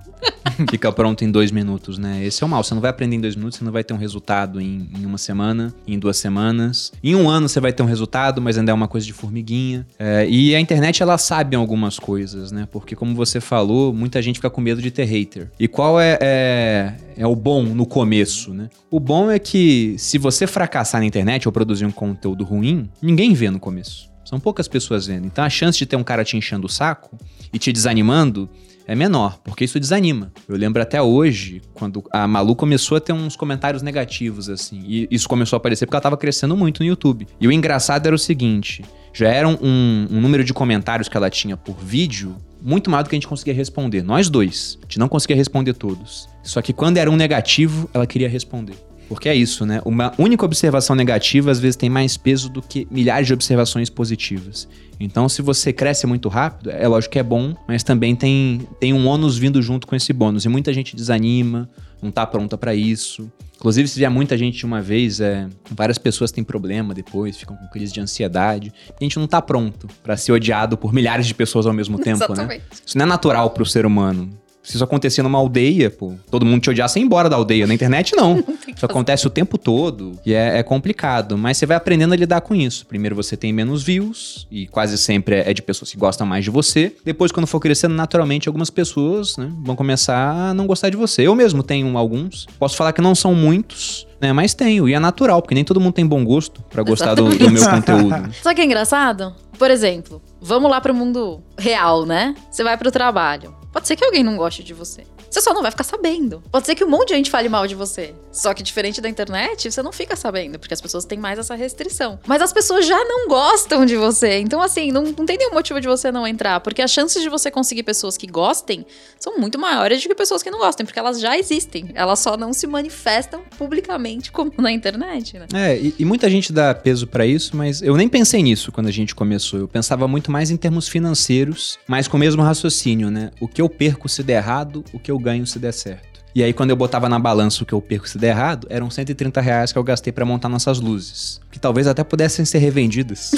fica 0.69 0.91
pronto 0.91 1.23
em 1.23 1.31
dois 1.31 1.51
minutos, 1.51 1.97
né? 1.97 2.23
Esse 2.25 2.43
é 2.43 2.45
o 2.45 2.49
mal. 2.49 2.63
Você 2.63 2.73
não 2.73 2.81
vai 2.81 2.89
aprender 2.89 3.15
em 3.15 3.21
dois 3.21 3.35
minutos, 3.35 3.59
você 3.59 3.65
não 3.65 3.71
vai 3.71 3.83
ter 3.83 3.93
um 3.93 3.97
resultado 3.97 4.59
em, 4.59 4.89
em 4.97 5.05
uma 5.05 5.17
semana, 5.17 5.73
em 5.87 5.97
duas 5.97 6.17
semanas. 6.17 6.91
Em 7.03 7.15
um 7.15 7.29
ano 7.29 7.47
você 7.47 7.59
vai 7.59 7.71
ter 7.71 7.83
um 7.83 7.85
resultado, 7.85 8.41
mas 8.41 8.57
ainda 8.57 8.71
é 8.71 8.73
uma 8.73 8.87
coisa 8.87 9.05
de 9.05 9.13
formiguinha. 9.13 9.85
É, 9.99 10.27
e 10.27 10.55
a 10.55 10.59
internet, 10.59 11.01
ela 11.01 11.17
sabe 11.17 11.55
algumas 11.55 11.99
coisas, 11.99 12.51
né? 12.51 12.67
Porque, 12.71 12.95
como 12.95 13.15
você 13.15 13.39
falou, 13.39 13.93
muita 13.93 14.21
gente 14.21 14.35
fica 14.35 14.49
com 14.49 14.61
medo 14.61 14.81
de 14.81 14.91
ter 14.91 15.05
hater. 15.05 15.49
E 15.59 15.67
qual 15.67 15.99
é, 15.99 16.17
é, 16.21 16.93
é 17.17 17.25
o 17.25 17.35
bom 17.35 17.63
no 17.63 17.85
começo, 17.85 18.53
né? 18.53 18.69
O 18.91 18.99
bom 18.99 19.29
é 19.29 19.39
que 19.39 19.95
se 19.97 20.17
você 20.17 20.45
fracassar 20.45 21.01
na 21.01 21.07
internet 21.07 21.47
ou 21.47 21.51
produzir 21.51 21.85
um 21.85 21.91
conteúdo 21.91 22.43
ruim, 22.43 22.89
ninguém 23.01 23.33
vê 23.33 23.49
no 23.49 23.59
começo. 23.59 24.09
São 24.23 24.39
poucas 24.39 24.67
pessoas 24.67 25.07
vendo. 25.07 25.25
Então 25.25 25.43
a 25.43 25.49
chance 25.49 25.77
de 25.77 25.85
ter 25.85 25.95
um 25.95 26.03
cara 26.03 26.23
te 26.23 26.37
enchendo 26.37 26.67
o 26.67 26.69
saco 26.69 27.17
e 27.51 27.57
te 27.57 27.73
desanimando 27.73 28.47
é 28.87 28.95
menor, 28.95 29.37
porque 29.43 29.65
isso 29.65 29.79
desanima. 29.79 30.31
Eu 30.47 30.55
lembro 30.55 30.81
até 30.81 31.01
hoje, 31.01 31.61
quando 31.73 32.01
a 32.11 32.25
Malu 32.25 32.55
começou 32.55 32.97
a 32.97 33.01
ter 33.01 33.11
uns 33.11 33.35
comentários 33.35 33.83
negativos, 33.83 34.49
assim, 34.49 34.81
e 34.87 35.07
isso 35.11 35.27
começou 35.27 35.57
a 35.57 35.59
aparecer 35.59 35.85
porque 35.85 35.97
ela 35.97 36.01
tava 36.01 36.15
crescendo 36.15 36.55
muito 36.55 36.79
no 36.79 36.87
YouTube. 36.87 37.27
E 37.39 37.47
o 37.47 37.51
engraçado 37.51 38.07
era 38.07 38.15
o 38.15 38.19
seguinte: 38.19 38.85
já 39.13 39.27
era 39.27 39.47
um, 39.47 40.07
um 40.09 40.21
número 40.21 40.43
de 40.43 40.53
comentários 40.53 41.09
que 41.09 41.17
ela 41.17 41.29
tinha 41.29 41.57
por 41.57 41.75
vídeo 41.77 42.37
muito 42.61 42.89
mais 42.89 43.03
do 43.03 43.09
que 43.09 43.15
a 43.15 43.17
gente 43.17 43.27
conseguia 43.27 43.53
responder. 43.53 44.01
Nós 44.01 44.29
dois. 44.29 44.77
A 44.81 44.85
gente 44.85 44.99
não 44.99 45.09
conseguia 45.09 45.35
responder 45.35 45.73
todos. 45.73 46.27
Só 46.41 46.61
que 46.61 46.71
quando 46.71 46.97
era 46.97 47.11
um 47.11 47.15
negativo, 47.15 47.89
ela 47.93 48.07
queria 48.07 48.29
responder. 48.29 48.75
Porque 49.07 49.29
é 49.29 49.35
isso, 49.35 49.65
né? 49.65 49.81
Uma 49.85 50.13
única 50.17 50.45
observação 50.45 50.95
negativa 50.95 51.49
às 51.51 51.59
vezes 51.59 51.75
tem 51.75 51.89
mais 51.89 52.17
peso 52.17 52.49
do 52.49 52.61
que 52.61 52.87
milhares 52.91 53.27
de 53.27 53.33
observações 53.33 53.89
positivas. 53.89 54.67
Então, 54.99 55.29
se 55.29 55.41
você 55.41 55.71
cresce 55.71 56.07
muito 56.07 56.27
rápido, 56.27 56.71
é 56.71 56.87
lógico 56.87 57.13
que 57.13 57.19
é 57.19 57.23
bom, 57.23 57.55
mas 57.67 57.83
também 57.83 58.15
tem, 58.15 58.67
tem 58.79 58.93
um 58.93 59.07
ônus 59.07 59.37
vindo 59.37 59.61
junto 59.61 59.85
com 59.85 59.95
esse 59.95 60.11
bônus. 60.11 60.45
E 60.45 60.49
muita 60.49 60.73
gente 60.73 60.95
desanima, 60.95 61.69
não 62.01 62.11
tá 62.11 62.25
pronta 62.25 62.57
para 62.57 62.73
isso. 62.73 63.31
Inclusive, 63.55 63.87
se 63.87 63.97
vier 63.97 64.09
muita 64.09 64.37
gente 64.37 64.57
de 64.57 64.65
uma 64.65 64.81
vez, 64.81 65.19
é, 65.19 65.47
várias 65.71 65.97
pessoas 65.97 66.31
têm 66.31 66.43
problema 66.43 66.93
depois, 66.93 67.37
ficam 67.37 67.55
com 67.55 67.67
crise 67.67 67.91
de 67.91 67.99
ansiedade. 67.99 68.71
a 68.89 69.03
gente 69.03 69.17
não 69.17 69.27
tá 69.27 69.41
pronto 69.41 69.87
para 70.03 70.15
ser 70.15 70.31
odiado 70.31 70.77
por 70.77 70.93
milhares 70.93 71.25
de 71.25 71.33
pessoas 71.33 71.65
ao 71.65 71.73
mesmo 71.73 71.97
tempo, 71.97 72.19
né? 72.19 72.25
Exatamente. 72.25 72.59
né? 72.59 72.77
Isso 72.85 72.97
não 72.97 73.05
é 73.05 73.07
natural 73.07 73.49
pro 73.49 73.65
ser 73.65 73.85
humano. 73.85 74.29
Se 74.67 74.75
isso 74.75 74.83
acontecer 74.83 75.23
numa 75.23 75.37
aldeia, 75.37 75.89
pô, 75.89 76.13
todo 76.29 76.45
mundo 76.45 76.61
te 76.61 76.69
odiar, 76.69 76.89
você 76.89 76.99
ir 76.99 77.03
embora 77.03 77.29
da 77.29 77.37
aldeia. 77.37 77.65
Na 77.65 77.73
internet, 77.73 78.13
não. 78.17 78.35
não 78.45 78.57
isso 78.67 78.85
acontece 78.85 79.25
o 79.25 79.29
tempo 79.29 79.57
todo 79.57 80.19
e 80.25 80.33
é, 80.33 80.59
é, 80.59 80.63
complicado. 80.63 81.37
Mas 81.37 81.55
você 81.55 81.65
vai 81.65 81.77
aprendendo 81.77 82.11
a 82.13 82.17
lidar 82.17 82.41
com 82.41 82.53
isso. 82.53 82.85
Primeiro 82.85 83.15
você 83.15 83.37
tem 83.37 83.53
menos 83.53 83.81
views, 83.81 84.45
e 84.51 84.67
quase 84.67 84.97
sempre 84.97 85.37
é 85.37 85.53
de 85.53 85.61
pessoas 85.61 85.89
que 85.89 85.97
gostam 85.97 86.27
mais 86.27 86.43
de 86.43 86.49
você. 86.51 86.93
Depois, 87.05 87.31
quando 87.31 87.47
for 87.47 87.61
crescendo, 87.61 87.95
naturalmente, 87.95 88.49
algumas 88.49 88.69
pessoas 88.69 89.37
né, 89.37 89.49
vão 89.63 89.73
começar 89.73 90.49
a 90.49 90.53
não 90.53 90.67
gostar 90.67 90.89
de 90.89 90.97
você. 90.97 91.21
Eu 91.21 91.33
mesmo 91.33 91.63
tenho 91.63 91.97
alguns. 91.97 92.45
Posso 92.59 92.75
falar 92.75 92.91
que 92.91 93.01
não 93.01 93.15
são 93.15 93.33
muitos, 93.33 94.05
né? 94.19 94.33
Mas 94.33 94.53
tenho, 94.53 94.89
e 94.89 94.93
é 94.93 94.99
natural, 94.99 95.41
porque 95.41 95.55
nem 95.55 95.63
todo 95.63 95.79
mundo 95.79 95.93
tem 95.93 96.05
bom 96.05 96.25
gosto 96.25 96.61
para 96.63 96.83
gostar 96.83 97.15
do, 97.15 97.29
do, 97.29 97.49
meu 97.49 97.63
conteúdo. 97.69 98.29
O 98.45 98.53
que 98.53 98.61
é 98.61 98.65
engraçado? 98.65 99.33
Por 99.57 99.71
exemplo, 99.71 100.21
vamos 100.41 100.69
lá 100.69 100.81
pro 100.81 100.93
mundo 100.93 101.41
real, 101.57 102.05
né? 102.05 102.35
Você 102.51 102.63
vai 102.63 102.77
pro 102.77 102.91
trabalho. 102.91 103.55
Pode 103.77 103.87
ser 103.87 103.95
que 103.95 104.03
alguém 104.03 104.23
não 104.23 104.35
goste 104.35 104.63
de 104.63 104.73
você. 104.73 105.05
Você 105.37 105.41
só 105.43 105.53
não 105.53 105.61
vai 105.61 105.69
ficar 105.69 105.83
sabendo. 105.83 106.41
Pode 106.51 106.65
ser 106.65 106.73
que 106.73 106.83
um 106.83 106.89
monte 106.89 107.09
de 107.09 107.13
gente 107.13 107.29
fale 107.29 107.47
mal 107.47 107.67
de 107.67 107.75
você. 107.75 108.15
Só 108.31 108.55
que 108.55 108.63
diferente 108.63 108.99
da 108.99 109.07
internet, 109.07 109.71
você 109.71 109.83
não 109.83 109.91
fica 109.91 110.15
sabendo, 110.15 110.57
porque 110.57 110.73
as 110.73 110.81
pessoas 110.81 111.05
têm 111.05 111.19
mais 111.19 111.37
essa 111.37 111.53
restrição. 111.53 112.19
Mas 112.25 112.41
as 112.41 112.51
pessoas 112.51 112.87
já 112.87 112.97
não 113.05 113.27
gostam 113.27 113.85
de 113.85 113.95
você. 113.95 114.39
Então, 114.39 114.59
assim, 114.59 114.91
não, 114.91 115.03
não 115.03 115.27
tem 115.27 115.37
nenhum 115.37 115.53
motivo 115.53 115.79
de 115.79 115.87
você 115.87 116.11
não 116.11 116.25
entrar. 116.25 116.59
Porque 116.61 116.81
as 116.81 116.89
chances 116.89 117.21
de 117.21 117.29
você 117.29 117.51
conseguir 117.51 117.83
pessoas 117.83 118.17
que 118.17 118.25
gostem 118.25 118.83
são 119.19 119.37
muito 119.37 119.59
maiores 119.59 120.01
do 120.01 120.09
que 120.09 120.15
pessoas 120.15 120.41
que 120.41 120.49
não 120.49 120.57
gostem, 120.57 120.87
porque 120.87 120.97
elas 120.97 121.19
já 121.19 121.37
existem. 121.37 121.91
Elas 121.93 122.17
só 122.17 122.35
não 122.35 122.51
se 122.51 122.65
manifestam 122.65 123.43
publicamente 123.59 124.31
como 124.31 124.51
na 124.57 124.71
internet, 124.71 125.37
né? 125.37 125.45
É, 125.53 125.77
e, 125.77 125.93
e 125.99 126.03
muita 126.03 126.27
gente 126.31 126.51
dá 126.51 126.73
peso 126.73 127.05
para 127.05 127.27
isso, 127.27 127.55
mas 127.55 127.83
eu 127.83 127.95
nem 127.95 128.09
pensei 128.09 128.41
nisso 128.41 128.71
quando 128.71 128.87
a 128.87 128.91
gente 128.91 129.13
começou. 129.13 129.59
Eu 129.59 129.67
pensava 129.67 130.07
muito 130.07 130.31
mais 130.31 130.49
em 130.49 130.57
termos 130.57 130.87
financeiros, 130.87 131.77
mas 131.87 132.07
com 132.07 132.17
o 132.17 132.19
mesmo 132.19 132.41
raciocínio, 132.41 133.11
né? 133.11 133.29
O 133.39 133.47
que 133.47 133.61
eu 133.61 133.69
perco 133.69 134.09
se 134.09 134.23
der 134.23 134.37
errado, 134.37 134.83
o 134.91 134.97
que 134.97 135.11
eu 135.11 135.26
ganho 135.27 135.45
se 135.45 135.59
der 135.59 135.73
certo. 135.73 136.17
E 136.33 136.43
aí, 136.43 136.53
quando 136.53 136.69
eu 136.69 136.75
botava 136.75 137.09
na 137.09 137.19
balança 137.19 137.63
o 137.63 137.65
que 137.65 137.73
eu 137.73 137.81
perco 137.81 138.07
se 138.07 138.17
der 138.17 138.29
errado, 138.29 138.67
eram 138.69 138.89
130 138.89 139.41
reais 139.41 139.71
que 139.71 139.77
eu 139.77 139.83
gastei 139.83 140.13
para 140.13 140.23
montar 140.23 140.47
nossas 140.47 140.79
luzes. 140.79 141.41
Que 141.51 141.59
talvez 141.59 141.87
até 141.87 142.03
pudessem 142.03 142.45
ser 142.45 142.59
revendidas. 142.59 143.31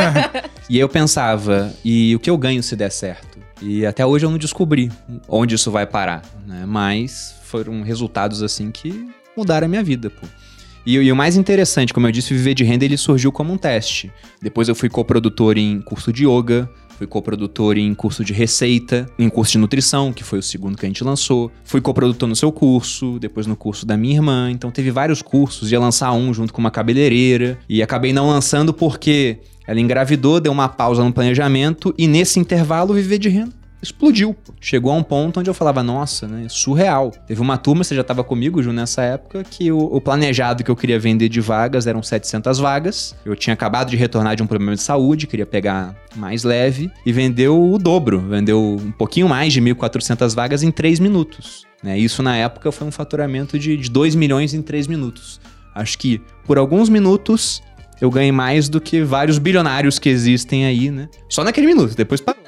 e 0.68 0.78
eu 0.78 0.88
pensava, 0.88 1.72
e 1.84 2.14
o 2.14 2.18
que 2.18 2.28
eu 2.28 2.36
ganho 2.36 2.62
se 2.62 2.74
der 2.74 2.90
certo? 2.90 3.38
E 3.60 3.86
até 3.86 4.04
hoje 4.04 4.26
eu 4.26 4.30
não 4.30 4.38
descobri 4.38 4.90
onde 5.28 5.54
isso 5.54 5.70
vai 5.70 5.86
parar, 5.86 6.22
né? 6.44 6.64
Mas 6.66 7.36
foram 7.44 7.82
resultados 7.82 8.42
assim 8.42 8.72
que 8.72 9.08
mudaram 9.36 9.66
a 9.66 9.68
minha 9.68 9.84
vida, 9.84 10.10
pô. 10.10 10.26
E, 10.84 10.96
e, 10.96 11.12
o 11.12 11.16
mais 11.16 11.36
interessante, 11.36 11.94
como 11.94 12.08
eu 12.08 12.12
disse, 12.12 12.34
Viver 12.34 12.54
de 12.54 12.64
Renda 12.64 12.84
ele 12.84 12.96
surgiu 12.96 13.30
como 13.30 13.52
um 13.52 13.56
teste. 13.56 14.10
Depois 14.42 14.68
eu 14.68 14.74
fui 14.74 14.88
coprodutor 14.88 15.56
em 15.56 15.80
curso 15.80 16.12
de 16.12 16.26
yoga, 16.26 16.68
Fui 17.02 17.06
coprodutor 17.08 17.76
em 17.78 17.92
curso 17.94 18.24
de 18.24 18.32
receita, 18.32 19.08
em 19.18 19.28
curso 19.28 19.50
de 19.50 19.58
nutrição, 19.58 20.12
que 20.12 20.22
foi 20.22 20.38
o 20.38 20.42
segundo 20.42 20.78
que 20.78 20.86
a 20.86 20.88
gente 20.88 21.02
lançou. 21.02 21.50
Fui 21.64 21.80
coprodutor 21.80 22.28
no 22.28 22.36
seu 22.36 22.52
curso, 22.52 23.18
depois 23.18 23.44
no 23.44 23.56
curso 23.56 23.84
da 23.84 23.96
minha 23.96 24.14
irmã. 24.14 24.48
Então 24.52 24.70
teve 24.70 24.92
vários 24.92 25.20
cursos, 25.20 25.72
ia 25.72 25.80
lançar 25.80 26.12
um 26.12 26.32
junto 26.32 26.52
com 26.52 26.60
uma 26.60 26.70
cabeleireira. 26.70 27.58
E 27.68 27.82
acabei 27.82 28.12
não 28.12 28.28
lançando 28.28 28.72
porque 28.72 29.38
ela 29.66 29.80
engravidou, 29.80 30.38
deu 30.38 30.52
uma 30.52 30.68
pausa 30.68 31.02
no 31.02 31.12
planejamento 31.12 31.92
e 31.98 32.06
nesse 32.06 32.38
intervalo 32.38 32.94
viver 32.94 33.18
de 33.18 33.28
renda 33.28 33.61
explodiu. 33.82 34.36
Chegou 34.60 34.92
a 34.92 34.94
um 34.94 35.02
ponto 35.02 35.40
onde 35.40 35.50
eu 35.50 35.54
falava, 35.54 35.82
nossa, 35.82 36.28
né? 36.28 36.46
Surreal. 36.48 37.10
Teve 37.26 37.40
uma 37.40 37.58
turma, 37.58 37.82
você 37.82 37.94
já 37.94 38.02
estava 38.02 38.22
comigo, 38.22 38.62
Ju, 38.62 38.72
nessa 38.72 39.02
época, 39.02 39.42
que 39.42 39.72
o, 39.72 39.78
o, 39.78 40.00
planejado 40.00 40.62
que 40.62 40.70
eu 40.70 40.76
queria 40.76 40.98
vender 40.98 41.28
de 41.28 41.40
vagas 41.40 41.86
eram 41.86 42.02
700 42.02 42.58
vagas. 42.58 43.16
Eu 43.24 43.34
tinha 43.34 43.52
acabado 43.52 43.90
de 43.90 43.96
retornar 43.96 44.36
de 44.36 44.42
um 44.42 44.46
problema 44.46 44.76
de 44.76 44.82
saúde, 44.82 45.26
queria 45.26 45.46
pegar 45.46 45.96
mais 46.14 46.44
leve, 46.44 46.90
e 47.04 47.12
vendeu 47.12 47.60
o 47.60 47.78
dobro. 47.78 48.20
Vendeu 48.20 48.76
um 48.80 48.92
pouquinho 48.92 49.28
mais 49.28 49.52
de 49.52 49.60
1.400 49.60 50.34
vagas 50.34 50.62
em 50.62 50.70
3 50.70 51.00
minutos. 51.00 51.66
Né? 51.82 51.98
Isso 51.98 52.22
na 52.22 52.36
época 52.36 52.70
foi 52.70 52.86
um 52.86 52.92
faturamento 52.92 53.58
de, 53.58 53.76
de 53.76 53.90
2 53.90 54.14
milhões 54.14 54.54
em 54.54 54.62
3 54.62 54.86
minutos. 54.86 55.40
Acho 55.74 55.98
que 55.98 56.20
por 56.44 56.58
alguns 56.58 56.88
minutos 56.88 57.62
eu 58.00 58.10
ganhei 58.10 58.32
mais 58.32 58.68
do 58.68 58.80
que 58.80 59.02
vários 59.02 59.38
bilionários 59.38 59.98
que 59.98 60.08
existem 60.08 60.66
aí, 60.66 60.90
né? 60.90 61.08
Só 61.28 61.42
naquele 61.44 61.66
minuto, 61.66 61.94
depois 61.94 62.20
parou. 62.20 62.41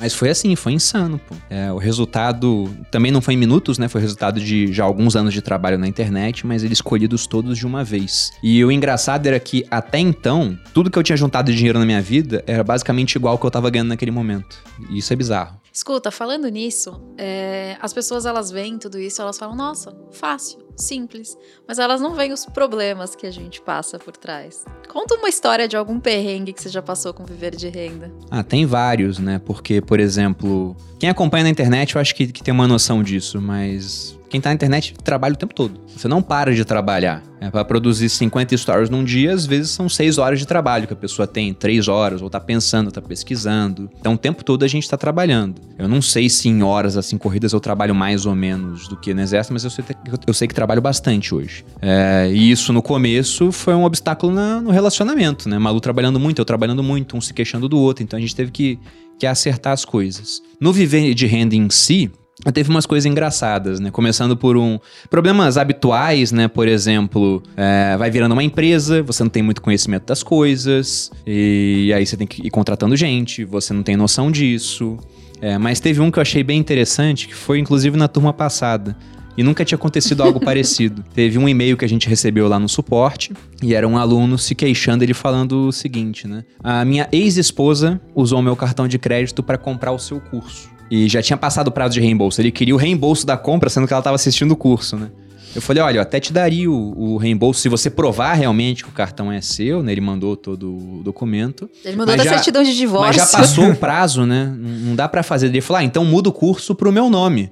Mas 0.00 0.14
foi 0.14 0.30
assim, 0.30 0.54
foi 0.54 0.72
insano, 0.72 1.18
pô. 1.18 1.34
É, 1.48 1.72
o 1.72 1.78
resultado 1.78 2.74
também 2.90 3.10
não 3.10 3.20
foi 3.20 3.34
em 3.34 3.36
minutos, 3.36 3.78
né? 3.78 3.88
Foi 3.88 4.00
resultado 4.00 4.40
de 4.40 4.72
já 4.72 4.84
alguns 4.84 5.16
anos 5.16 5.32
de 5.32 5.40
trabalho 5.40 5.78
na 5.78 5.88
internet, 5.88 6.46
mas 6.46 6.62
eles 6.62 6.76
escolhidos 6.76 7.26
todos 7.26 7.58
de 7.58 7.66
uma 7.66 7.82
vez. 7.82 8.30
E 8.42 8.64
o 8.64 8.70
engraçado 8.70 9.26
era 9.26 9.40
que 9.40 9.66
até 9.70 9.98
então, 9.98 10.58
tudo 10.72 10.90
que 10.90 10.98
eu 10.98 11.02
tinha 11.02 11.16
juntado 11.16 11.50
de 11.50 11.56
dinheiro 11.56 11.78
na 11.78 11.86
minha 11.86 12.02
vida 12.02 12.44
era 12.46 12.62
basicamente 12.62 13.14
igual 13.16 13.32
ao 13.32 13.38
que 13.38 13.46
eu 13.46 13.50
tava 13.50 13.70
ganhando 13.70 13.88
naquele 13.88 14.10
momento. 14.10 14.58
E 14.90 14.98
isso 14.98 15.12
é 15.12 15.16
bizarro. 15.16 15.58
Escuta, 15.72 16.10
falando 16.10 16.48
nisso, 16.48 17.02
é, 17.18 17.76
as 17.82 17.92
pessoas 17.92 18.24
elas 18.24 18.50
veem 18.50 18.78
tudo 18.78 18.98
isso, 18.98 19.20
elas 19.20 19.38
falam, 19.38 19.54
nossa, 19.54 19.94
fácil, 20.10 20.58
simples. 20.76 21.36
Mas 21.66 21.78
elas 21.78 22.00
não 22.00 22.14
veem 22.14 22.32
os 22.32 22.44
problemas 22.46 23.14
que 23.14 23.26
a 23.26 23.30
gente 23.30 23.60
passa 23.60 23.98
por 23.98 24.16
trás. 24.16 24.64
Conta 24.88 25.14
uma 25.14 25.28
história 25.28 25.66
de 25.66 25.76
algum 25.76 25.98
perrengue 25.98 26.52
que 26.52 26.62
você 26.62 26.68
já 26.68 26.82
passou 26.82 27.12
com 27.12 27.24
viver 27.24 27.54
de 27.54 27.68
renda. 27.68 28.12
Ah, 28.30 28.42
tem 28.42 28.66
vários, 28.66 29.18
né? 29.18 29.40
Porque, 29.44 29.80
por 29.80 30.00
exemplo, 30.00 30.76
quem 30.98 31.10
acompanha 31.10 31.44
na 31.44 31.50
internet 31.50 31.94
eu 31.94 32.00
acho 32.00 32.14
que, 32.14 32.26
que 32.28 32.42
tem 32.42 32.52
uma 32.52 32.66
noção 32.66 33.02
disso, 33.02 33.40
mas 33.40 34.16
quem 34.28 34.40
tá 34.40 34.50
na 34.50 34.54
internet 34.54 34.94
trabalha 35.04 35.34
o 35.34 35.36
tempo 35.36 35.54
todo. 35.54 35.80
Você 35.86 36.08
não 36.08 36.20
para 36.20 36.54
de 36.54 36.64
trabalhar. 36.64 37.22
É, 37.40 37.50
para 37.50 37.64
produzir 37.64 38.08
50 38.08 38.56
stories 38.56 38.90
num 38.90 39.04
dia, 39.04 39.32
às 39.32 39.44
vezes 39.44 39.70
são 39.70 39.88
6 39.88 40.18
horas 40.18 40.38
de 40.38 40.46
trabalho 40.46 40.86
que 40.86 40.92
a 40.92 40.96
pessoa 40.96 41.26
tem, 41.26 41.52
3 41.52 41.86
horas, 41.86 42.22
ou 42.22 42.30
tá 42.30 42.40
pensando, 42.40 42.90
tá 42.90 43.00
pesquisando. 43.00 43.90
Então 44.00 44.14
o 44.14 44.18
tempo 44.18 44.42
todo 44.42 44.64
a 44.64 44.68
gente 44.68 44.88
tá 44.88 44.96
trabalhando. 44.96 45.60
Eu 45.78 45.86
não 45.86 46.00
sei 46.00 46.28
se 46.28 46.48
em 46.48 46.62
horas, 46.62 46.96
assim, 46.96 47.18
corridas 47.18 47.52
eu 47.52 47.60
trabalho 47.60 47.94
mais 47.94 48.24
ou 48.24 48.34
menos 48.34 48.88
do 48.88 48.96
que 48.96 49.12
no 49.12 49.20
exército, 49.20 49.52
mas 49.52 49.64
eu 49.64 49.70
sei, 49.70 49.84
eu 50.26 50.34
sei 50.34 50.48
que 50.48 50.54
trabalho 50.54 50.65
bastante 50.66 51.34
hoje. 51.34 51.64
É, 51.80 52.30
e 52.32 52.50
isso 52.50 52.72
no 52.72 52.82
começo 52.82 53.52
foi 53.52 53.74
um 53.74 53.84
obstáculo 53.84 54.32
na, 54.32 54.60
no 54.60 54.70
relacionamento, 54.70 55.48
né? 55.48 55.58
Malu 55.58 55.80
trabalhando 55.80 56.18
muito, 56.18 56.40
eu 56.40 56.44
trabalhando 56.44 56.82
muito, 56.82 57.16
um 57.16 57.20
se 57.20 57.32
queixando 57.32 57.68
do 57.68 57.78
outro. 57.78 58.02
Então 58.02 58.16
a 58.16 58.20
gente 58.20 58.34
teve 58.34 58.50
que, 58.50 58.78
que 59.18 59.26
acertar 59.26 59.72
as 59.72 59.84
coisas. 59.84 60.42
No 60.60 60.72
viver 60.72 61.14
de 61.14 61.26
renda 61.26 61.54
em 61.54 61.70
si, 61.70 62.10
teve 62.52 62.70
umas 62.70 62.86
coisas 62.86 63.06
engraçadas, 63.06 63.80
né? 63.80 63.90
Começando 63.90 64.36
por 64.36 64.56
um 64.56 64.78
problemas 65.08 65.56
habituais, 65.56 66.32
né? 66.32 66.48
Por 66.48 66.68
exemplo, 66.68 67.42
é, 67.56 67.96
vai 67.96 68.10
virando 68.10 68.32
uma 68.32 68.42
empresa, 68.42 69.02
você 69.02 69.22
não 69.22 69.30
tem 69.30 69.42
muito 69.42 69.62
conhecimento 69.62 70.06
das 70.06 70.22
coisas 70.22 71.10
e 71.26 71.92
aí 71.94 72.04
você 72.04 72.16
tem 72.16 72.26
que 72.26 72.46
ir 72.46 72.50
contratando 72.50 72.96
gente, 72.96 73.44
você 73.44 73.72
não 73.72 73.82
tem 73.82 73.96
noção 73.96 74.30
disso. 74.30 74.98
É, 75.40 75.58
mas 75.58 75.80
teve 75.80 76.00
um 76.00 76.10
que 76.10 76.18
eu 76.18 76.22
achei 76.22 76.42
bem 76.42 76.58
interessante, 76.58 77.28
que 77.28 77.34
foi 77.34 77.58
inclusive 77.58 77.96
na 77.96 78.08
turma 78.08 78.32
passada. 78.32 78.96
E 79.36 79.42
nunca 79.42 79.64
tinha 79.64 79.76
acontecido 79.76 80.22
algo 80.22 80.40
parecido. 80.40 81.04
Teve 81.14 81.38
um 81.38 81.48
e-mail 81.48 81.76
que 81.76 81.84
a 81.84 81.88
gente 81.88 82.08
recebeu 82.08 82.48
lá 82.48 82.58
no 82.58 82.68
suporte 82.68 83.32
e 83.62 83.74
era 83.74 83.86
um 83.86 83.98
aluno 83.98 84.38
se 84.38 84.54
queixando, 84.54 85.04
ele 85.04 85.14
falando 85.14 85.68
o 85.68 85.72
seguinte, 85.72 86.26
né? 86.26 86.44
A 86.62 86.84
minha 86.84 87.08
ex-esposa 87.12 88.00
usou 88.14 88.40
meu 88.40 88.56
cartão 88.56 88.88
de 88.88 88.98
crédito 88.98 89.42
para 89.42 89.58
comprar 89.58 89.92
o 89.92 89.98
seu 89.98 90.20
curso 90.20 90.70
e 90.90 91.08
já 91.08 91.20
tinha 91.20 91.36
passado 91.36 91.68
o 91.68 91.72
prazo 91.72 91.94
de 91.94 92.00
reembolso. 92.00 92.40
Ele 92.40 92.50
queria 92.50 92.74
o 92.74 92.78
reembolso 92.78 93.26
da 93.26 93.36
compra, 93.36 93.68
sendo 93.68 93.86
que 93.86 93.92
ela 93.92 94.00
estava 94.00 94.14
assistindo 94.14 94.52
o 94.52 94.56
curso, 94.56 94.96
né? 94.96 95.10
Eu 95.56 95.62
falei, 95.62 95.82
olha, 95.82 95.96
eu 95.96 96.02
até 96.02 96.20
te 96.20 96.34
daria 96.34 96.70
o, 96.70 97.14
o, 97.14 97.16
reembolso 97.16 97.62
se 97.62 97.68
você 97.70 97.88
provar 97.88 98.34
realmente 98.34 98.84
que 98.84 98.90
o 98.90 98.92
cartão 98.92 99.32
é 99.32 99.40
seu, 99.40 99.82
né? 99.82 99.90
Ele 99.90 100.02
mandou 100.02 100.36
todo 100.36 100.68
o 100.68 101.00
documento. 101.02 101.70
Ele 101.82 101.96
mandou 101.96 102.14
da 102.14 102.22
certidão 102.22 102.62
de 102.62 102.76
divórcio. 102.76 103.18
Mas 103.18 103.30
já 103.30 103.38
passou 103.38 103.70
o 103.70 103.74
prazo, 103.74 104.26
né? 104.26 104.54
Não 104.54 104.94
dá 104.94 105.08
para 105.08 105.22
fazer. 105.22 105.46
Ele 105.46 105.62
falou, 105.62 105.80
ah, 105.80 105.84
então 105.84 106.04
muda 106.04 106.28
o 106.28 106.32
curso 106.32 106.74
pro 106.74 106.92
meu 106.92 107.08
nome. 107.08 107.50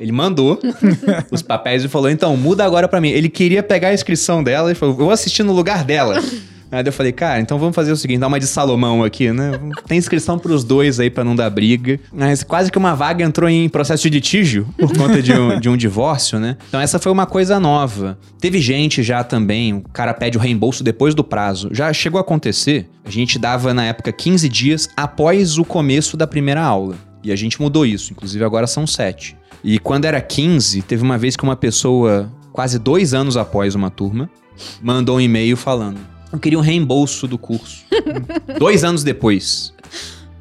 Ele 0.00 0.12
mandou 0.12 0.58
os 1.30 1.42
papéis 1.42 1.84
e 1.84 1.88
falou, 1.88 2.08
então 2.08 2.34
muda 2.38 2.64
agora 2.64 2.88
para 2.88 3.02
mim. 3.02 3.10
Ele 3.10 3.28
queria 3.28 3.62
pegar 3.62 3.88
a 3.88 3.94
inscrição 3.94 4.42
dela 4.42 4.72
e 4.72 4.74
falou, 4.74 4.94
eu 4.94 5.04
vou 5.04 5.10
assistir 5.10 5.42
no 5.42 5.52
lugar 5.52 5.84
dela. 5.84 6.22
Aí 6.72 6.82
eu 6.84 6.92
falei, 6.92 7.12
cara, 7.12 7.38
então 7.38 7.58
vamos 7.58 7.76
fazer 7.76 7.92
o 7.92 7.96
seguinte, 7.96 8.18
dá 8.18 8.26
uma 8.26 8.40
de 8.40 8.46
Salomão 8.46 9.04
aqui, 9.04 9.30
né? 9.30 9.52
Tem 9.86 9.98
inscrição 9.98 10.38
pros 10.38 10.64
dois 10.64 10.98
aí 10.98 11.10
para 11.10 11.22
não 11.22 11.36
dar 11.36 11.50
briga. 11.50 12.00
Mas 12.10 12.42
quase 12.42 12.72
que 12.72 12.78
uma 12.78 12.94
vaga 12.94 13.22
entrou 13.22 13.46
em 13.46 13.68
processo 13.68 14.04
de 14.04 14.08
litígio 14.08 14.66
por 14.78 14.96
conta 14.96 15.20
de 15.20 15.34
um, 15.34 15.60
de 15.60 15.68
um 15.68 15.76
divórcio, 15.76 16.40
né? 16.40 16.56
Então 16.68 16.80
essa 16.80 16.98
foi 16.98 17.12
uma 17.12 17.26
coisa 17.26 17.60
nova. 17.60 18.18
Teve 18.40 18.58
gente 18.58 19.02
já 19.02 19.22
também, 19.22 19.74
o 19.74 19.82
cara 19.82 20.14
pede 20.14 20.38
o 20.38 20.40
reembolso 20.40 20.82
depois 20.82 21.14
do 21.14 21.22
prazo. 21.22 21.68
Já 21.72 21.92
chegou 21.92 22.16
a 22.16 22.22
acontecer, 22.22 22.88
a 23.04 23.10
gente 23.10 23.38
dava 23.38 23.74
na 23.74 23.84
época 23.84 24.10
15 24.10 24.48
dias 24.48 24.88
após 24.96 25.58
o 25.58 25.64
começo 25.66 26.16
da 26.16 26.26
primeira 26.26 26.62
aula. 26.62 26.96
E 27.22 27.30
a 27.30 27.36
gente 27.36 27.60
mudou 27.60 27.84
isso, 27.84 28.12
inclusive 28.12 28.42
agora 28.42 28.66
são 28.66 28.86
7. 28.86 29.36
E 29.62 29.78
quando 29.78 30.06
era 30.06 30.20
15, 30.22 30.80
teve 30.82 31.02
uma 31.02 31.18
vez 31.18 31.36
que 31.36 31.44
uma 31.44 31.54
pessoa 31.54 32.32
quase 32.50 32.78
dois 32.78 33.14
anos 33.14 33.36
após 33.36 33.74
uma 33.74 33.90
turma, 33.90 34.28
mandou 34.80 35.16
um 35.16 35.20
e-mail 35.20 35.56
falando: 35.56 35.98
Eu 36.32 36.38
queria 36.38 36.58
um 36.58 36.62
reembolso 36.62 37.28
do 37.28 37.36
curso. 37.38 37.84
dois 38.58 38.84
anos 38.84 39.04
depois. 39.04 39.72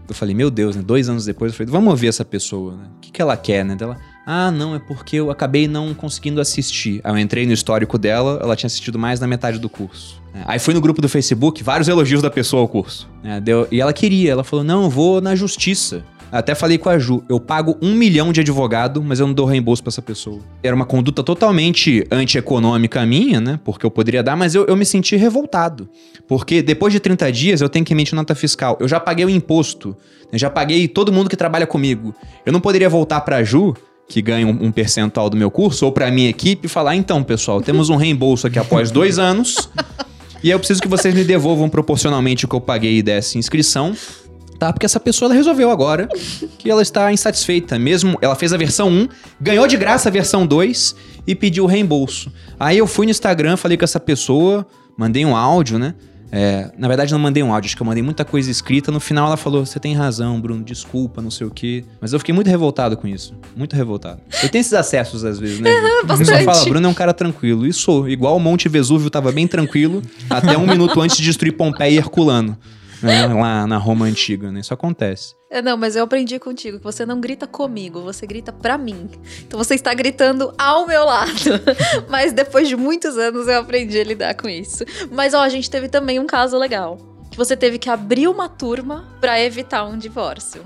Eu 0.07 0.15
falei, 0.15 0.33
meu 0.35 0.49
Deus, 0.49 0.75
né? 0.75 0.81
Dois 0.81 1.07
anos 1.09 1.25
depois, 1.25 1.51
eu 1.51 1.57
falei, 1.57 1.71
vamos 1.71 1.89
ouvir 1.89 2.07
essa 2.07 2.25
pessoa, 2.25 2.75
né? 2.75 2.83
O 2.97 2.99
que, 3.01 3.11
que 3.11 3.21
ela 3.21 3.35
quer, 3.37 3.63
né? 3.63 3.75
Dela, 3.75 3.97
ah, 4.25 4.51
não, 4.51 4.75
é 4.75 4.79
porque 4.79 5.15
eu 5.17 5.31
acabei 5.31 5.67
não 5.67 5.93
conseguindo 5.93 6.39
assistir. 6.41 6.99
Aí 7.03 7.13
eu 7.13 7.17
entrei 7.17 7.45
no 7.45 7.53
histórico 7.53 7.97
dela, 7.97 8.39
ela 8.41 8.55
tinha 8.55 8.67
assistido 8.67 8.99
mais 8.99 9.19
da 9.19 9.27
metade 9.27 9.57
do 9.59 9.69
curso. 9.69 10.21
É, 10.33 10.39
Aí 10.45 10.59
fui 10.59 10.73
no 10.73 10.81
grupo 10.81 11.01
do 11.01 11.09
Facebook, 11.09 11.63
vários 11.63 11.87
elogios 11.87 12.21
da 12.21 12.29
pessoa 12.29 12.61
ao 12.61 12.67
curso. 12.67 13.07
É, 13.23 13.39
deu- 13.39 13.67
e 13.71 13.79
ela 13.81 13.91
queria, 13.93 14.31
ela 14.31 14.43
falou: 14.43 14.63
não, 14.63 14.83
eu 14.83 14.89
vou 14.89 15.19
na 15.21 15.35
justiça. 15.35 16.03
Até 16.31 16.55
falei 16.55 16.77
com 16.77 16.87
a 16.87 16.97
Ju, 16.97 17.23
eu 17.27 17.39
pago 17.39 17.77
um 17.81 17.93
milhão 17.93 18.31
de 18.31 18.39
advogado, 18.39 19.03
mas 19.03 19.19
eu 19.19 19.27
não 19.27 19.33
dou 19.33 19.45
reembolso 19.45 19.83
pra 19.83 19.89
essa 19.89 20.01
pessoa. 20.01 20.39
Era 20.63 20.75
uma 20.75 20.85
conduta 20.85 21.21
totalmente 21.21 22.05
antieconômica 22.09 23.05
minha, 23.05 23.41
né? 23.41 23.59
Porque 23.65 23.85
eu 23.85 23.91
poderia 23.91 24.23
dar, 24.23 24.37
mas 24.37 24.55
eu, 24.55 24.65
eu 24.65 24.77
me 24.77 24.85
senti 24.85 25.15
revoltado. 25.17 25.89
Porque 26.27 26.61
depois 26.61 26.93
de 26.93 26.99
30 26.99 27.31
dias 27.31 27.61
eu 27.61 27.67
tenho 27.67 27.83
que 27.83 27.93
emitir 27.93 28.15
nota 28.15 28.33
fiscal. 28.33 28.77
Eu 28.79 28.87
já 28.87 28.99
paguei 28.99 29.25
o 29.25 29.29
imposto, 29.29 29.95
eu 30.31 30.39
já 30.39 30.49
paguei 30.49 30.87
todo 30.87 31.11
mundo 31.11 31.29
que 31.29 31.35
trabalha 31.35 31.67
comigo. 31.67 32.15
Eu 32.45 32.53
não 32.53 32.61
poderia 32.61 32.89
voltar 32.89 33.19
pra 33.21 33.43
Ju 33.43 33.73
que 34.07 34.21
ganha 34.21 34.45
um, 34.45 34.65
um 34.65 34.71
percentual 34.71 35.29
do 35.29 35.37
meu 35.37 35.49
curso, 35.49 35.85
ou 35.85 35.91
pra 35.91 36.11
minha 36.11 36.29
equipe, 36.29 36.65
e 36.65 36.69
falar: 36.69 36.95
então, 36.95 37.23
pessoal, 37.23 37.61
temos 37.61 37.89
um 37.89 37.95
reembolso 37.95 38.45
aqui 38.45 38.59
após 38.59 38.91
dois 38.91 39.17
anos. 39.17 39.69
E 40.43 40.49
eu 40.49 40.57
preciso 40.57 40.81
que 40.81 40.87
vocês 40.87 41.13
me 41.13 41.23
devolvam 41.23 41.69
proporcionalmente 41.69 42.45
o 42.45 42.47
que 42.47 42.55
eu 42.55 42.61
paguei 42.61 43.03
dessa 43.03 43.37
inscrição. 43.37 43.95
Tá? 44.61 44.71
Porque 44.71 44.85
essa 44.85 44.99
pessoa 44.99 45.25
ela 45.25 45.33
resolveu 45.33 45.71
agora 45.71 46.07
que 46.59 46.69
ela 46.69 46.83
está 46.83 47.11
insatisfeita. 47.11 47.79
Mesmo 47.79 48.15
ela 48.21 48.35
fez 48.35 48.53
a 48.53 48.57
versão 48.57 48.89
1, 48.89 49.07
ganhou 49.41 49.65
de 49.65 49.75
graça 49.75 50.07
a 50.07 50.11
versão 50.11 50.45
2 50.45 50.95
e 51.25 51.33
pediu 51.33 51.63
o 51.63 51.67
reembolso. 51.67 52.31
Aí 52.59 52.77
eu 52.77 52.85
fui 52.85 53.07
no 53.07 53.09
Instagram, 53.09 53.57
falei 53.57 53.75
com 53.75 53.83
essa 53.83 53.99
pessoa, 53.99 54.63
mandei 54.95 55.25
um 55.25 55.35
áudio, 55.35 55.79
né? 55.79 55.95
É, 56.31 56.69
na 56.77 56.87
verdade, 56.87 57.11
não 57.11 57.17
mandei 57.17 57.41
um 57.41 57.51
áudio, 57.51 57.69
acho 57.69 57.75
que 57.75 57.81
eu 57.81 57.87
mandei 57.87 58.03
muita 58.03 58.23
coisa 58.23 58.51
escrita. 58.51 58.91
No 58.91 58.99
final, 58.99 59.25
ela 59.25 59.35
falou: 59.35 59.65
Você 59.65 59.79
tem 59.79 59.95
razão, 59.95 60.39
Bruno, 60.39 60.63
desculpa, 60.63 61.23
não 61.23 61.31
sei 61.31 61.47
o 61.47 61.49
quê. 61.49 61.83
Mas 61.99 62.13
eu 62.13 62.19
fiquei 62.19 62.33
muito 62.33 62.47
revoltado 62.47 62.95
com 62.95 63.07
isso. 63.07 63.33
Muito 63.57 63.75
revoltado. 63.75 64.21
Eu 64.43 64.47
tenho 64.47 64.61
esses 64.61 64.73
acessos 64.73 65.25
às 65.25 65.39
vezes, 65.39 65.59
né? 65.59 65.71
Pessoal 65.71 66.05
bastante. 66.05 66.45
fala: 66.45 66.65
Bruno 66.65 66.85
é 66.85 66.89
um 66.91 66.93
cara 66.93 67.15
tranquilo. 67.15 67.65
E 67.65 67.73
sou. 67.73 68.07
Igual 68.07 68.37
o 68.37 68.39
Monte 68.39 68.69
Vesúvio 68.69 69.09
tava 69.09 69.31
bem 69.31 69.47
tranquilo, 69.47 70.03
até 70.29 70.55
um 70.55 70.67
minuto 70.67 71.01
antes 71.01 71.17
de 71.17 71.23
destruir 71.23 71.53
Pompeia 71.53 71.89
e 71.89 71.97
Herculano. 71.97 72.55
Né? 73.01 73.27
Lá 73.27 73.67
na 73.67 73.77
Roma 73.77 74.05
antiga, 74.05 74.51
né? 74.51 74.59
Isso 74.59 74.73
acontece. 74.73 75.35
É, 75.49 75.61
não, 75.61 75.75
mas 75.75 75.95
eu 75.95 76.03
aprendi 76.03 76.39
contigo 76.39 76.77
que 76.77 76.83
você 76.83 77.05
não 77.05 77.19
grita 77.19 77.45
comigo, 77.45 78.01
você 78.01 78.25
grita 78.25 78.53
pra 78.53 78.77
mim. 78.77 79.09
Então 79.41 79.57
você 79.57 79.75
está 79.75 79.93
gritando 79.93 80.53
ao 80.57 80.87
meu 80.87 81.03
lado. 81.05 81.31
mas 82.09 82.31
depois 82.31 82.67
de 82.69 82.75
muitos 82.75 83.17
anos 83.17 83.47
eu 83.47 83.59
aprendi 83.59 83.99
a 83.99 84.03
lidar 84.03 84.33
com 84.35 84.47
isso. 84.47 84.85
Mas 85.11 85.33
ó, 85.33 85.41
a 85.41 85.49
gente 85.49 85.69
teve 85.69 85.89
também 85.89 86.19
um 86.19 86.25
caso 86.25 86.57
legal. 86.57 86.97
Que 87.29 87.37
você 87.37 87.55
teve 87.55 87.77
que 87.77 87.89
abrir 87.89 88.27
uma 88.27 88.47
turma 88.49 89.05
pra 89.19 89.41
evitar 89.41 89.85
um 89.85 89.97
divórcio. 89.97 90.61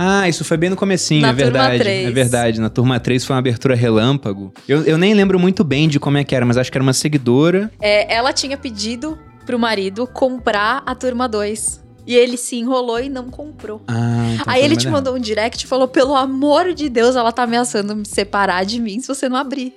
Ah, 0.00 0.28
isso 0.28 0.44
foi 0.44 0.56
bem 0.56 0.70
no 0.70 0.76
comecinho, 0.76 1.22
Na 1.22 1.30
é 1.30 1.32
verdade. 1.32 1.70
turma 1.70 1.78
três. 1.84 2.06
É 2.06 2.10
verdade. 2.12 2.60
Na 2.60 2.70
turma 2.70 3.00
3 3.00 3.24
foi 3.24 3.34
uma 3.34 3.40
abertura 3.40 3.74
relâmpago. 3.74 4.52
Eu, 4.68 4.84
eu 4.84 4.96
nem 4.96 5.12
lembro 5.12 5.40
muito 5.40 5.64
bem 5.64 5.88
de 5.88 5.98
como 5.98 6.16
é 6.16 6.22
que 6.22 6.36
era, 6.36 6.46
mas 6.46 6.56
acho 6.56 6.70
que 6.70 6.78
era 6.78 6.82
uma 6.84 6.92
seguidora. 6.92 7.68
É, 7.80 8.14
ela 8.14 8.32
tinha 8.32 8.56
pedido 8.56 9.18
pro 9.48 9.58
marido 9.58 10.06
comprar 10.06 10.82
a 10.84 10.94
turma 10.94 11.26
2. 11.26 11.88
E 12.06 12.14
ele 12.14 12.38
se 12.38 12.56
enrolou 12.56 12.98
e 13.00 13.08
não 13.10 13.28
comprou. 13.28 13.82
Ah, 13.86 14.30
então 14.32 14.44
Aí 14.46 14.60
foi 14.60 14.64
ele 14.64 14.76
te 14.78 14.88
mandou 14.88 15.14
um 15.14 15.18
direct 15.18 15.62
e 15.64 15.68
falou: 15.68 15.86
pelo 15.88 16.14
amor 16.16 16.72
de 16.72 16.88
Deus, 16.88 17.16
ela 17.16 17.30
tá 17.32 17.42
ameaçando 17.42 17.94
me 17.94 18.06
separar 18.06 18.64
de 18.64 18.80
mim 18.80 18.98
se 19.00 19.06
você 19.08 19.28
não 19.28 19.36
abrir. 19.36 19.74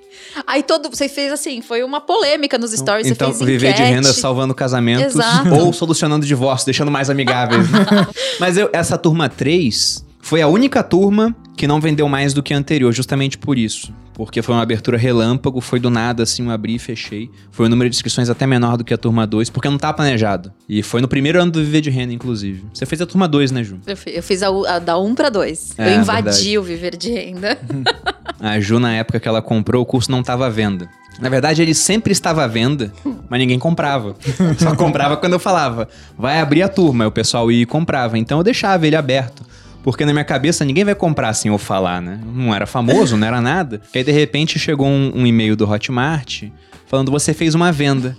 Aí 0.47 0.63
todo. 0.63 0.89
Você 0.89 1.09
fez 1.09 1.31
assim, 1.31 1.61
foi 1.61 1.83
uma 1.83 1.99
polêmica 1.99 2.57
nos 2.57 2.71
stories, 2.71 3.07
Então, 3.07 3.31
você 3.33 3.39
fez 3.39 3.49
viver 3.49 3.73
de 3.73 3.81
enquete. 3.81 3.95
renda 3.95 4.13
salvando 4.13 4.53
casamentos 4.55 5.13
Exato. 5.15 5.53
ou 5.55 5.73
solucionando 5.73 6.25
divórcio, 6.25 6.65
deixando 6.65 6.89
mais 6.91 7.09
amigáveis. 7.09 7.65
Mas 8.39 8.55
eu- 8.57 8.69
essa 8.71 8.97
turma 8.97 9.27
3 9.27 10.05
foi 10.21 10.41
a 10.41 10.47
única 10.47 10.83
turma 10.83 11.35
que 11.55 11.67
não 11.67 11.79
vendeu 11.79 12.07
mais 12.07 12.33
do 12.33 12.41
que 12.41 12.53
a 12.53 12.57
anterior, 12.57 12.91
justamente 12.91 13.37
por 13.37 13.57
isso. 13.57 13.93
Porque 14.13 14.41
foi 14.41 14.53
uma 14.53 14.61
abertura 14.61 14.97
relâmpago, 14.97 15.61
foi 15.61 15.79
do 15.79 15.89
nada 15.89 16.23
assim, 16.23 16.45
eu 16.45 16.51
abri 16.51 16.75
e 16.75 16.79
fechei. 16.79 17.29
Foi 17.49 17.65
um 17.65 17.69
número 17.69 17.89
de 17.89 17.95
inscrições 17.95 18.29
até 18.29 18.45
menor 18.45 18.77
do 18.77 18.83
que 18.83 18.93
a 18.93 18.97
turma 18.97 19.25
2, 19.25 19.49
porque 19.49 19.69
não 19.69 19.77
tava 19.77 19.93
planejado. 19.93 20.51
E 20.67 20.83
foi 20.83 21.01
no 21.01 21.07
primeiro 21.07 21.41
ano 21.41 21.51
do 21.51 21.59
Viver 21.63 21.81
de 21.81 21.89
Renda, 21.89 22.13
inclusive. 22.13 22.63
Você 22.73 22.85
fez 22.85 23.01
a 23.01 23.05
turma 23.05 23.27
2, 23.27 23.51
né, 23.51 23.63
Ju? 23.63 23.79
Eu 23.87 23.97
Eu 24.13 24.21
fiz 24.23 24.43
a, 24.43 24.47
a 24.47 24.79
da 24.79 24.97
1 24.97 25.15
pra 25.15 25.29
2. 25.29 25.75
É, 25.77 25.95
eu 25.95 26.01
invadi 26.01 26.23
verdade. 26.23 26.57
o 26.57 26.63
viver 26.63 26.97
de 26.97 27.11
renda. 27.11 27.57
A 28.39 28.59
Ju, 28.59 28.79
na 28.79 28.93
época 28.93 29.19
que 29.19 29.27
ela 29.27 29.41
comprou, 29.41 29.83
o 29.83 29.85
curso 29.85 30.11
não 30.11 30.21
estava 30.21 30.47
à 30.47 30.49
venda. 30.49 30.89
Na 31.19 31.29
verdade, 31.29 31.61
ele 31.61 31.75
sempre 31.75 32.11
estava 32.11 32.43
à 32.43 32.47
venda, 32.47 32.91
mas 33.29 33.39
ninguém 33.39 33.59
comprava. 33.59 34.15
Só 34.57 34.75
comprava 34.75 35.15
quando 35.15 35.33
eu 35.33 35.39
falava, 35.39 35.87
vai 36.17 36.39
abrir 36.39 36.63
a 36.63 36.67
turma. 36.67 37.03
Aí 37.03 37.07
o 37.07 37.11
pessoal 37.11 37.51
ia 37.51 37.61
e 37.61 37.65
comprava. 37.65 38.17
Então 38.17 38.39
eu 38.39 38.43
deixava 38.43 38.87
ele 38.87 38.95
aberto. 38.95 39.43
Porque 39.83 40.05
na 40.05 40.13
minha 40.13 40.25
cabeça 40.25 40.63
ninguém 40.63 40.83
vai 40.83 40.95
comprar 40.95 41.33
sem 41.33 41.51
eu 41.51 41.57
falar, 41.57 42.01
né? 42.01 42.19
Não 42.33 42.53
era 42.53 42.65
famoso, 42.65 43.17
não 43.17 43.27
era 43.27 43.41
nada. 43.41 43.81
E 43.93 43.97
aí, 43.97 44.03
de 44.03 44.11
repente, 44.11 44.57
chegou 44.57 44.87
um, 44.87 45.11
um 45.15 45.27
e-mail 45.27 45.55
do 45.55 45.69
Hotmart 45.69 46.43
falando, 46.91 47.09
você 47.09 47.33
fez 47.33 47.55
uma 47.55 47.71
venda. 47.71 48.17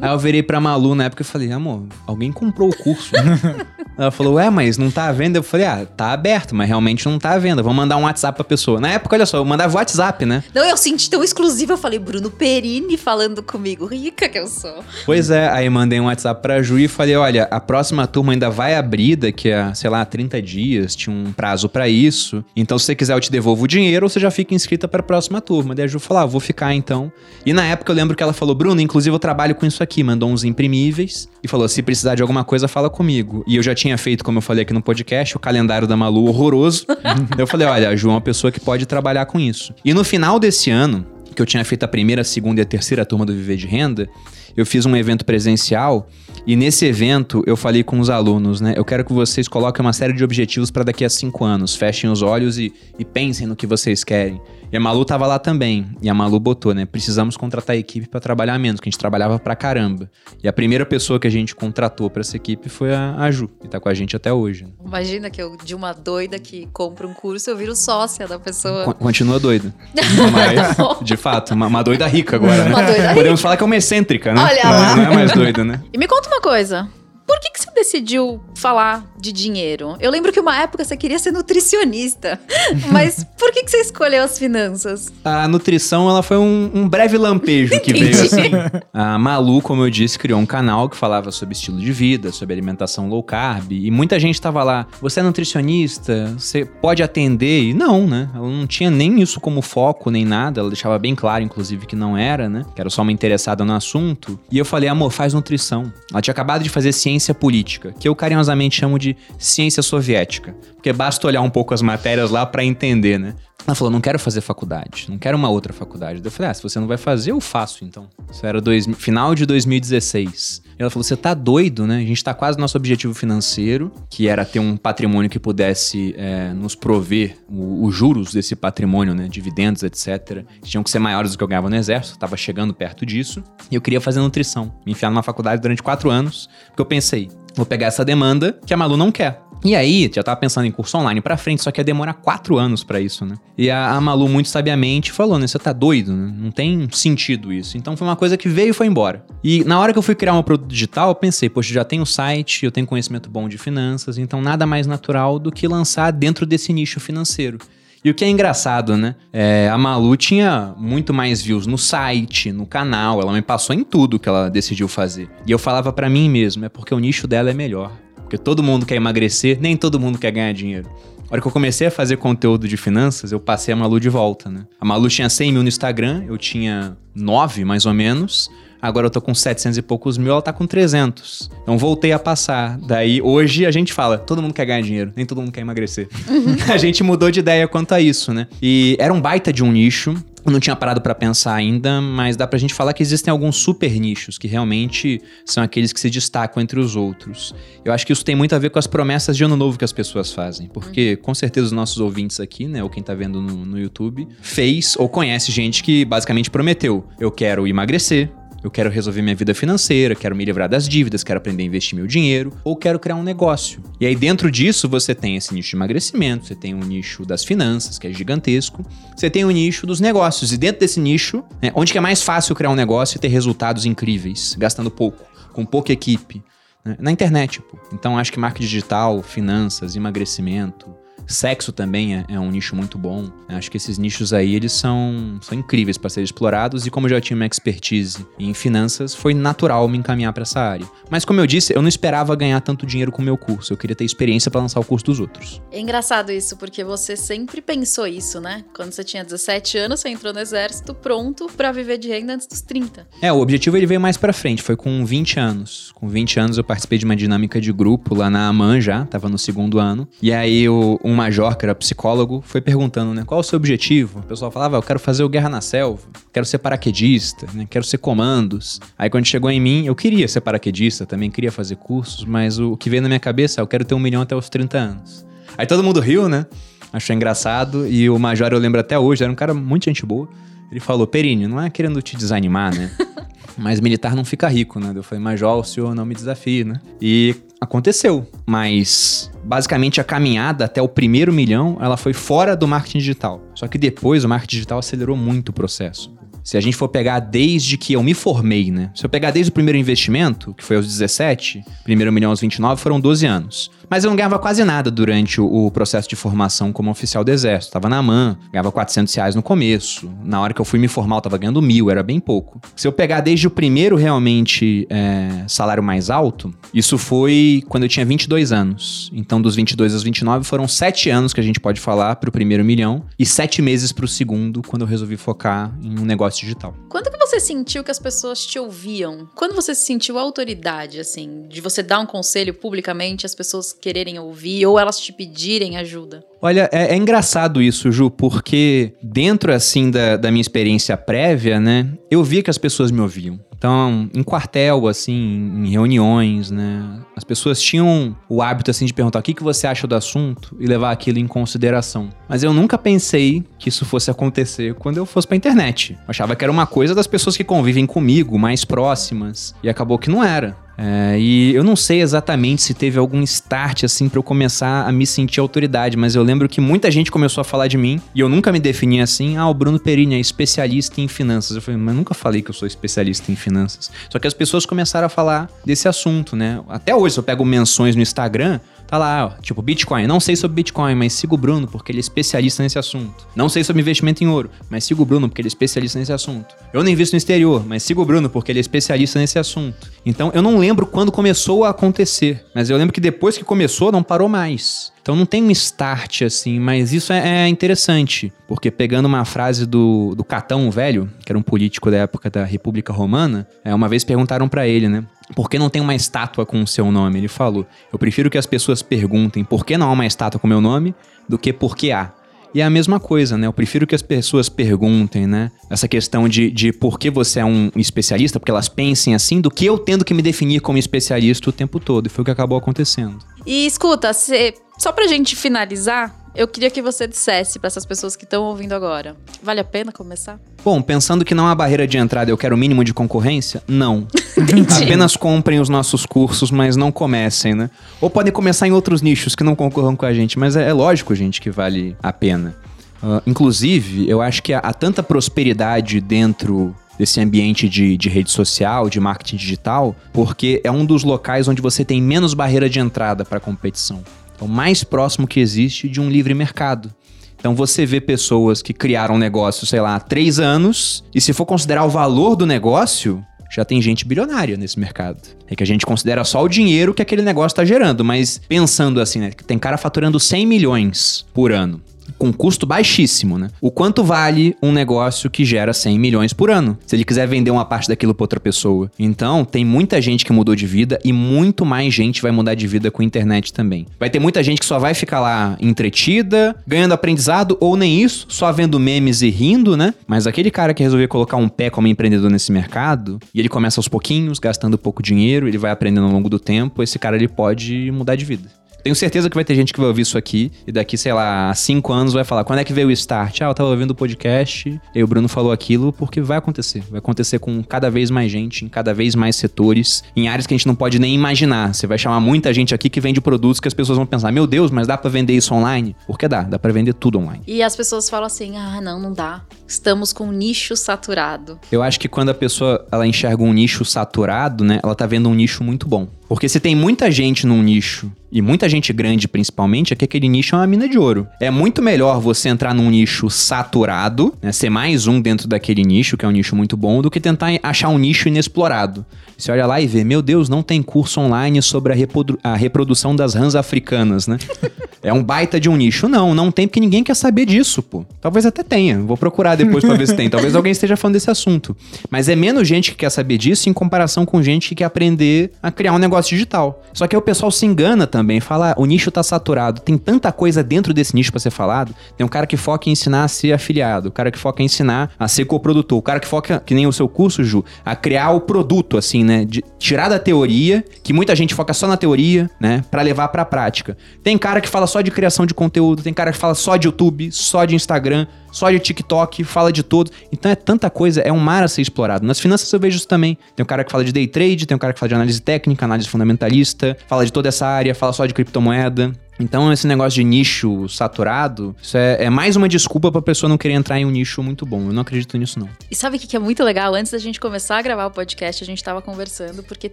aí 0.00 0.10
eu 0.12 0.18
virei 0.18 0.44
pra 0.44 0.60
Malu 0.60 0.94
na 0.94 1.04
época 1.04 1.22
e 1.22 1.24
falei, 1.24 1.50
amor, 1.50 1.86
alguém 2.06 2.30
comprou 2.30 2.68
o 2.68 2.76
curso. 2.76 3.10
Ela 3.98 4.12
falou, 4.12 4.34
ué, 4.34 4.48
mas 4.48 4.78
não 4.78 4.90
tá 4.90 5.08
à 5.08 5.12
venda? 5.12 5.38
Eu 5.38 5.42
falei, 5.42 5.66
ah, 5.66 5.84
tá 5.84 6.12
aberto, 6.12 6.54
mas 6.54 6.66
realmente 6.66 7.04
não 7.06 7.18
tá 7.18 7.32
à 7.32 7.38
venda. 7.38 7.62
Vou 7.62 7.74
mandar 7.74 7.96
um 7.96 8.02
WhatsApp 8.02 8.36
pra 8.36 8.44
pessoa. 8.44 8.80
Na 8.80 8.88
época, 8.88 9.16
olha 9.16 9.26
só, 9.26 9.36
eu 9.36 9.44
mandava 9.44 9.76
WhatsApp, 9.76 10.24
né? 10.24 10.42
Não, 10.54 10.64
eu 10.64 10.76
senti 10.76 11.10
tão 11.10 11.22
exclusiva. 11.22 11.74
Eu 11.74 11.76
falei, 11.76 11.98
Bruno 11.98 12.30
Perini 12.30 12.96
falando 12.96 13.42
comigo. 13.42 13.84
Rica 13.86 14.28
que 14.28 14.38
eu 14.38 14.46
sou. 14.46 14.82
Pois 15.04 15.30
é, 15.30 15.48
aí 15.50 15.68
mandei 15.68 16.00
um 16.00 16.04
WhatsApp 16.04 16.40
pra 16.40 16.62
Ju 16.62 16.78
e 16.78 16.88
falei, 16.88 17.16
olha, 17.16 17.44
a 17.50 17.60
próxima 17.60 18.06
turma 18.06 18.32
ainda 18.32 18.48
vai 18.48 18.76
abrir 18.76 19.16
daqui 19.16 19.52
a, 19.52 19.74
sei 19.74 19.90
lá, 19.90 20.04
30 20.04 20.40
dias, 20.40 20.94
tinha 21.02 21.16
um 21.16 21.32
prazo 21.32 21.68
pra 21.68 21.88
isso. 21.88 22.44
Então, 22.54 22.78
se 22.78 22.86
você 22.86 22.94
quiser, 22.94 23.14
eu 23.14 23.20
te 23.20 23.30
devolvo 23.30 23.64
o 23.64 23.68
dinheiro 23.68 24.06
ou 24.06 24.10
você 24.10 24.20
já 24.20 24.30
fica 24.30 24.54
inscrita 24.54 24.86
pra 24.86 25.02
próxima 25.02 25.40
turma. 25.40 25.74
Daí 25.74 25.84
a 25.84 25.88
Ju 25.88 25.98
falou, 25.98 26.22
ah, 26.22 26.26
vou 26.26 26.40
ficar 26.40 26.74
então. 26.74 27.12
E 27.44 27.52
na 27.52 27.64
época 27.64 27.90
eu 27.90 27.96
lembro 27.96 28.16
que 28.16 28.22
ela 28.22 28.32
falou, 28.32 28.54
Bruno, 28.54 28.80
inclusive 28.80 29.14
eu 29.14 29.18
trabalho 29.18 29.54
com 29.54 29.66
isso 29.66 29.82
aqui, 29.82 30.02
mandou 30.02 30.30
uns 30.30 30.44
imprimíveis 30.44 31.28
e 31.42 31.48
falou, 31.48 31.68
se 31.68 31.82
precisar 31.82 32.14
de 32.14 32.22
alguma 32.22 32.44
coisa, 32.44 32.68
fala 32.68 32.88
comigo. 32.88 33.44
E 33.46 33.56
eu 33.56 33.62
já 33.62 33.74
tinha 33.74 33.96
feito, 33.98 34.24
como 34.24 34.38
eu 34.38 34.42
falei 34.42 34.62
aqui 34.62 34.72
no 34.72 34.82
podcast, 34.82 35.36
o 35.36 35.40
calendário 35.40 35.86
da 35.86 35.96
Malu 35.96 36.26
horroroso. 36.26 36.86
Eu 37.38 37.46
falei, 37.46 37.66
olha, 37.66 37.88
a 37.88 37.96
Ju 37.96 38.08
é 38.08 38.12
uma 38.12 38.20
pessoa 38.20 38.52
que 38.52 38.60
pode 38.60 38.86
trabalhar 38.86 39.26
com 39.26 39.40
isso. 39.40 39.74
E 39.84 39.92
no 39.94 40.04
final 40.04 40.38
desse 40.38 40.70
ano, 40.70 41.06
que 41.34 41.40
eu 41.40 41.46
tinha 41.46 41.64
feito 41.64 41.82
a 41.82 41.88
primeira, 41.88 42.22
a 42.22 42.24
segunda 42.24 42.60
e 42.60 42.62
a 42.62 42.66
terceira 42.66 43.04
turma 43.04 43.24
do 43.24 43.32
Viver 43.32 43.56
de 43.56 43.66
Renda, 43.66 44.08
eu 44.56 44.66
fiz 44.66 44.84
um 44.86 44.94
evento 44.94 45.24
presencial 45.24 46.08
e 46.46 46.56
nesse 46.56 46.86
evento 46.86 47.42
eu 47.46 47.56
falei 47.56 47.84
com 47.84 48.00
os 48.00 48.10
alunos, 48.10 48.60
né? 48.60 48.74
Eu 48.76 48.84
quero 48.84 49.04
que 49.04 49.12
vocês 49.12 49.46
coloquem 49.46 49.84
uma 49.84 49.92
série 49.92 50.12
de 50.12 50.24
objetivos 50.24 50.70
para 50.70 50.82
daqui 50.82 51.04
a 51.04 51.08
cinco 51.08 51.44
anos. 51.44 51.76
Fechem 51.76 52.10
os 52.10 52.20
olhos 52.20 52.58
e, 52.58 52.72
e 52.98 53.04
pensem 53.04 53.46
no 53.46 53.54
que 53.54 53.66
vocês 53.66 54.02
querem. 54.02 54.40
E 54.72 54.76
a 54.76 54.80
Malu 54.80 55.04
tava 55.04 55.26
lá 55.26 55.38
também. 55.38 55.86
E 56.00 56.08
a 56.08 56.14
Malu 56.14 56.40
botou, 56.40 56.72
né? 56.72 56.86
Precisamos 56.86 57.36
contratar 57.36 57.76
a 57.76 57.78
equipe 57.78 58.08
para 58.08 58.18
trabalhar 58.20 58.58
menos, 58.58 58.80
que 58.80 58.88
a 58.88 58.90
gente 58.90 58.98
trabalhava 58.98 59.38
pra 59.38 59.54
caramba. 59.54 60.10
E 60.42 60.48
a 60.48 60.52
primeira 60.52 60.86
pessoa 60.86 61.20
que 61.20 61.26
a 61.26 61.30
gente 61.30 61.54
contratou 61.54 62.08
para 62.08 62.20
essa 62.20 62.36
equipe 62.36 62.68
foi 62.70 62.94
a, 62.94 63.14
a 63.18 63.30
Ju, 63.30 63.48
que 63.60 63.68
tá 63.68 63.78
com 63.78 63.88
a 63.90 63.94
gente 63.94 64.16
até 64.16 64.32
hoje. 64.32 64.64
né? 64.64 64.70
Imagina 64.84 65.28
que 65.28 65.42
eu, 65.42 65.56
de 65.62 65.74
uma 65.74 65.92
doida 65.92 66.38
que 66.38 66.66
compra 66.72 67.06
um 67.06 67.12
curso, 67.12 67.50
eu 67.50 67.56
viro 67.56 67.76
sócia 67.76 68.26
da 68.26 68.38
pessoa. 68.38 68.84
Con- 68.86 68.94
Continua 68.94 69.38
doida. 69.38 69.74
Mas, 70.32 70.98
de 71.02 71.16
fato, 71.16 71.52
uma, 71.54 71.66
uma 71.66 71.82
doida 71.82 72.06
rica 72.06 72.36
agora, 72.36 72.64
né? 72.64 72.70
Uma 72.70 72.82
doida 72.82 73.14
Podemos 73.14 73.40
falar 73.42 73.56
que 73.58 73.62
é 73.62 73.66
uma 73.66 73.76
excêntrica, 73.76 74.32
né? 74.32 74.40
Olha 74.42 74.64
não, 74.64 74.70
lá. 74.70 74.96
não 74.96 75.02
é 75.04 75.14
mais 75.14 75.32
doida, 75.32 75.64
né? 75.64 75.82
E 75.92 75.98
me 75.98 76.06
conta 76.06 76.28
uma 76.28 76.40
coisa. 76.40 76.88
Por 77.26 77.38
que, 77.40 77.50
que 77.50 77.60
você 77.60 77.70
decidiu 77.82 78.40
falar 78.54 79.04
de 79.18 79.32
dinheiro? 79.32 79.96
Eu 80.00 80.10
lembro 80.10 80.32
que 80.32 80.38
uma 80.38 80.56
época 80.56 80.84
você 80.84 80.96
queria 80.96 81.18
ser 81.18 81.32
nutricionista. 81.32 82.40
Mas 82.90 83.24
por 83.36 83.50
que, 83.52 83.64
que 83.64 83.70
você 83.70 83.78
escolheu 83.78 84.22
as 84.22 84.38
finanças? 84.38 85.12
A 85.24 85.48
nutrição, 85.48 86.08
ela 86.08 86.22
foi 86.22 86.36
um, 86.36 86.70
um 86.72 86.88
breve 86.88 87.18
lampejo 87.18 87.78
que 87.80 87.90
Entendi. 87.90 88.12
veio 88.12 88.22
assim. 88.22 88.50
A 88.94 89.18
Malu, 89.18 89.60
como 89.60 89.84
eu 89.84 89.90
disse, 89.90 90.18
criou 90.18 90.38
um 90.38 90.46
canal 90.46 90.88
que 90.88 90.96
falava 90.96 91.32
sobre 91.32 91.54
estilo 91.54 91.80
de 91.80 91.92
vida, 91.92 92.30
sobre 92.30 92.54
alimentação 92.54 93.08
low 93.08 93.22
carb. 93.22 93.72
E 93.72 93.90
muita 93.90 94.18
gente 94.20 94.40
tava 94.40 94.62
lá, 94.62 94.86
você 95.00 95.20
é 95.20 95.22
nutricionista? 95.22 96.32
Você 96.38 96.64
pode 96.64 97.02
atender? 97.02 97.64
E 97.64 97.74
não, 97.74 98.06
né? 98.06 98.30
Ela 98.34 98.48
não 98.48 98.66
tinha 98.66 98.90
nem 98.90 99.20
isso 99.20 99.40
como 99.40 99.60
foco, 99.60 100.08
nem 100.10 100.24
nada. 100.24 100.60
Ela 100.60 100.68
deixava 100.70 100.98
bem 100.98 101.16
claro, 101.16 101.42
inclusive, 101.42 101.86
que 101.86 101.96
não 101.96 102.16
era, 102.16 102.48
né? 102.48 102.64
Que 102.74 102.80
era 102.80 102.88
só 102.88 103.02
uma 103.02 103.12
interessada 103.12 103.64
no 103.64 103.74
assunto. 103.74 104.38
E 104.50 104.56
eu 104.56 104.64
falei, 104.64 104.88
amor, 104.88 105.10
faz 105.10 105.34
nutrição. 105.34 105.92
Ela 106.12 106.22
tinha 106.22 106.32
acabado 106.32 106.62
de 106.62 106.68
fazer 106.68 106.92
ciência 106.92 107.34
política, 107.34 107.71
que 107.80 108.08
eu 108.08 108.14
carinhosamente 108.14 108.80
chamo 108.80 108.98
de 108.98 109.16
ciência 109.38 109.82
soviética. 109.82 110.54
Porque 110.74 110.92
basta 110.92 111.26
olhar 111.26 111.42
um 111.42 111.50
pouco 111.50 111.74
as 111.74 111.82
matérias 111.82 112.30
lá 112.30 112.44
pra 112.44 112.64
entender, 112.64 113.18
né? 113.18 113.34
Ela 113.66 113.74
falou, 113.74 113.92
não 113.92 114.00
quero 114.00 114.18
fazer 114.18 114.40
faculdade, 114.40 115.06
não 115.08 115.18
quero 115.18 115.36
uma 115.36 115.48
outra 115.48 115.72
faculdade. 115.72 116.20
Eu 116.22 116.30
falei, 116.30 116.50
ah, 116.50 116.54
se 116.54 116.62
você 116.62 116.80
não 116.80 116.88
vai 116.88 116.96
fazer, 116.96 117.30
eu 117.30 117.40
faço 117.40 117.84
então. 117.84 118.08
Isso 118.30 118.44
era 118.44 118.60
dois, 118.60 118.86
final 118.96 119.34
de 119.34 119.46
2016. 119.46 120.61
Ela 120.82 120.90
falou: 120.90 121.04
Você 121.04 121.16
tá 121.16 121.34
doido, 121.34 121.86
né? 121.86 121.96
A 121.98 122.06
gente 122.06 122.22
tá 122.22 122.34
quase 122.34 122.58
no 122.58 122.62
nosso 122.62 122.76
objetivo 122.76 123.14
financeiro, 123.14 123.92
que 124.10 124.28
era 124.28 124.44
ter 124.44 124.58
um 124.58 124.76
patrimônio 124.76 125.30
que 125.30 125.38
pudesse 125.38 126.14
é, 126.16 126.52
nos 126.52 126.74
prover 126.74 127.36
os 127.48 127.94
juros 127.94 128.32
desse 128.32 128.56
patrimônio, 128.56 129.14
né? 129.14 129.28
Dividendos, 129.28 129.82
etc. 129.82 130.44
Tinham 130.62 130.82
que 130.82 130.90
ser 130.90 130.98
maiores 130.98 131.32
do 131.32 131.38
que 131.38 131.44
eu 131.44 131.48
ganhava 131.48 131.70
no 131.70 131.76
exército, 131.76 132.18
tava 132.18 132.36
chegando 132.36 132.74
perto 132.74 133.06
disso. 133.06 133.42
E 133.70 133.74
eu 133.74 133.80
queria 133.80 134.00
fazer 134.00 134.20
nutrição, 134.20 134.74
me 134.84 134.92
enfiar 134.92 135.10
numa 135.10 135.22
faculdade 135.22 135.62
durante 135.62 135.82
quatro 135.82 136.10
anos, 136.10 136.48
porque 136.68 136.82
eu 136.82 136.86
pensei: 136.86 137.28
vou 137.54 137.64
pegar 137.64 137.86
essa 137.86 138.04
demanda 138.04 138.58
que 138.66 138.74
a 138.74 138.76
Malu 138.76 138.96
não 138.96 139.12
quer. 139.12 139.40
E 139.64 139.76
aí, 139.76 140.10
já 140.12 140.22
tava 140.24 140.40
pensando 140.40 140.66
em 140.66 140.72
curso 140.72 140.98
online 140.98 141.20
pra 141.20 141.36
frente, 141.36 141.62
só 141.62 141.70
que 141.70 141.80
ia 141.80 141.84
demorar 141.84 142.14
quatro 142.14 142.58
anos 142.58 142.82
para 142.82 143.00
isso, 143.00 143.24
né? 143.24 143.36
E 143.56 143.70
a, 143.70 143.90
a, 143.90 144.00
Malu, 144.00 144.28
muito 144.28 144.48
sabiamente, 144.48 145.12
falou, 145.12 145.38
né? 145.38 145.46
Você 145.46 145.58
tá 145.58 145.72
doido, 145.72 146.12
né? 146.12 146.34
Não 146.36 146.50
tem 146.50 146.88
sentido 146.90 147.52
isso. 147.52 147.76
Então 147.76 147.96
foi 147.96 148.06
uma 148.06 148.16
coisa 148.16 148.36
que 148.36 148.48
veio 148.48 148.70
e 148.70 148.72
foi 148.72 148.88
embora. 148.88 149.24
E 149.42 149.62
na 149.64 149.78
hora 149.78 149.92
que 149.92 149.98
eu 149.98 150.02
fui 150.02 150.16
criar 150.16 150.34
um 150.34 150.42
produto 150.42 150.68
digital, 150.68 151.10
eu 151.10 151.14
pensei, 151.14 151.48
poxa, 151.48 151.72
já 151.72 151.84
tenho 151.84 152.04
site, 152.04 152.64
eu 152.64 152.72
tenho 152.72 152.86
conhecimento 152.86 153.30
bom 153.30 153.48
de 153.48 153.56
finanças, 153.56 154.18
então 154.18 154.42
nada 154.42 154.66
mais 154.66 154.86
natural 154.86 155.38
do 155.38 155.52
que 155.52 155.68
lançar 155.68 156.10
dentro 156.10 156.44
desse 156.44 156.72
nicho 156.72 156.98
financeiro. 156.98 157.58
E 158.04 158.10
o 158.10 158.14
que 158.14 158.24
é 158.24 158.28
engraçado, 158.28 158.96
né? 158.96 159.14
É, 159.32 159.68
a 159.70 159.78
Malu 159.78 160.16
tinha 160.16 160.74
muito 160.76 161.14
mais 161.14 161.40
views 161.40 161.68
no 161.68 161.78
site, 161.78 162.50
no 162.50 162.66
canal, 162.66 163.20
ela 163.20 163.32
me 163.32 163.42
passou 163.42 163.76
em 163.76 163.84
tudo 163.84 164.18
que 164.18 164.28
ela 164.28 164.48
decidiu 164.48 164.88
fazer. 164.88 165.30
E 165.46 165.52
eu 165.52 165.58
falava 165.58 165.92
para 165.92 166.10
mim 166.10 166.28
mesmo, 166.28 166.64
é 166.64 166.68
porque 166.68 166.92
o 166.92 166.98
nicho 166.98 167.28
dela 167.28 167.50
é 167.50 167.54
melhor. 167.54 167.92
Porque 168.32 168.42
todo 168.42 168.62
mundo 168.62 168.86
quer 168.86 168.94
emagrecer, 168.94 169.58
nem 169.60 169.76
todo 169.76 170.00
mundo 170.00 170.18
quer 170.18 170.30
ganhar 170.30 170.54
dinheiro. 170.54 170.88
A 171.28 171.34
hora 171.34 171.42
que 171.42 171.46
eu 171.46 171.52
comecei 171.52 171.88
a 171.88 171.90
fazer 171.90 172.16
conteúdo 172.16 172.66
de 172.66 172.78
finanças, 172.78 173.30
eu 173.30 173.38
passei 173.38 173.74
a 173.74 173.76
Malu 173.76 174.00
de 174.00 174.08
volta, 174.08 174.48
né? 174.48 174.64
A 174.80 174.86
Malu 174.86 175.06
tinha 175.10 175.28
100 175.28 175.52
mil 175.52 175.62
no 175.62 175.68
Instagram, 175.68 176.24
eu 176.26 176.38
tinha 176.38 176.96
9 177.14 177.62
mais 177.66 177.84
ou 177.84 177.92
menos. 177.92 178.50
Agora 178.82 179.06
eu 179.06 179.10
tô 179.10 179.20
com 179.20 179.32
700 179.32 179.78
e 179.78 179.82
poucos 179.82 180.18
mil, 180.18 180.32
ela 180.32 180.42
tá 180.42 180.52
com 180.52 180.66
300. 180.66 181.48
Então 181.62 181.78
voltei 181.78 182.10
a 182.10 182.18
passar. 182.18 182.76
Daí 182.78 183.22
hoje 183.22 183.64
a 183.64 183.70
gente 183.70 183.92
fala, 183.92 184.18
todo 184.18 184.42
mundo 184.42 184.52
quer 184.52 184.66
ganhar 184.66 184.82
dinheiro, 184.82 185.12
nem 185.14 185.24
todo 185.24 185.40
mundo 185.40 185.52
quer 185.52 185.60
emagrecer. 185.60 186.08
a 186.68 186.76
gente 186.76 187.04
mudou 187.04 187.30
de 187.30 187.38
ideia 187.38 187.68
quanto 187.68 187.92
a 187.92 188.00
isso, 188.00 188.34
né? 188.34 188.48
E 188.60 188.96
era 188.98 189.12
um 189.12 189.20
baita 189.20 189.52
de 189.52 189.62
um 189.62 189.70
nicho. 189.70 190.16
Eu 190.44 190.50
não 190.50 190.58
tinha 190.58 190.74
parado 190.74 191.00
para 191.00 191.14
pensar 191.14 191.54
ainda, 191.54 192.00
mas 192.00 192.36
dá 192.36 192.48
pra 192.48 192.58
gente 192.58 192.74
falar 192.74 192.92
que 192.92 193.00
existem 193.00 193.30
alguns 193.30 193.54
super 193.54 193.88
nichos 194.00 194.38
que 194.38 194.48
realmente 194.48 195.20
são 195.46 195.62
aqueles 195.62 195.92
que 195.92 196.00
se 196.00 196.10
destacam 196.10 196.60
entre 196.60 196.80
os 196.80 196.96
outros. 196.96 197.54
Eu 197.84 197.92
acho 197.92 198.04
que 198.04 198.12
isso 198.12 198.24
tem 198.24 198.34
muito 198.34 198.52
a 198.52 198.58
ver 198.58 198.70
com 198.70 198.78
as 198.80 198.88
promessas 198.88 199.36
de 199.36 199.44
ano 199.44 199.56
novo 199.56 199.78
que 199.78 199.84
as 199.84 199.92
pessoas 199.92 200.32
fazem, 200.32 200.66
porque 200.66 201.14
com 201.14 201.32
certeza 201.32 201.66
os 201.66 201.72
nossos 201.72 202.00
ouvintes 202.00 202.40
aqui, 202.40 202.66
né, 202.66 202.82
ou 202.82 202.90
quem 202.90 203.04
tá 203.04 203.14
vendo 203.14 203.40
no, 203.40 203.64
no 203.64 203.78
YouTube, 203.78 204.26
fez 204.40 204.96
ou 204.98 205.08
conhece 205.08 205.52
gente 205.52 205.80
que 205.80 206.04
basicamente 206.04 206.50
prometeu: 206.50 207.06
eu 207.20 207.30
quero 207.30 207.64
emagrecer, 207.68 208.28
eu 208.62 208.70
quero 208.70 208.88
resolver 208.90 209.22
minha 209.22 209.34
vida 209.34 209.54
financeira, 209.54 210.14
quero 210.14 210.36
me 210.36 210.44
livrar 210.44 210.68
das 210.68 210.88
dívidas, 210.88 211.24
quero 211.24 211.38
aprender 211.38 211.64
a 211.64 211.66
investir 211.66 211.96
meu 211.96 212.06
dinheiro, 212.06 212.52
ou 212.62 212.76
quero 212.76 212.98
criar 212.98 213.16
um 213.16 213.22
negócio. 213.22 213.82
E 214.00 214.06
aí, 214.06 214.14
dentro 214.14 214.50
disso, 214.50 214.88
você 214.88 215.14
tem 215.14 215.36
esse 215.36 215.52
nicho 215.52 215.70
de 215.70 215.76
emagrecimento, 215.76 216.46
você 216.46 216.54
tem 216.54 216.74
o 216.74 216.78
um 216.78 216.84
nicho 216.84 217.24
das 217.24 217.44
finanças, 217.44 217.98
que 217.98 218.06
é 218.06 218.12
gigantesco, 218.12 218.84
você 219.16 219.28
tem 219.28 219.44
o 219.44 219.48
um 219.48 219.50
nicho 219.50 219.86
dos 219.86 220.00
negócios. 220.00 220.52
E 220.52 220.56
dentro 220.56 220.80
desse 220.80 221.00
nicho, 221.00 221.44
né, 221.60 221.72
onde 221.74 221.92
que 221.92 221.98
é 221.98 222.00
mais 222.00 222.22
fácil 222.22 222.54
criar 222.54 222.70
um 222.70 222.76
negócio 222.76 223.16
e 223.16 223.20
ter 223.20 223.28
resultados 223.28 223.84
incríveis, 223.84 224.54
gastando 224.58 224.90
pouco, 224.90 225.24
com 225.52 225.64
pouca 225.64 225.92
equipe? 225.92 226.42
Né? 226.84 226.96
Na 227.00 227.10
internet, 227.10 227.60
pô. 227.60 227.78
Então, 227.92 228.18
acho 228.18 228.32
que 228.32 228.38
marketing 228.38 228.66
digital, 228.66 229.22
finanças, 229.22 229.96
emagrecimento, 229.96 230.94
Sexo 231.26 231.72
também 231.72 232.16
é, 232.16 232.24
é, 232.28 232.40
um 232.40 232.50
nicho 232.50 232.76
muito 232.76 232.98
bom. 232.98 233.30
Acho 233.48 233.70
que 233.70 233.76
esses 233.76 233.98
nichos 233.98 234.32
aí, 234.32 234.54
eles 234.54 234.72
são, 234.72 235.38
são 235.40 235.56
incríveis 235.58 235.96
para 235.98 236.10
serem 236.10 236.24
explorados 236.24 236.86
e 236.86 236.90
como 236.90 237.06
eu 237.06 237.10
já 237.10 237.20
tinha 237.20 237.36
uma 237.36 237.46
expertise 237.46 238.26
em 238.38 238.54
finanças, 238.54 239.14
foi 239.14 239.34
natural 239.34 239.88
me 239.88 239.98
encaminhar 239.98 240.32
para 240.32 240.42
essa 240.42 240.60
área. 240.60 240.86
Mas 241.10 241.24
como 241.24 241.40
eu 241.40 241.46
disse, 241.46 241.74
eu 241.74 241.82
não 241.82 241.88
esperava 241.88 242.34
ganhar 242.34 242.60
tanto 242.60 242.86
dinheiro 242.86 243.12
com 243.12 243.22
o 243.22 243.24
meu 243.24 243.36
curso. 243.36 243.72
Eu 243.72 243.76
queria 243.76 243.96
ter 243.96 244.04
experiência 244.04 244.50
para 244.50 244.60
lançar 244.60 244.80
o 244.80 244.84
curso 244.84 245.04
dos 245.06 245.20
outros. 245.20 245.60
É 245.70 245.80
engraçado 245.80 246.32
isso, 246.32 246.56
porque 246.56 246.82
você 246.84 247.16
sempre 247.16 247.60
pensou 247.60 248.06
isso, 248.06 248.40
né? 248.40 248.64
Quando 248.74 248.92
você 248.92 249.04
tinha 249.04 249.24
17 249.24 249.78
anos, 249.78 250.00
você 250.00 250.08
entrou 250.08 250.32
no 250.32 250.40
exército 250.40 250.94
pronto 250.94 251.46
para 251.56 251.72
viver 251.72 251.98
de 251.98 252.08
renda 252.08 252.34
antes 252.34 252.46
dos 252.46 252.60
30. 252.60 253.06
É, 253.20 253.32
o 253.32 253.40
objetivo 253.40 253.76
ele 253.76 253.86
veio 253.86 254.00
mais 254.00 254.16
para 254.16 254.32
frente, 254.32 254.62
foi 254.62 254.76
com 254.76 255.04
20 255.04 255.38
anos. 255.38 255.92
Com 255.94 256.08
20 256.08 256.40
anos 256.40 256.58
eu 256.58 256.64
participei 256.64 256.98
de 256.98 257.04
uma 257.04 257.16
dinâmica 257.16 257.60
de 257.60 257.72
grupo 257.72 258.14
lá 258.14 258.30
na 258.30 258.48
AMAN 258.48 258.80
já, 258.80 259.04
tava 259.04 259.28
no 259.28 259.38
segundo 259.38 259.78
ano. 259.78 260.08
E 260.20 260.32
aí 260.32 260.68
o, 260.68 260.98
um 261.04 261.11
major, 261.12 261.56
que 261.56 261.64
era 261.64 261.74
psicólogo, 261.74 262.42
foi 262.46 262.60
perguntando, 262.60 263.14
né, 263.14 263.24
qual 263.24 263.40
o 263.40 263.42
seu 263.42 263.56
objetivo? 263.56 264.20
O 264.20 264.22
pessoal 264.22 264.50
falava, 264.50 264.76
ah, 264.76 264.78
eu 264.78 264.82
quero 264.82 264.98
fazer 264.98 265.24
o 265.24 265.28
Guerra 265.28 265.48
na 265.48 265.60
Selva, 265.60 266.02
quero 266.32 266.46
ser 266.46 266.58
paraquedista, 266.58 267.46
né, 267.54 267.66
quero 267.68 267.84
ser 267.84 267.98
comandos. 267.98 268.80
Aí 268.98 269.08
quando 269.10 269.26
chegou 269.26 269.50
em 269.50 269.60
mim, 269.60 269.86
eu 269.86 269.94
queria 269.94 270.26
ser 270.28 270.40
paraquedista, 270.40 271.06
também 271.06 271.30
queria 271.30 271.52
fazer 271.52 271.76
cursos, 271.76 272.24
mas 272.24 272.58
o 272.58 272.76
que 272.76 272.88
veio 272.90 273.02
na 273.02 273.08
minha 273.08 273.20
cabeça 273.20 273.60
é, 273.60 273.62
eu 273.62 273.66
quero 273.66 273.84
ter 273.84 273.94
um 273.94 273.98
milhão 273.98 274.22
até 274.22 274.34
os 274.34 274.48
30 274.48 274.78
anos. 274.78 275.26
Aí 275.56 275.66
todo 275.66 275.82
mundo 275.82 276.00
riu, 276.00 276.28
né? 276.28 276.46
Achou 276.92 277.14
engraçado. 277.16 277.86
E 277.86 278.10
o 278.10 278.18
Major, 278.18 278.52
eu 278.52 278.58
lembro 278.58 278.80
até 278.80 278.98
hoje, 278.98 279.22
era 279.22 279.32
um 279.32 279.36
cara 279.36 279.54
muito 279.54 279.84
gente 279.84 280.04
boa. 280.04 280.28
Ele 280.70 280.80
falou, 280.80 281.06
Perini, 281.06 281.46
não 281.46 281.60
é 281.60 281.70
querendo 281.70 282.00
te 282.02 282.16
desanimar, 282.16 282.74
né? 282.74 282.90
Mas 283.56 283.80
militar 283.80 284.14
não 284.14 284.24
fica 284.24 284.48
rico, 284.48 284.80
né? 284.80 284.92
Eu 284.94 285.02
falei, 285.02 285.22
Major, 285.22 285.58
o 285.58 285.64
senhor 285.64 285.94
não 285.94 286.06
me 286.06 286.14
desafie, 286.14 286.64
né? 286.64 286.80
E 287.00 287.34
aconteceu. 287.62 288.26
Mas 288.44 289.30
basicamente 289.44 290.00
a 290.00 290.04
caminhada 290.04 290.64
até 290.64 290.82
o 290.82 290.88
primeiro 290.88 291.32
milhão, 291.32 291.78
ela 291.80 291.96
foi 291.96 292.12
fora 292.12 292.56
do 292.56 292.66
marketing 292.66 292.98
digital. 292.98 293.40
Só 293.54 293.68
que 293.68 293.78
depois 293.78 294.24
o 294.24 294.28
marketing 294.28 294.56
digital 294.56 294.78
acelerou 294.80 295.16
muito 295.16 295.50
o 295.50 295.52
processo. 295.52 296.12
Se 296.44 296.56
a 296.56 296.60
gente 296.60 296.76
for 296.76 296.88
pegar 296.88 297.20
desde 297.20 297.78
que 297.78 297.92
eu 297.92 298.02
me 298.02 298.14
formei, 298.14 298.72
né? 298.72 298.90
Se 298.96 299.06
eu 299.06 299.08
pegar 299.08 299.30
desde 299.30 299.50
o 299.50 299.52
primeiro 299.52 299.78
investimento, 299.78 300.52
que 300.54 300.64
foi 300.64 300.76
aos 300.76 300.86
17, 300.88 301.62
primeiro 301.84 302.12
milhão 302.12 302.30
aos 302.30 302.40
29, 302.40 302.80
foram 302.80 303.00
12 303.00 303.26
anos. 303.26 303.70
Mas 303.92 304.04
eu 304.04 304.08
não 304.08 304.16
ganhava 304.16 304.38
quase 304.38 304.64
nada 304.64 304.90
durante 304.90 305.38
o, 305.38 305.66
o 305.66 305.70
processo 305.70 306.08
de 306.08 306.16
formação 306.16 306.72
como 306.72 306.90
oficial 306.90 307.22
do 307.22 307.30
Exército. 307.30 307.74
Tava 307.74 307.90
na 307.90 308.02
MAN, 308.02 308.38
ganhava 308.50 308.72
400 308.72 309.14
reais 309.14 309.34
no 309.34 309.42
começo. 309.42 310.10
Na 310.24 310.40
hora 310.40 310.54
que 310.54 310.60
eu 310.62 310.64
fui 310.64 310.78
me 310.78 310.88
formar, 310.88 311.16
eu 311.16 311.20
tava 311.20 311.36
ganhando 311.36 311.60
mil, 311.60 311.90
era 311.90 312.02
bem 312.02 312.18
pouco. 312.18 312.58
Se 312.74 312.88
eu 312.88 312.92
pegar 312.92 313.20
desde 313.20 313.46
o 313.46 313.50
primeiro 313.50 313.94
realmente 313.96 314.86
é, 314.88 315.44
salário 315.46 315.82
mais 315.82 316.08
alto, 316.08 316.54
isso 316.72 316.96
foi 316.96 317.62
quando 317.68 317.82
eu 317.82 317.88
tinha 317.90 318.06
22 318.06 318.50
anos. 318.50 319.10
Então, 319.12 319.42
dos 319.42 319.56
22 319.56 319.92
aos 319.92 320.02
29, 320.02 320.42
foram 320.42 320.66
7 320.66 321.10
anos 321.10 321.34
que 321.34 321.40
a 321.40 321.44
gente 321.44 321.60
pode 321.60 321.78
falar 321.78 322.16
pro 322.16 322.32
primeiro 322.32 322.64
milhão 322.64 323.04
e 323.18 323.26
7 323.26 323.60
meses 323.60 323.92
pro 323.92 324.08
segundo, 324.08 324.62
quando 324.62 324.84
eu 324.84 324.88
resolvi 324.88 325.18
focar 325.18 325.70
em 325.82 325.98
um 325.98 326.06
negócio 326.06 326.40
digital. 326.40 326.74
Quando 326.88 327.10
que 327.10 327.18
você 327.18 327.38
sentiu 327.38 327.84
que 327.84 327.90
as 327.90 327.98
pessoas 327.98 328.44
te 328.44 328.58
ouviam? 328.58 329.28
Quando 329.34 329.54
você 329.54 329.74
se 329.74 329.86
sentiu 329.86 330.18
autoridade, 330.18 330.98
assim, 330.98 331.46
de 331.48 331.60
você 331.60 331.82
dar 331.82 332.00
um 332.00 332.06
conselho 332.06 332.52
publicamente, 332.52 333.24
as 333.24 333.34
pessoas 333.34 333.72
quererem 333.82 334.18
ouvir 334.18 334.64
ou 334.64 334.78
elas 334.78 334.98
te 334.98 335.12
pedirem 335.12 335.76
ajuda? 335.76 336.24
Olha, 336.40 336.70
é, 336.72 336.94
é, 336.94 336.96
engraçado 336.96 337.60
isso, 337.60 337.90
Ju, 337.90 338.10
porque 338.10 338.94
dentro, 339.02 339.52
assim, 339.52 339.90
da, 339.90 340.16
da 340.16 340.30
minha 340.30 340.40
experiência 340.40 340.96
prévia, 340.96 341.58
né, 341.58 341.88
eu 342.10 342.22
via 342.22 342.42
que 342.42 342.50
as 342.50 342.58
pessoas 342.58 342.92
me 342.92 343.00
ouviam. 343.00 343.38
Então, 343.62 344.10
em 344.12 344.24
quartel, 344.24 344.88
assim, 344.88 345.14
em 345.14 345.70
reuniões, 345.70 346.50
né? 346.50 346.98
As 347.16 347.22
pessoas 347.22 347.62
tinham 347.62 348.16
o 348.28 348.42
hábito, 348.42 348.72
assim, 348.72 348.84
de 348.84 348.92
perguntar 348.92 349.20
o 349.20 349.22
que, 349.22 349.32
que 349.32 349.42
você 349.42 349.68
acha 349.68 349.86
do 349.86 349.94
assunto 349.94 350.56
e 350.58 350.66
levar 350.66 350.90
aquilo 350.90 351.20
em 351.20 351.28
consideração. 351.28 352.10
Mas 352.28 352.42
eu 352.42 352.52
nunca 352.52 352.76
pensei 352.76 353.44
que 353.60 353.68
isso 353.68 353.84
fosse 353.84 354.10
acontecer 354.10 354.74
quando 354.74 354.96
eu 354.96 355.06
fosse 355.06 355.28
pra 355.28 355.36
internet. 355.36 355.92
Eu 355.92 355.98
achava 356.08 356.34
que 356.34 356.44
era 356.44 356.50
uma 356.50 356.66
coisa 356.66 356.92
das 356.92 357.06
pessoas 357.06 357.36
que 357.36 357.44
convivem 357.44 357.86
comigo, 357.86 358.36
mais 358.36 358.64
próximas. 358.64 359.54
E 359.62 359.68
acabou 359.68 359.96
que 359.96 360.10
não 360.10 360.24
era. 360.24 360.56
É, 360.76 361.18
e 361.18 361.54
eu 361.54 361.62
não 361.62 361.76
sei 361.76 362.00
exatamente 362.00 362.62
se 362.62 362.74
teve 362.74 362.98
algum 362.98 363.22
start 363.22 363.84
assim 363.84 364.08
para 364.08 364.18
eu 364.18 364.22
começar 364.22 364.86
a 364.86 364.92
me 364.92 365.06
sentir 365.06 365.40
autoridade, 365.40 365.96
mas 365.96 366.14
eu 366.14 366.22
lembro 366.22 366.48
que 366.48 366.60
muita 366.60 366.90
gente 366.90 367.10
começou 367.10 367.40
a 367.42 367.44
falar 367.44 367.68
de 367.68 367.76
mim 367.76 368.00
e 368.14 368.20
eu 368.20 368.28
nunca 368.28 368.50
me 368.50 368.58
defini 368.58 369.00
assim. 369.00 369.36
Ah, 369.36 369.48
o 369.48 369.54
Bruno 369.54 369.78
Perini 369.78 370.14
é 370.14 370.20
especialista 370.20 371.00
em 371.00 371.08
finanças. 371.08 371.56
Eu 371.56 371.62
falei, 371.62 371.78
mas 371.80 371.94
nunca 371.94 372.14
falei 372.14 372.42
que 372.42 372.50
eu 372.50 372.54
sou 372.54 372.66
especialista 372.66 373.30
em 373.30 373.36
finanças. 373.36 373.90
Só 374.10 374.18
que 374.18 374.26
as 374.26 374.34
pessoas 374.34 374.66
começaram 374.66 375.06
a 375.06 375.10
falar 375.10 375.48
desse 375.64 375.88
assunto, 375.88 376.34
né? 376.34 376.60
Até 376.68 376.94
hoje, 376.94 377.14
se 377.14 377.20
eu 377.20 377.24
pego 377.24 377.44
menções 377.44 377.94
no 377.94 378.02
Instagram, 378.02 378.60
Tá 378.92 378.98
lá, 378.98 379.24
ó, 379.24 379.40
tipo, 379.40 379.62
Bitcoin. 379.62 380.06
Não 380.06 380.20
sei 380.20 380.36
sobre 380.36 380.56
Bitcoin, 380.56 380.94
mas 380.94 381.14
sigo 381.14 381.34
o 381.34 381.38
Bruno 381.38 381.66
porque 381.66 381.90
ele 381.90 381.98
é 381.98 382.00
especialista 382.00 382.62
nesse 382.62 382.78
assunto. 382.78 383.26
Não 383.34 383.48
sei 383.48 383.64
sobre 383.64 383.80
investimento 383.80 384.22
em 384.22 384.26
ouro, 384.26 384.50
mas 384.68 384.84
sigo 384.84 385.02
o 385.02 385.06
Bruno 385.06 385.30
porque 385.30 385.40
ele 385.40 385.46
é 385.46 385.48
especialista 385.48 385.98
nesse 385.98 386.12
assunto. 386.12 386.54
Eu 386.74 386.84
não 386.84 386.90
invisto 386.90 387.14
no 387.14 387.16
exterior, 387.16 387.64
mas 387.66 387.82
sigo 387.82 388.02
o 388.02 388.04
Bruno 388.04 388.28
porque 388.28 388.52
ele 388.52 388.58
é 388.58 388.60
especialista 388.60 389.18
nesse 389.18 389.38
assunto. 389.38 389.90
Então, 390.04 390.30
eu 390.34 390.42
não 390.42 390.58
lembro 390.58 390.84
quando 390.84 391.10
começou 391.10 391.64
a 391.64 391.70
acontecer, 391.70 392.44
mas 392.54 392.68
eu 392.68 392.76
lembro 392.76 392.92
que 392.92 393.00
depois 393.00 393.38
que 393.38 393.44
começou, 393.44 393.90
não 393.90 394.02
parou 394.02 394.28
mais. 394.28 394.91
Então 395.02 395.16
não 395.16 395.26
tem 395.26 395.42
um 395.42 395.50
start 395.50 396.22
assim, 396.22 396.60
mas 396.60 396.92
isso 396.92 397.12
é, 397.12 397.44
é, 397.44 397.48
interessante, 397.48 398.32
porque 398.46 398.70
pegando 398.70 399.06
uma 399.06 399.24
frase 399.24 399.66
do, 399.66 400.14
do 400.14 400.22
Catão 400.22 400.70
Velho, 400.70 401.10
que 401.26 401.32
era 401.32 401.38
um 401.38 401.42
político 401.42 401.90
da 401.90 401.98
época 401.98 402.30
da 402.30 402.44
República 402.44 402.92
Romana, 402.92 403.46
é, 403.64 403.74
uma 403.74 403.88
vez 403.88 404.04
perguntaram 404.04 404.48
para 404.48 404.66
ele, 404.66 404.88
né? 404.88 405.04
Por 405.34 405.50
que 405.50 405.58
não 405.58 405.68
tem 405.68 405.82
uma 405.82 405.94
estátua 405.94 406.46
com 406.46 406.62
o 406.62 406.66
seu 406.66 406.92
nome? 406.92 407.18
Ele 407.18 407.28
falou: 407.28 407.66
Eu 407.92 407.98
prefiro 407.98 408.30
que 408.30 408.38
as 408.38 408.46
pessoas 408.46 408.80
perguntem 408.80 409.42
por 409.42 409.66
que 409.66 409.76
não 409.76 409.88
há 409.88 409.92
uma 409.92 410.06
estátua 410.06 410.38
com 410.38 410.46
meu 410.46 410.60
nome 410.60 410.94
do 411.28 411.36
que 411.36 411.52
por 411.52 411.76
que 411.76 411.90
há. 411.90 412.12
E 412.54 412.60
é 412.60 412.64
a 412.64 412.70
mesma 412.70 413.00
coisa, 413.00 413.38
né? 413.38 413.46
Eu 413.46 413.52
prefiro 413.52 413.86
que 413.86 413.94
as 413.94 414.02
pessoas 414.02 414.48
perguntem, 414.50 415.26
né? 415.26 415.50
Essa 415.70 415.88
questão 415.88 416.28
de, 416.28 416.50
de 416.50 416.70
por 416.70 416.98
que 416.98 417.10
você 417.10 417.40
é 417.40 417.44
um 417.44 417.70
especialista, 417.74 418.38
porque 418.38 418.50
elas 418.50 418.68
pensem 418.68 419.14
assim, 419.14 419.40
do 419.40 419.50
que 419.50 419.64
eu 419.64 419.78
tendo 419.78 420.04
que 420.04 420.12
me 420.12 420.20
definir 420.20 420.60
como 420.60 420.76
especialista 420.76 421.48
o 421.48 421.52
tempo 421.52 421.80
todo. 421.80 422.06
E 422.06 422.10
foi 422.10 422.20
o 422.20 422.24
que 422.26 422.30
acabou 422.30 422.58
acontecendo. 422.58 423.18
E 423.46 423.66
escuta, 423.66 424.12
cê, 424.12 424.54
só 424.78 424.92
pra 424.92 425.06
gente 425.06 425.36
finalizar, 425.36 426.14
eu 426.34 426.48
queria 426.48 426.70
que 426.70 426.80
você 426.80 427.06
dissesse 427.06 427.58
para 427.58 427.66
essas 427.66 427.84
pessoas 427.84 428.16
que 428.16 428.24
estão 428.24 428.42
ouvindo 428.44 428.72
agora: 428.72 429.14
vale 429.42 429.60
a 429.60 429.64
pena 429.64 429.92
começar? 429.92 430.40
Bom, 430.64 430.80
pensando 430.80 431.24
que 431.24 431.34
não 431.34 431.46
há 431.46 431.54
barreira 431.54 431.86
de 431.86 431.98
entrada, 431.98 432.30
eu 432.30 432.38
quero 432.38 432.54
o 432.54 432.58
mínimo 432.58 432.84
de 432.84 432.94
concorrência? 432.94 433.62
Não. 433.68 434.06
Apenas 434.82 435.16
comprem 435.16 435.60
os 435.60 435.68
nossos 435.68 436.06
cursos, 436.06 436.50
mas 436.50 436.76
não 436.76 436.90
comecem, 436.90 437.54
né? 437.54 437.70
Ou 438.00 438.08
podem 438.08 438.32
começar 438.32 438.66
em 438.66 438.72
outros 438.72 439.02
nichos 439.02 439.34
que 439.34 439.44
não 439.44 439.54
concorram 439.54 439.94
com 439.94 440.06
a 440.06 440.12
gente, 440.12 440.38
mas 440.38 440.56
é, 440.56 440.68
é 440.68 440.72
lógico, 440.72 441.14
gente, 441.14 441.40
que 441.40 441.50
vale 441.50 441.96
a 442.02 442.12
pena. 442.12 442.56
Uh, 443.02 443.20
inclusive, 443.26 444.08
eu 444.08 444.22
acho 444.22 444.42
que 444.42 444.52
há, 444.54 444.60
há 444.60 444.72
tanta 444.72 445.02
prosperidade 445.02 446.00
dentro 446.00 446.74
desse 446.98 447.20
ambiente 447.20 447.68
de, 447.68 447.96
de, 447.96 448.08
rede 448.08 448.30
social, 448.30 448.88
de 448.88 449.00
marketing 449.00 449.36
digital, 449.36 449.96
porque 450.12 450.60
é 450.64 450.70
um 450.70 450.84
dos 450.84 451.04
locais 451.04 451.48
onde 451.48 451.62
você 451.62 451.84
tem 451.84 452.00
menos 452.00 452.34
barreira 452.34 452.68
de 452.68 452.78
entrada 452.78 453.24
para 453.24 453.38
a 453.38 453.40
competição. 453.40 454.02
É 454.40 454.44
o 454.44 454.48
mais 454.48 454.84
próximo 454.84 455.26
que 455.26 455.40
existe 455.40 455.88
de 455.88 456.00
um 456.00 456.08
livre 456.08 456.34
mercado. 456.34 456.92
Então 457.38 457.54
você 457.54 457.84
vê 457.84 458.00
pessoas 458.00 458.62
que 458.62 458.72
criaram 458.72 459.16
um 459.16 459.18
negócio, 459.18 459.66
sei 459.66 459.80
lá, 459.80 459.96
há 459.96 460.00
três 460.00 460.38
anos, 460.38 461.02
e 461.14 461.20
se 461.20 461.32
for 461.32 461.44
considerar 461.44 461.84
o 461.84 461.90
valor 461.90 462.36
do 462.36 462.46
negócio, 462.46 463.24
já 463.50 463.64
tem 463.64 463.82
gente 463.82 464.04
bilionária 464.04 464.56
nesse 464.56 464.78
mercado. 464.78 465.20
É 465.48 465.56
que 465.56 465.62
a 465.62 465.66
gente 465.66 465.84
considera 465.84 466.24
só 466.24 466.42
o 466.42 466.48
dinheiro 466.48 466.94
que 466.94 467.02
aquele 467.02 467.22
negócio 467.22 467.54
está 467.54 467.64
gerando, 467.64 468.04
mas 468.04 468.40
pensando 468.48 469.00
assim, 469.00 469.18
né? 469.18 469.30
Tem 469.46 469.58
cara 469.58 469.76
faturando 469.76 470.20
100 470.20 470.46
milhões 470.46 471.26
por 471.34 471.52
ano 471.52 471.82
com 472.18 472.32
custo 472.32 472.66
baixíssimo, 472.66 473.38
né? 473.38 473.48
O 473.60 473.70
quanto 473.70 474.04
vale 474.04 474.56
um 474.62 474.72
negócio 474.72 475.30
que 475.30 475.44
gera 475.44 475.72
100 475.72 475.98
milhões 475.98 476.32
por 476.32 476.50
ano? 476.50 476.78
Se 476.86 476.94
ele 476.96 477.04
quiser 477.04 477.26
vender 477.26 477.50
uma 477.50 477.64
parte 477.64 477.88
daquilo 477.88 478.14
para 478.14 478.24
outra 478.24 478.40
pessoa. 478.40 478.90
Então, 478.98 479.44
tem 479.44 479.64
muita 479.64 480.00
gente 480.00 480.24
que 480.24 480.32
mudou 480.32 480.54
de 480.54 480.66
vida 480.66 480.98
e 481.04 481.12
muito 481.12 481.64
mais 481.64 481.92
gente 481.92 482.22
vai 482.22 482.30
mudar 482.30 482.54
de 482.54 482.66
vida 482.66 482.90
com 482.90 483.02
a 483.02 483.04
internet 483.04 483.52
também. 483.52 483.86
Vai 483.98 484.10
ter 484.10 484.18
muita 484.18 484.42
gente 484.42 484.60
que 484.60 484.66
só 484.66 484.78
vai 484.78 484.94
ficar 484.94 485.20
lá 485.20 485.56
entretida, 485.60 486.54
ganhando 486.66 486.92
aprendizado 486.92 487.56
ou 487.60 487.76
nem 487.76 488.02
isso, 488.02 488.26
só 488.28 488.50
vendo 488.52 488.78
memes 488.78 489.22
e 489.22 489.30
rindo, 489.30 489.76
né? 489.76 489.94
Mas 490.06 490.26
aquele 490.26 490.50
cara 490.50 490.74
que 490.74 490.82
resolveu 490.82 491.08
colocar 491.08 491.36
um 491.36 491.48
pé 491.48 491.70
como 491.70 491.86
empreendedor 491.86 492.30
nesse 492.30 492.52
mercado, 492.52 493.18
e 493.34 493.40
ele 493.40 493.48
começa 493.48 493.78
aos 493.78 493.88
pouquinhos, 493.88 494.38
gastando 494.38 494.78
pouco 494.78 495.02
dinheiro, 495.02 495.48
ele 495.48 495.58
vai 495.58 495.70
aprendendo 495.70 496.06
ao 496.06 496.12
longo 496.12 496.28
do 496.28 496.38
tempo, 496.38 496.82
esse 496.82 496.98
cara 496.98 497.16
ele 497.16 497.28
pode 497.28 497.90
mudar 497.90 498.16
de 498.16 498.24
vida. 498.24 498.61
Tenho 498.82 498.96
certeza 498.96 499.30
que 499.30 499.34
vai 499.34 499.44
ter 499.44 499.54
gente 499.54 499.72
que 499.72 499.78
vai 499.78 499.88
ouvir 499.88 500.02
isso 500.02 500.18
aqui 500.18 500.50
e 500.66 500.72
daqui, 500.72 500.98
sei 500.98 501.12
lá, 501.12 501.54
cinco 501.54 501.92
anos 501.92 502.12
vai 502.12 502.24
falar: 502.24 502.44
quando 502.44 502.58
é 502.58 502.64
que 502.64 502.72
veio 502.72 502.88
o 502.88 502.90
start? 502.90 503.40
Ah, 503.42 503.46
eu 503.46 503.54
tava 503.54 503.70
ouvindo 503.70 503.92
o 503.92 503.94
podcast 503.94 504.80
e 504.94 505.02
o 505.02 505.06
Bruno 505.06 505.28
falou 505.28 505.52
aquilo, 505.52 505.92
porque 505.92 506.20
vai 506.20 506.38
acontecer. 506.38 506.82
Vai 506.90 506.98
acontecer 506.98 507.38
com 507.38 507.62
cada 507.62 507.90
vez 507.90 508.10
mais 508.10 508.30
gente, 508.30 508.64
em 508.64 508.68
cada 508.68 508.92
vez 508.92 509.14
mais 509.14 509.36
setores, 509.36 510.02
em 510.16 510.28
áreas 510.28 510.46
que 510.46 510.54
a 510.54 510.56
gente 510.56 510.66
não 510.66 510.74
pode 510.74 510.98
nem 510.98 511.14
imaginar. 511.14 511.74
Você 511.74 511.86
vai 511.86 511.96
chamar 511.96 512.20
muita 512.20 512.52
gente 512.52 512.74
aqui 512.74 512.90
que 512.90 513.00
vende 513.00 513.20
produtos 513.20 513.60
que 513.60 513.68
as 513.68 513.74
pessoas 513.74 513.96
vão 513.96 514.06
pensar: 514.06 514.32
meu 514.32 514.46
Deus, 514.46 514.70
mas 514.70 514.86
dá 514.86 514.98
para 514.98 515.10
vender 515.10 515.34
isso 515.34 515.54
online? 515.54 515.94
Porque 516.06 516.26
dá, 516.26 516.42
dá 516.42 516.58
para 516.58 516.72
vender 516.72 516.94
tudo 516.94 517.18
online. 517.18 517.42
E 517.46 517.62
as 517.62 517.76
pessoas 517.76 518.10
falam 518.10 518.26
assim: 518.26 518.56
ah, 518.56 518.80
não, 518.80 518.98
não 518.98 519.12
dá. 519.12 519.42
Estamos 519.66 520.12
com 520.12 520.24
um 520.24 520.32
nicho 520.32 520.76
saturado. 520.76 521.58
Eu 521.70 521.82
acho 521.82 522.00
que 522.00 522.08
quando 522.08 522.30
a 522.30 522.34
pessoa 522.34 522.84
ela 522.90 523.06
enxerga 523.06 523.42
um 523.42 523.52
nicho 523.52 523.84
saturado, 523.84 524.64
né, 524.64 524.80
ela 524.82 524.94
tá 524.94 525.06
vendo 525.06 525.28
um 525.28 525.34
nicho 525.34 525.62
muito 525.62 525.86
bom. 525.86 526.08
Porque 526.32 526.48
se 526.48 526.58
tem 526.58 526.74
muita 526.74 527.10
gente 527.10 527.46
num 527.46 527.62
nicho, 527.62 528.10
e 528.32 528.40
muita 528.40 528.66
gente 528.66 528.90
grande 528.90 529.28
principalmente, 529.28 529.92
é 529.92 529.96
que 529.96 530.06
aquele 530.06 530.26
nicho 530.30 530.54
é 530.54 530.58
uma 530.58 530.66
mina 530.66 530.88
de 530.88 530.96
ouro. 530.96 531.28
É 531.38 531.50
muito 531.50 531.82
melhor 531.82 532.18
você 532.20 532.48
entrar 532.48 532.74
num 532.74 532.88
nicho 532.88 533.28
saturado, 533.28 534.32
né, 534.40 534.50
ser 534.50 534.70
mais 534.70 535.06
um 535.06 535.20
dentro 535.20 535.46
daquele 535.46 535.82
nicho, 535.82 536.16
que 536.16 536.24
é 536.24 536.28
um 536.28 536.30
nicho 536.30 536.56
muito 536.56 536.74
bom, 536.74 537.02
do 537.02 537.10
que 537.10 537.20
tentar 537.20 537.50
achar 537.62 537.90
um 537.90 537.98
nicho 537.98 538.28
inexplorado. 538.28 539.04
Você 539.36 539.52
olha 539.52 539.66
lá 539.66 539.78
e 539.78 539.86
vê, 539.86 540.04
meu 540.04 540.22
Deus, 540.22 540.48
não 540.48 540.62
tem 540.62 540.80
curso 540.80 541.20
online 541.20 541.60
sobre 541.60 541.92
a, 541.92 542.50
a 542.50 542.56
reprodução 542.56 543.14
das 543.14 543.34
rãs 543.34 543.54
africanas, 543.54 544.26
né? 544.26 544.38
é 545.02 545.12
um 545.12 545.22
baita 545.22 545.58
de 545.58 545.68
um 545.68 545.76
nicho. 545.76 546.08
Não, 546.08 546.34
não 546.34 546.52
tem 546.52 546.68
porque 546.68 546.78
ninguém 546.78 547.02
quer 547.02 547.16
saber 547.16 547.44
disso, 547.44 547.82
pô. 547.82 548.04
Talvez 548.20 548.46
até 548.46 548.62
tenha. 548.62 549.00
Vou 549.00 549.16
procurar 549.16 549.56
depois 549.56 549.84
pra 549.84 549.94
ver 549.94 550.06
se 550.06 550.14
tem. 550.14 550.30
Talvez 550.30 550.54
alguém 550.54 550.70
esteja 550.70 550.96
falando 550.96 551.14
desse 551.14 551.30
assunto. 551.30 551.76
Mas 552.08 552.28
é 552.28 552.36
menos 552.36 552.68
gente 552.68 552.92
que 552.92 552.98
quer 552.98 553.10
saber 553.10 553.36
disso 553.36 553.68
em 553.68 553.72
comparação 553.72 554.24
com 554.24 554.40
gente 554.40 554.68
que 554.68 554.76
quer 554.76 554.84
aprender 554.84 555.50
a 555.60 555.72
criar 555.72 555.92
um 555.92 555.98
negócio 555.98 556.21
digital. 556.30 556.82
Só 556.92 557.06
que 557.06 557.16
aí 557.16 557.18
o 557.18 557.22
pessoal 557.22 557.50
se 557.50 557.66
engana 557.66 558.06
também, 558.06 558.40
fala, 558.40 558.72
ah, 558.72 558.74
o 558.76 558.86
nicho 558.86 559.10
tá 559.10 559.22
saturado, 559.22 559.80
tem 559.80 559.96
tanta 559.96 560.30
coisa 560.32 560.62
dentro 560.62 560.92
desse 560.92 561.14
nicho 561.14 561.30
para 561.30 561.40
ser 561.40 561.50
falado. 561.50 561.94
Tem 562.16 562.24
um 562.24 562.28
cara 562.28 562.46
que 562.46 562.56
foca 562.56 562.88
em 562.88 562.92
ensinar 562.92 563.24
a 563.24 563.28
ser 563.28 563.52
afiliado, 563.52 564.08
o 564.08 564.12
cara 564.12 564.30
que 564.30 564.38
foca 564.38 564.62
em 564.62 564.66
ensinar 564.66 565.10
a 565.18 565.28
ser 565.28 565.44
coprodutor, 565.44 565.98
o 565.98 566.02
cara 566.02 566.20
que 566.20 566.26
foca, 566.26 566.62
que 566.64 566.74
nem 566.74 566.86
o 566.86 566.92
seu 566.92 567.08
curso, 567.08 567.42
Ju, 567.44 567.64
a 567.84 567.96
criar 567.96 568.30
o 568.30 568.40
produto, 568.40 568.96
assim, 568.96 569.24
né? 569.24 569.44
De 569.44 569.62
tirar 569.78 570.08
da 570.08 570.18
teoria, 570.18 570.84
que 571.02 571.12
muita 571.12 571.34
gente 571.34 571.54
foca 571.54 571.72
só 571.72 571.86
na 571.86 571.96
teoria, 571.96 572.50
né? 572.60 572.84
Para 572.90 573.02
levar 573.02 573.28
pra 573.28 573.44
prática. 573.44 573.96
Tem 574.22 574.36
cara 574.38 574.60
que 574.60 574.68
fala 574.68 574.86
só 574.86 575.00
de 575.00 575.10
criação 575.10 575.46
de 575.46 575.54
conteúdo, 575.54 576.02
tem 576.02 576.12
cara 576.12 576.32
que 576.32 576.38
fala 576.38 576.54
só 576.54 576.76
de 576.76 576.86
YouTube, 576.86 577.30
só 577.32 577.64
de 577.64 577.74
Instagram, 577.74 578.26
só 578.52 578.70
de 578.70 578.78
TikTok, 578.78 579.42
fala 579.42 579.72
de 579.72 579.82
tudo. 579.82 580.10
Então 580.30 580.52
é 580.52 580.54
tanta 580.54 580.88
coisa, 580.88 581.20
é 581.22 581.32
um 581.32 581.38
mar 581.38 581.64
a 581.64 581.68
ser 581.68 581.82
explorado. 581.82 582.24
Nas 582.24 582.38
finanças 582.38 582.72
eu 582.72 582.78
vejo 582.78 582.98
isso 582.98 583.08
também. 583.08 583.36
Tem 583.56 583.64
um 583.64 583.66
cara 583.66 583.82
que 583.82 583.90
fala 583.90 584.04
de 584.04 584.12
day 584.12 584.28
trade, 584.28 584.66
tem 584.66 584.76
um 584.76 584.78
cara 584.78 584.92
que 584.92 585.00
fala 585.00 585.08
de 585.08 585.14
análise 585.14 585.40
técnica, 585.40 585.84
análise 585.84 586.08
fundamentalista, 586.08 586.96
fala 587.08 587.24
de 587.24 587.32
toda 587.32 587.48
essa 587.48 587.66
área, 587.66 587.94
fala 587.94 588.12
só 588.12 588.26
de 588.26 588.34
criptomoeda. 588.34 589.12
Então, 589.40 589.72
esse 589.72 589.86
negócio 589.86 590.16
de 590.16 590.24
nicho 590.24 590.88
saturado, 590.88 591.74
isso 591.82 591.96
é, 591.96 592.24
é 592.24 592.30
mais 592.30 592.54
uma 592.54 592.68
desculpa 592.68 593.10
pra 593.10 593.20
pessoa 593.20 593.48
não 593.48 593.58
querer 593.58 593.74
entrar 593.74 593.98
em 593.98 594.04
um 594.04 594.10
nicho 594.10 594.42
muito 594.42 594.64
bom. 594.64 594.86
Eu 594.86 594.92
não 594.92 595.02
acredito 595.02 595.36
nisso, 595.36 595.58
não. 595.58 595.68
E 595.90 595.96
sabe 595.96 596.16
o 596.16 596.20
que 596.20 596.36
é 596.36 596.38
muito 596.38 596.62
legal? 596.62 596.94
Antes 596.94 597.10
da 597.10 597.18
gente 597.18 597.40
começar 597.40 597.78
a 597.78 597.82
gravar 597.82 598.06
o 598.06 598.10
podcast, 598.10 598.62
a 598.62 598.66
gente 598.66 598.84
tava 598.84 599.02
conversando, 599.02 599.62
porque 599.62 599.90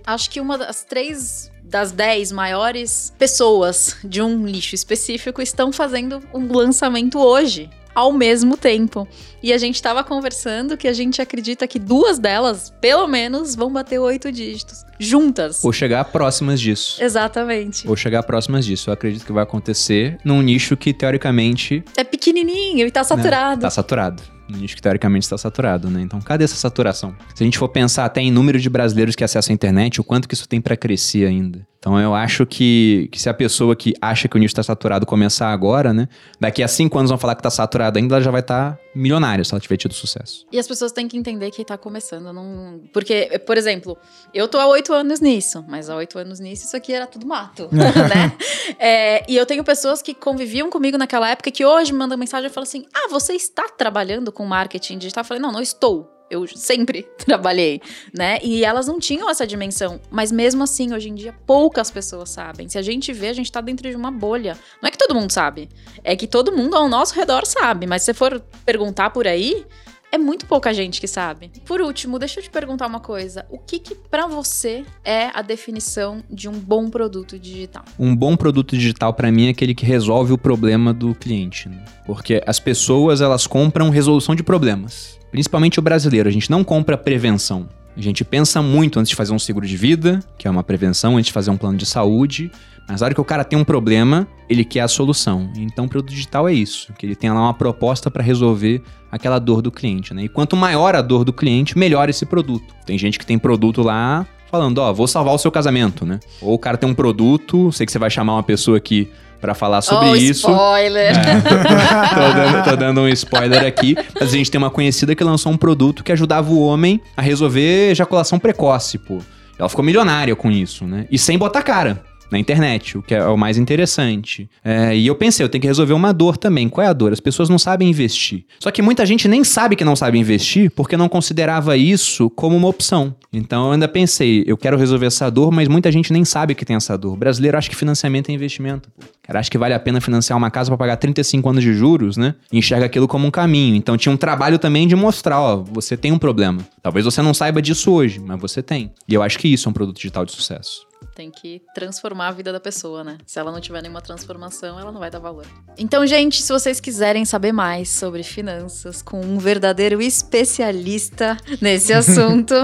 acho 0.06 0.30
que 0.30 0.40
uma 0.40 0.58
das 0.58 0.84
três 0.84 1.50
das 1.64 1.92
10 1.92 2.32
maiores 2.32 3.14
pessoas 3.18 3.98
de 4.04 4.22
um 4.22 4.38
nicho 4.38 4.76
específico 4.76 5.42
estão 5.42 5.72
fazendo 5.72 6.22
um 6.34 6.52
lançamento 6.52 7.20
hoje 7.20 7.70
ao 7.94 8.12
mesmo 8.12 8.56
tempo. 8.56 9.08
E 9.42 9.54
a 9.54 9.58
gente 9.58 9.76
estava 9.76 10.04
conversando 10.04 10.78
que 10.78 10.88
a 10.88 10.94
gente 10.94 11.22
acredita 11.22 11.68
que 11.68 11.80
duas 11.80 12.20
delas, 12.20 12.74
pelo 12.82 13.08
menos, 13.08 13.56
vão 13.56 13.72
bater 13.72 14.00
oito 14.00 14.32
dígitos 14.32 14.86
juntas. 15.00 15.64
Ou 15.64 15.72
chegar 15.72 16.04
próximas 16.06 16.60
disso. 16.60 17.02
Exatamente. 17.02 17.88
Ou 17.88 17.96
chegar 17.96 18.24
próximas 18.24 18.66
disso. 18.66 18.90
Eu 18.90 18.94
acredito 18.94 19.26
que 19.26 19.32
vai 19.32 19.44
acontecer 19.44 20.18
num 20.24 20.42
nicho 20.42 20.76
que, 20.76 20.94
teoricamente. 20.94 21.84
É 21.96 22.04
pequenininho 22.04 22.86
e 22.86 22.92
tá 22.92 23.04
saturado. 23.04 23.58
Né? 23.58 23.62
Tá 23.62 23.70
saturado. 23.70 24.22
Um 24.52 24.58
nicho 24.58 24.76
que 24.76 24.82
teoricamente 24.82 25.26
está 25.26 25.38
saturado, 25.38 25.90
né? 25.90 26.02
Então, 26.02 26.20
cadê 26.20 26.44
essa 26.44 26.56
saturação? 26.56 27.16
Se 27.36 27.44
a 27.44 27.46
gente 27.46 27.58
for 27.58 27.70
pensar 27.70 28.06
até 28.06 28.20
em 28.20 28.32
número 28.32 28.60
de 28.60 28.70
brasileiros 28.70 29.16
que 29.16 29.24
acessam 29.24 29.54
a 29.54 29.56
internet, 29.56 30.02
o 30.02 30.04
quanto 30.04 30.28
que 30.28 30.34
isso 30.34 30.50
tem 30.50 30.60
para 30.60 30.76
crescer 30.76 31.28
ainda. 31.28 31.69
Então 31.80 31.98
eu 31.98 32.14
acho 32.14 32.46
que, 32.46 33.08
que 33.10 33.20
se 33.20 33.30
a 33.30 33.34
pessoa 33.34 33.74
que 33.74 33.94
acha 34.02 34.28
que 34.28 34.36
o 34.36 34.40
nicho 34.40 34.52
está 34.52 34.62
saturado 34.62 35.06
começar 35.06 35.50
agora, 35.50 35.94
né? 35.94 36.10
Daqui 36.40 36.62
a 36.62 36.68
cinco 36.68 36.98
anos 37.00 37.10
vão 37.10 37.18
falar 37.18 37.36
que 37.36 37.40
está 37.40 37.50
saturado 37.50 37.98
ainda, 37.98 38.16
ela 38.16 38.24
já 38.24 38.32
vai 38.32 38.42
estar 38.42 38.74
tá 38.74 38.80
milionária 38.94 39.46
se 39.46 39.54
ela 39.54 39.62
tiver 39.62 39.78
tido 39.78 39.94
sucesso. 39.94 40.46
E 40.52 40.60
as 40.60 40.68
pessoas 40.68 40.92
têm 40.92 41.08
que 41.08 41.16
entender 41.16 41.50
que 41.52 41.62
está 41.62 41.78
começando. 41.78 42.34
Não... 42.34 42.82
Porque, 42.92 43.42
por 43.46 43.58
exemplo, 43.58 43.98
eu 44.34 44.48
tô 44.50 44.60
há 44.60 44.68
oito 44.68 44.92
anos 44.92 45.22
nisso, 45.22 45.64
mas 45.70 45.90
há 45.90 45.96
oito 45.96 46.20
anos 46.20 46.42
nisso 46.42 46.66
isso 46.66 46.76
aqui 46.76 46.92
era 46.94 47.08
tudo 47.08 47.26
mato, 47.26 47.70
né? 47.72 48.36
É, 48.78 49.24
e 49.32 49.38
eu 49.38 49.46
tenho 49.46 49.64
pessoas 49.64 50.02
que 50.02 50.14
conviviam 50.14 50.70
comigo 50.70 50.98
naquela 50.98 51.30
época 51.30 51.50
que 51.50 51.66
hoje 51.66 51.94
me 51.94 52.00
mandam 52.00 52.18
mensagem 52.18 52.50
e 52.50 52.54
falam 52.54 52.68
assim: 52.68 52.86
Ah, 52.94 53.08
você 53.10 53.34
está 53.34 53.70
trabalhando 53.70 54.32
com 54.32 54.46
marketing 54.46 54.98
digital? 54.98 55.22
Eu 55.22 55.26
falei, 55.26 55.42
não, 55.42 55.52
não 55.52 55.62
estou 55.62 56.19
eu 56.30 56.48
sempre 56.48 57.04
trabalhei, 57.18 57.82
né? 58.14 58.40
E 58.42 58.64
elas 58.64 58.88
não 58.88 59.00
tinham 59.00 59.30
essa 59.30 59.46
dimensão. 59.46 60.00
Mas 60.10 60.32
mesmo 60.32 60.64
assim, 60.64 60.94
hoje 60.94 61.10
em 61.10 61.16
dia, 61.16 61.34
poucas 61.46 61.90
pessoas 61.90 62.30
sabem. 62.30 62.70
Se 62.70 62.78
a 62.78 62.82
gente 62.82 63.12
vê, 63.12 63.28
a 63.28 63.34
gente 63.34 63.52
tá 63.52 63.62
dentro 63.62 63.90
de 63.90 63.96
uma 63.96 64.12
bolha. 64.12 64.58
Não 64.82 64.88
é 64.88 64.92
que 64.92 64.98
todo 64.98 65.16
mundo 65.16 65.32
sabe. 65.32 65.70
É 66.04 66.16
que 66.16 66.28
todo 66.28 66.52
mundo 66.52 66.76
ao 66.76 66.88
nosso 66.88 67.16
redor 67.16 67.46
sabe. 67.46 67.88
Mas 67.88 68.04
se 68.04 68.08
você 68.08 68.14
for 68.14 68.42
perguntar 68.66 69.10
por 69.10 69.28
aí, 69.28 69.66
é 70.12 70.18
muito 70.18 70.46
pouca 70.46 70.74
gente 70.74 71.00
que 71.00 71.08
sabe. 71.08 71.52
Por 71.66 71.82
último, 71.82 72.18
deixa 72.18 72.40
eu 72.40 72.44
te 72.44 72.50
perguntar 72.50 72.88
uma 72.88 73.00
coisa. 73.00 73.46
O 73.50 73.58
que 73.58 73.80
que 73.80 73.96
para 73.96 74.28
você 74.28 74.84
é 75.04 75.30
a 75.34 75.42
definição 75.42 76.24
de 76.30 76.50
um 76.50 76.54
bom 76.54 76.90
produto 76.90 77.38
digital? 77.38 77.86
Um 77.98 78.16
bom 78.16 78.36
produto 78.36 78.76
digital 78.76 79.14
para 79.14 79.32
mim 79.32 79.48
é 79.48 79.50
aquele 79.50 79.76
que 79.76 79.86
resolve 79.86 80.34
o 80.34 80.38
problema 80.38 80.94
do 80.94 81.14
cliente, 81.14 81.70
né? 81.70 81.84
Porque 82.06 82.42
as 82.46 82.60
pessoas, 82.60 83.22
elas 83.22 83.46
compram 83.46 83.90
resolução 83.90 84.34
de 84.34 84.44
problemas. 84.44 85.20
Principalmente 85.32 85.78
o 85.78 85.82
brasileiro, 85.82 86.28
a 86.28 86.32
gente 86.32 86.50
não 86.50 86.64
compra 86.64 86.98
prevenção. 86.98 87.70
A 87.96 88.02
gente 88.02 88.24
pensa 88.24 88.62
muito 88.62 89.00
antes 89.00 89.10
de 89.10 89.16
fazer 89.16 89.34
um 89.34 89.40
seguro 89.40 89.68
de 89.68 89.76
vida, 89.76 90.22
que 90.38 90.48
é 90.48 90.52
uma 90.52 90.64
prevenção, 90.64 91.18
antes 91.18 91.28
de 91.28 91.34
fazer 91.34 91.52
um 91.52 91.58
plano 91.58 91.78
de 91.78 91.86
saúde. 91.86 92.52
Mas 92.90 93.02
na 93.02 93.06
hora 93.06 93.14
que 93.14 93.22
o 93.22 93.26
cara 93.26 93.44
tem 93.44 93.58
um 93.58 93.64
problema, 93.64 94.28
ele 94.50 94.66
quer 94.66 94.82
a 94.82 94.88
solução. 94.88 95.52
Então 95.56 95.86
o 95.86 95.88
produto 95.88 96.10
digital 96.10 96.50
é 96.50 96.54
isso, 96.54 96.92
que 96.98 97.06
ele 97.06 97.16
tem 97.16 97.30
lá 97.30 97.40
uma 97.40 97.54
proposta 97.54 98.10
para 98.10 98.24
resolver 98.24 98.82
aquela 99.12 99.38
dor 99.38 99.62
do 99.62 99.72
cliente, 99.72 100.14
né? 100.14 100.24
E 100.24 100.30
quanto 100.30 100.56
maior 100.56 100.96
a 100.96 101.02
dor 101.02 101.24
do 101.24 101.32
cliente, 101.32 101.78
melhor 101.78 102.10
esse 102.10 102.26
produto. 102.26 102.74
Tem 102.86 102.98
gente 102.98 103.20
que 103.20 103.26
tem 103.26 103.38
produto 103.38 103.84
lá 103.84 104.26
falando, 104.50 104.80
ó, 104.80 104.92
vou 104.92 105.08
salvar 105.08 105.36
o 105.36 105.38
seu 105.38 105.52
casamento, 105.52 106.04
né? 106.04 106.20
Ou 106.42 106.56
o 106.56 106.60
cara 106.60 106.78
tem 106.78 106.90
um 106.90 106.94
produto, 106.96 107.72
sei 107.72 107.86
que 107.86 107.92
você 107.92 108.00
vai 108.00 108.10
chamar 108.10 108.34
uma 108.34 108.44
pessoa 108.44 108.80
que 108.80 109.08
para 109.40 109.54
falar 109.54 109.82
sobre 109.82 110.10
oh, 110.10 110.16
isso. 110.16 110.50
Spoiler! 110.50 111.16
É. 111.16 111.42
tô, 112.10 112.34
dando, 112.34 112.64
tô 112.64 112.76
dando 112.76 113.02
um 113.02 113.08
spoiler 113.10 113.66
aqui. 113.66 113.96
Mas 114.20 114.34
a 114.34 114.36
gente 114.36 114.52
tem 114.52 114.58
uma 114.58 114.70
conhecida 114.70 115.16
que 115.16 115.24
lançou 115.24 115.52
um 115.52 115.58
produto 115.58 116.04
que 116.04 116.12
ajudava 116.12 116.52
o 116.52 116.60
homem 116.60 117.00
a 117.16 117.22
resolver 117.22 117.92
ejaculação 117.92 118.38
precoce, 118.38 118.98
pô. 118.98 119.20
Ela 119.58 119.70
ficou 119.70 119.84
milionária 119.84 120.36
com 120.36 120.52
isso, 120.52 120.86
né? 120.86 121.06
E 121.10 121.18
sem 121.18 121.38
botar 121.38 121.62
cara 121.62 122.09
na 122.32 122.38
internet, 122.38 122.98
o 122.98 123.02
que 123.02 123.16
é 123.16 123.26
o 123.26 123.38
mais 123.38 123.58
interessante. 123.58 124.50
É, 124.64 124.96
e 124.96 125.08
eu 125.08 125.16
pensei, 125.16 125.44
eu 125.44 125.50
tenho 125.50 125.62
que 125.62 125.68
resolver 125.68 125.94
uma 125.94 126.14
dor 126.14 126.38
também. 126.38 126.70
Qual 126.70 126.86
é 126.86 126.90
a 126.90 126.94
dor? 126.94 127.12
As 127.12 127.20
pessoas 127.20 127.50
não 127.50 127.58
sabem 127.58 127.90
investir. 127.90 128.46
Só 128.60 128.72
que 128.72 128.82
muita 128.82 129.06
gente 129.06 129.28
nem 129.28 129.44
sabe 129.44 129.76
que 129.76 129.84
não 129.86 129.96
sabe 129.96 130.18
investir 130.18 130.72
porque 130.72 130.96
não 130.96 131.10
considerava 131.10 131.76
isso 131.76 132.30
como 132.30 132.56
uma 132.56 132.68
opção. 132.68 133.16
Então 133.32 133.68
eu 133.68 133.72
ainda 133.74 133.88
pensei, 133.88 134.44
eu 134.48 134.58
quero 134.58 134.78
resolver 134.78 135.06
essa 135.06 135.30
dor, 135.30 135.52
mas 135.52 135.68
muita 135.68 135.92
gente 135.92 136.12
nem 136.12 136.26
sabe 136.26 136.56
que 136.56 136.66
tem 136.66 136.76
essa 136.76 136.98
dor. 136.98 137.14
O 137.14 137.18
brasileiro 137.18 137.58
acha 137.58 137.70
que 137.70 137.76
financiamento 137.76 138.30
é 138.30 138.34
investimento. 138.34 138.90
Cara, 139.24 139.40
acha 139.40 139.50
que 139.50 139.58
vale 139.58 139.74
a 139.74 139.80
pena 139.80 140.02
financiar 140.02 140.38
uma 140.38 140.50
casa 140.50 140.72
para 140.72 140.78
pagar 140.78 140.98
35 140.98 141.50
anos 141.50 141.64
de 141.64 141.74
juros, 141.74 142.18
né? 142.18 142.34
E 142.52 142.58
enxerga 142.58 142.88
aquilo 142.88 143.08
como 143.08 143.28
um 143.28 143.32
caminho. 143.32 143.76
Então 143.76 143.96
tinha 143.96 144.12
um 144.12 144.18
trabalho 144.18 144.58
também 144.58 144.88
de 144.88 144.96
mostrar, 144.96 145.40
ó, 145.40 145.58
você 145.58 145.96
tem 145.96 146.12
um 146.12 146.18
problema. 146.18 146.66
Talvez 146.82 147.06
você 147.06 147.22
não 147.22 147.34
saiba 147.34 147.62
disso 147.62 147.92
hoje, 147.92 148.20
mas 148.20 148.40
você 148.42 148.64
tem. 148.64 148.92
E 149.08 149.14
eu 149.14 149.22
acho 149.22 149.38
que 149.38 149.48
isso 149.48 149.68
é 149.68 149.70
um 149.70 149.74
produto 149.74 149.98
digital 149.98 150.26
de 150.26 150.32
sucesso 150.32 150.89
tem 151.20 151.30
que 151.30 151.62
transformar 151.76 152.30
a 152.30 152.32
vida 152.32 152.50
da 152.50 152.62
pessoa, 152.62 153.04
né? 153.04 153.18
Se 153.26 153.38
ela 153.38 153.52
não 153.52 153.60
tiver 153.60 153.82
nenhuma 153.82 154.00
transformação, 154.00 154.80
ela 154.80 154.90
não 154.90 155.02
vai 155.02 155.12
dar 155.12 155.20
valor. 155.20 155.46
Então, 155.78 156.08
gente, 156.08 156.42
se 156.42 156.50
vocês 156.50 156.80
quiserem 156.80 157.26
saber 157.26 157.52
mais 157.52 157.90
sobre 157.90 158.24
finanças 158.24 159.02
com 159.02 159.20
um 159.20 159.38
verdadeiro 159.38 160.02
especialista 160.02 161.36
nesse 161.62 161.92
assunto, 161.92 162.56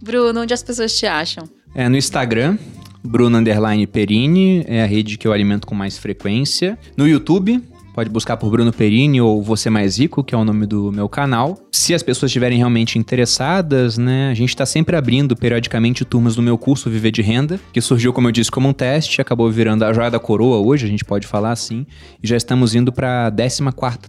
Bruno, 0.00 0.42
onde 0.42 0.54
as 0.54 0.62
pessoas 0.62 0.96
te 0.96 1.04
acham? 1.04 1.48
É 1.74 1.88
no 1.88 1.96
Instagram, 1.96 2.56
Bruno 3.02 3.38
Perini, 3.90 4.64
é 4.68 4.84
a 4.84 4.86
rede 4.86 5.18
que 5.18 5.26
eu 5.26 5.32
alimento 5.32 5.66
com 5.66 5.74
mais 5.74 5.98
frequência. 5.98 6.78
No 6.96 7.08
YouTube, 7.08 7.60
Pode 7.96 8.10
buscar 8.10 8.36
por 8.36 8.50
Bruno 8.50 8.74
Perini 8.74 9.22
ou 9.22 9.42
Você 9.42 9.70
Mais 9.70 9.98
Rico, 9.98 10.22
que 10.22 10.34
é 10.34 10.38
o 10.38 10.44
nome 10.44 10.66
do 10.66 10.92
meu 10.92 11.08
canal. 11.08 11.58
Se 11.72 11.94
as 11.94 12.02
pessoas 12.02 12.28
estiverem 12.28 12.58
realmente 12.58 12.98
interessadas, 12.98 13.96
né, 13.96 14.28
a 14.28 14.34
gente 14.34 14.50
está 14.50 14.66
sempre 14.66 14.94
abrindo 14.96 15.34
periodicamente 15.34 16.04
turmas 16.04 16.36
do 16.36 16.42
meu 16.42 16.58
curso 16.58 16.90
Viver 16.90 17.10
de 17.10 17.22
Renda, 17.22 17.58
que 17.72 17.80
surgiu, 17.80 18.12
como 18.12 18.28
eu 18.28 18.32
disse, 18.32 18.50
como 18.50 18.68
um 18.68 18.74
teste, 18.74 19.22
acabou 19.22 19.50
virando 19.50 19.82
a 19.82 19.94
joia 19.94 20.10
da 20.10 20.18
coroa 20.18 20.58
hoje, 20.58 20.84
a 20.84 20.88
gente 20.90 21.06
pode 21.06 21.26
falar 21.26 21.52
assim, 21.52 21.86
e 22.22 22.28
já 22.28 22.36
estamos 22.36 22.74
indo 22.74 22.92
para 22.92 23.28
a 23.28 23.30
14 23.30 23.62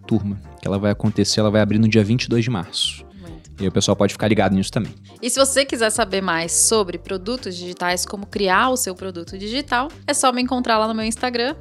turma, 0.05 0.37
que 0.61 0.67
ela 0.67 0.77
vai 0.77 0.91
acontecer, 0.91 1.39
ela 1.39 1.49
vai 1.49 1.61
abrir 1.61 1.79
no 1.79 1.87
dia 1.87 2.03
22 2.03 2.43
de 2.43 2.49
março. 2.49 3.06
E 3.59 3.67
o 3.67 3.71
pessoal 3.71 3.95
pode 3.95 4.13
ficar 4.13 4.27
ligado 4.27 4.53
nisso 4.53 4.71
também. 4.71 4.93
E 5.21 5.29
se 5.29 5.39
você 5.39 5.65
quiser 5.65 5.89
saber 5.89 6.21
mais 6.21 6.51
sobre 6.51 6.97
produtos 6.97 7.55
digitais, 7.55 8.05
como 8.05 8.25
criar 8.25 8.69
o 8.69 8.77
seu 8.77 8.93
produto 8.93 9.37
digital, 9.37 9.89
é 10.05 10.13
só 10.13 10.31
me 10.31 10.41
encontrar 10.41 10.77
lá 10.77 10.87
no 10.87 10.93
meu 10.93 11.05
Instagram, 11.05 11.55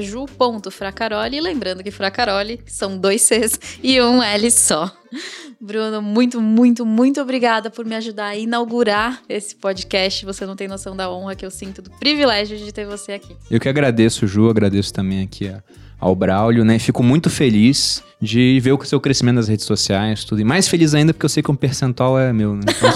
ju.fracaroli. 0.00 1.40
Lembrando 1.40 1.82
que 1.82 1.90
Fracaroli 1.90 2.60
são 2.66 2.96
dois 2.96 3.22
Cs 3.22 3.58
e 3.82 4.00
um 4.00 4.22
L 4.22 4.50
só. 4.50 4.90
Bruno, 5.60 6.00
muito, 6.00 6.40
muito, 6.40 6.86
muito 6.86 7.20
obrigada 7.20 7.70
por 7.70 7.84
me 7.84 7.94
ajudar 7.94 8.26
a 8.26 8.36
inaugurar 8.36 9.22
esse 9.28 9.54
podcast. 9.54 10.24
Você 10.24 10.46
não 10.46 10.56
tem 10.56 10.66
noção 10.66 10.96
da 10.96 11.10
honra 11.10 11.36
que 11.36 11.44
eu 11.44 11.50
sinto, 11.50 11.82
do 11.82 11.90
privilégio 11.90 12.56
de 12.56 12.72
ter 12.72 12.86
você 12.86 13.12
aqui. 13.12 13.36
Eu 13.50 13.60
que 13.60 13.68
agradeço, 13.68 14.26
Ju, 14.26 14.48
agradeço 14.48 14.92
também 14.92 15.22
aqui 15.22 15.48
a 15.48 15.62
ao 16.02 16.16
Braulio, 16.16 16.64
né? 16.64 16.80
Fico 16.80 17.00
muito 17.00 17.30
feliz 17.30 18.02
de 18.20 18.58
ver 18.60 18.72
o 18.72 18.84
seu 18.84 19.00
crescimento 19.00 19.36
nas 19.36 19.46
redes 19.46 19.64
sociais, 19.64 20.24
tudo. 20.24 20.40
E 20.40 20.44
mais 20.44 20.66
feliz 20.66 20.94
ainda 20.94 21.14
porque 21.14 21.24
eu 21.24 21.28
sei 21.28 21.44
que 21.44 21.50
um 21.50 21.54
percentual 21.54 22.18
é 22.18 22.32
meu, 22.32 22.56
né? 22.56 22.62
Então, 22.68 22.90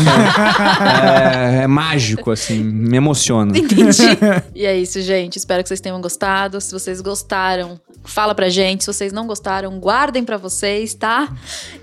é, 1.52 1.62
é, 1.62 1.66
mágico, 1.68 2.32
assim, 2.32 2.64
me 2.64 2.96
emociona. 2.96 3.56
Entendi. 3.56 3.86
E 4.54 4.64
é 4.64 4.76
isso, 4.76 5.00
gente. 5.02 5.36
Espero 5.36 5.62
que 5.62 5.68
vocês 5.68 5.80
tenham 5.80 6.00
gostado. 6.00 6.60
Se 6.60 6.72
vocês 6.72 7.00
gostaram, 7.00 7.78
fala 8.04 8.34
pra 8.34 8.48
gente. 8.48 8.84
Se 8.84 8.92
vocês 8.92 9.12
não 9.12 9.26
gostaram, 9.26 9.78
guardem 9.78 10.24
pra 10.24 10.36
vocês, 10.36 10.94
tá? 10.94 11.28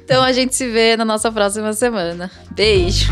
Então 0.04 0.24
a 0.24 0.32
gente 0.32 0.56
se 0.56 0.68
vê 0.70 0.98
na 0.98 1.06
nossa 1.06 1.32
próxima 1.32 1.72
semana. 1.72 2.30
Beijo! 2.52 3.08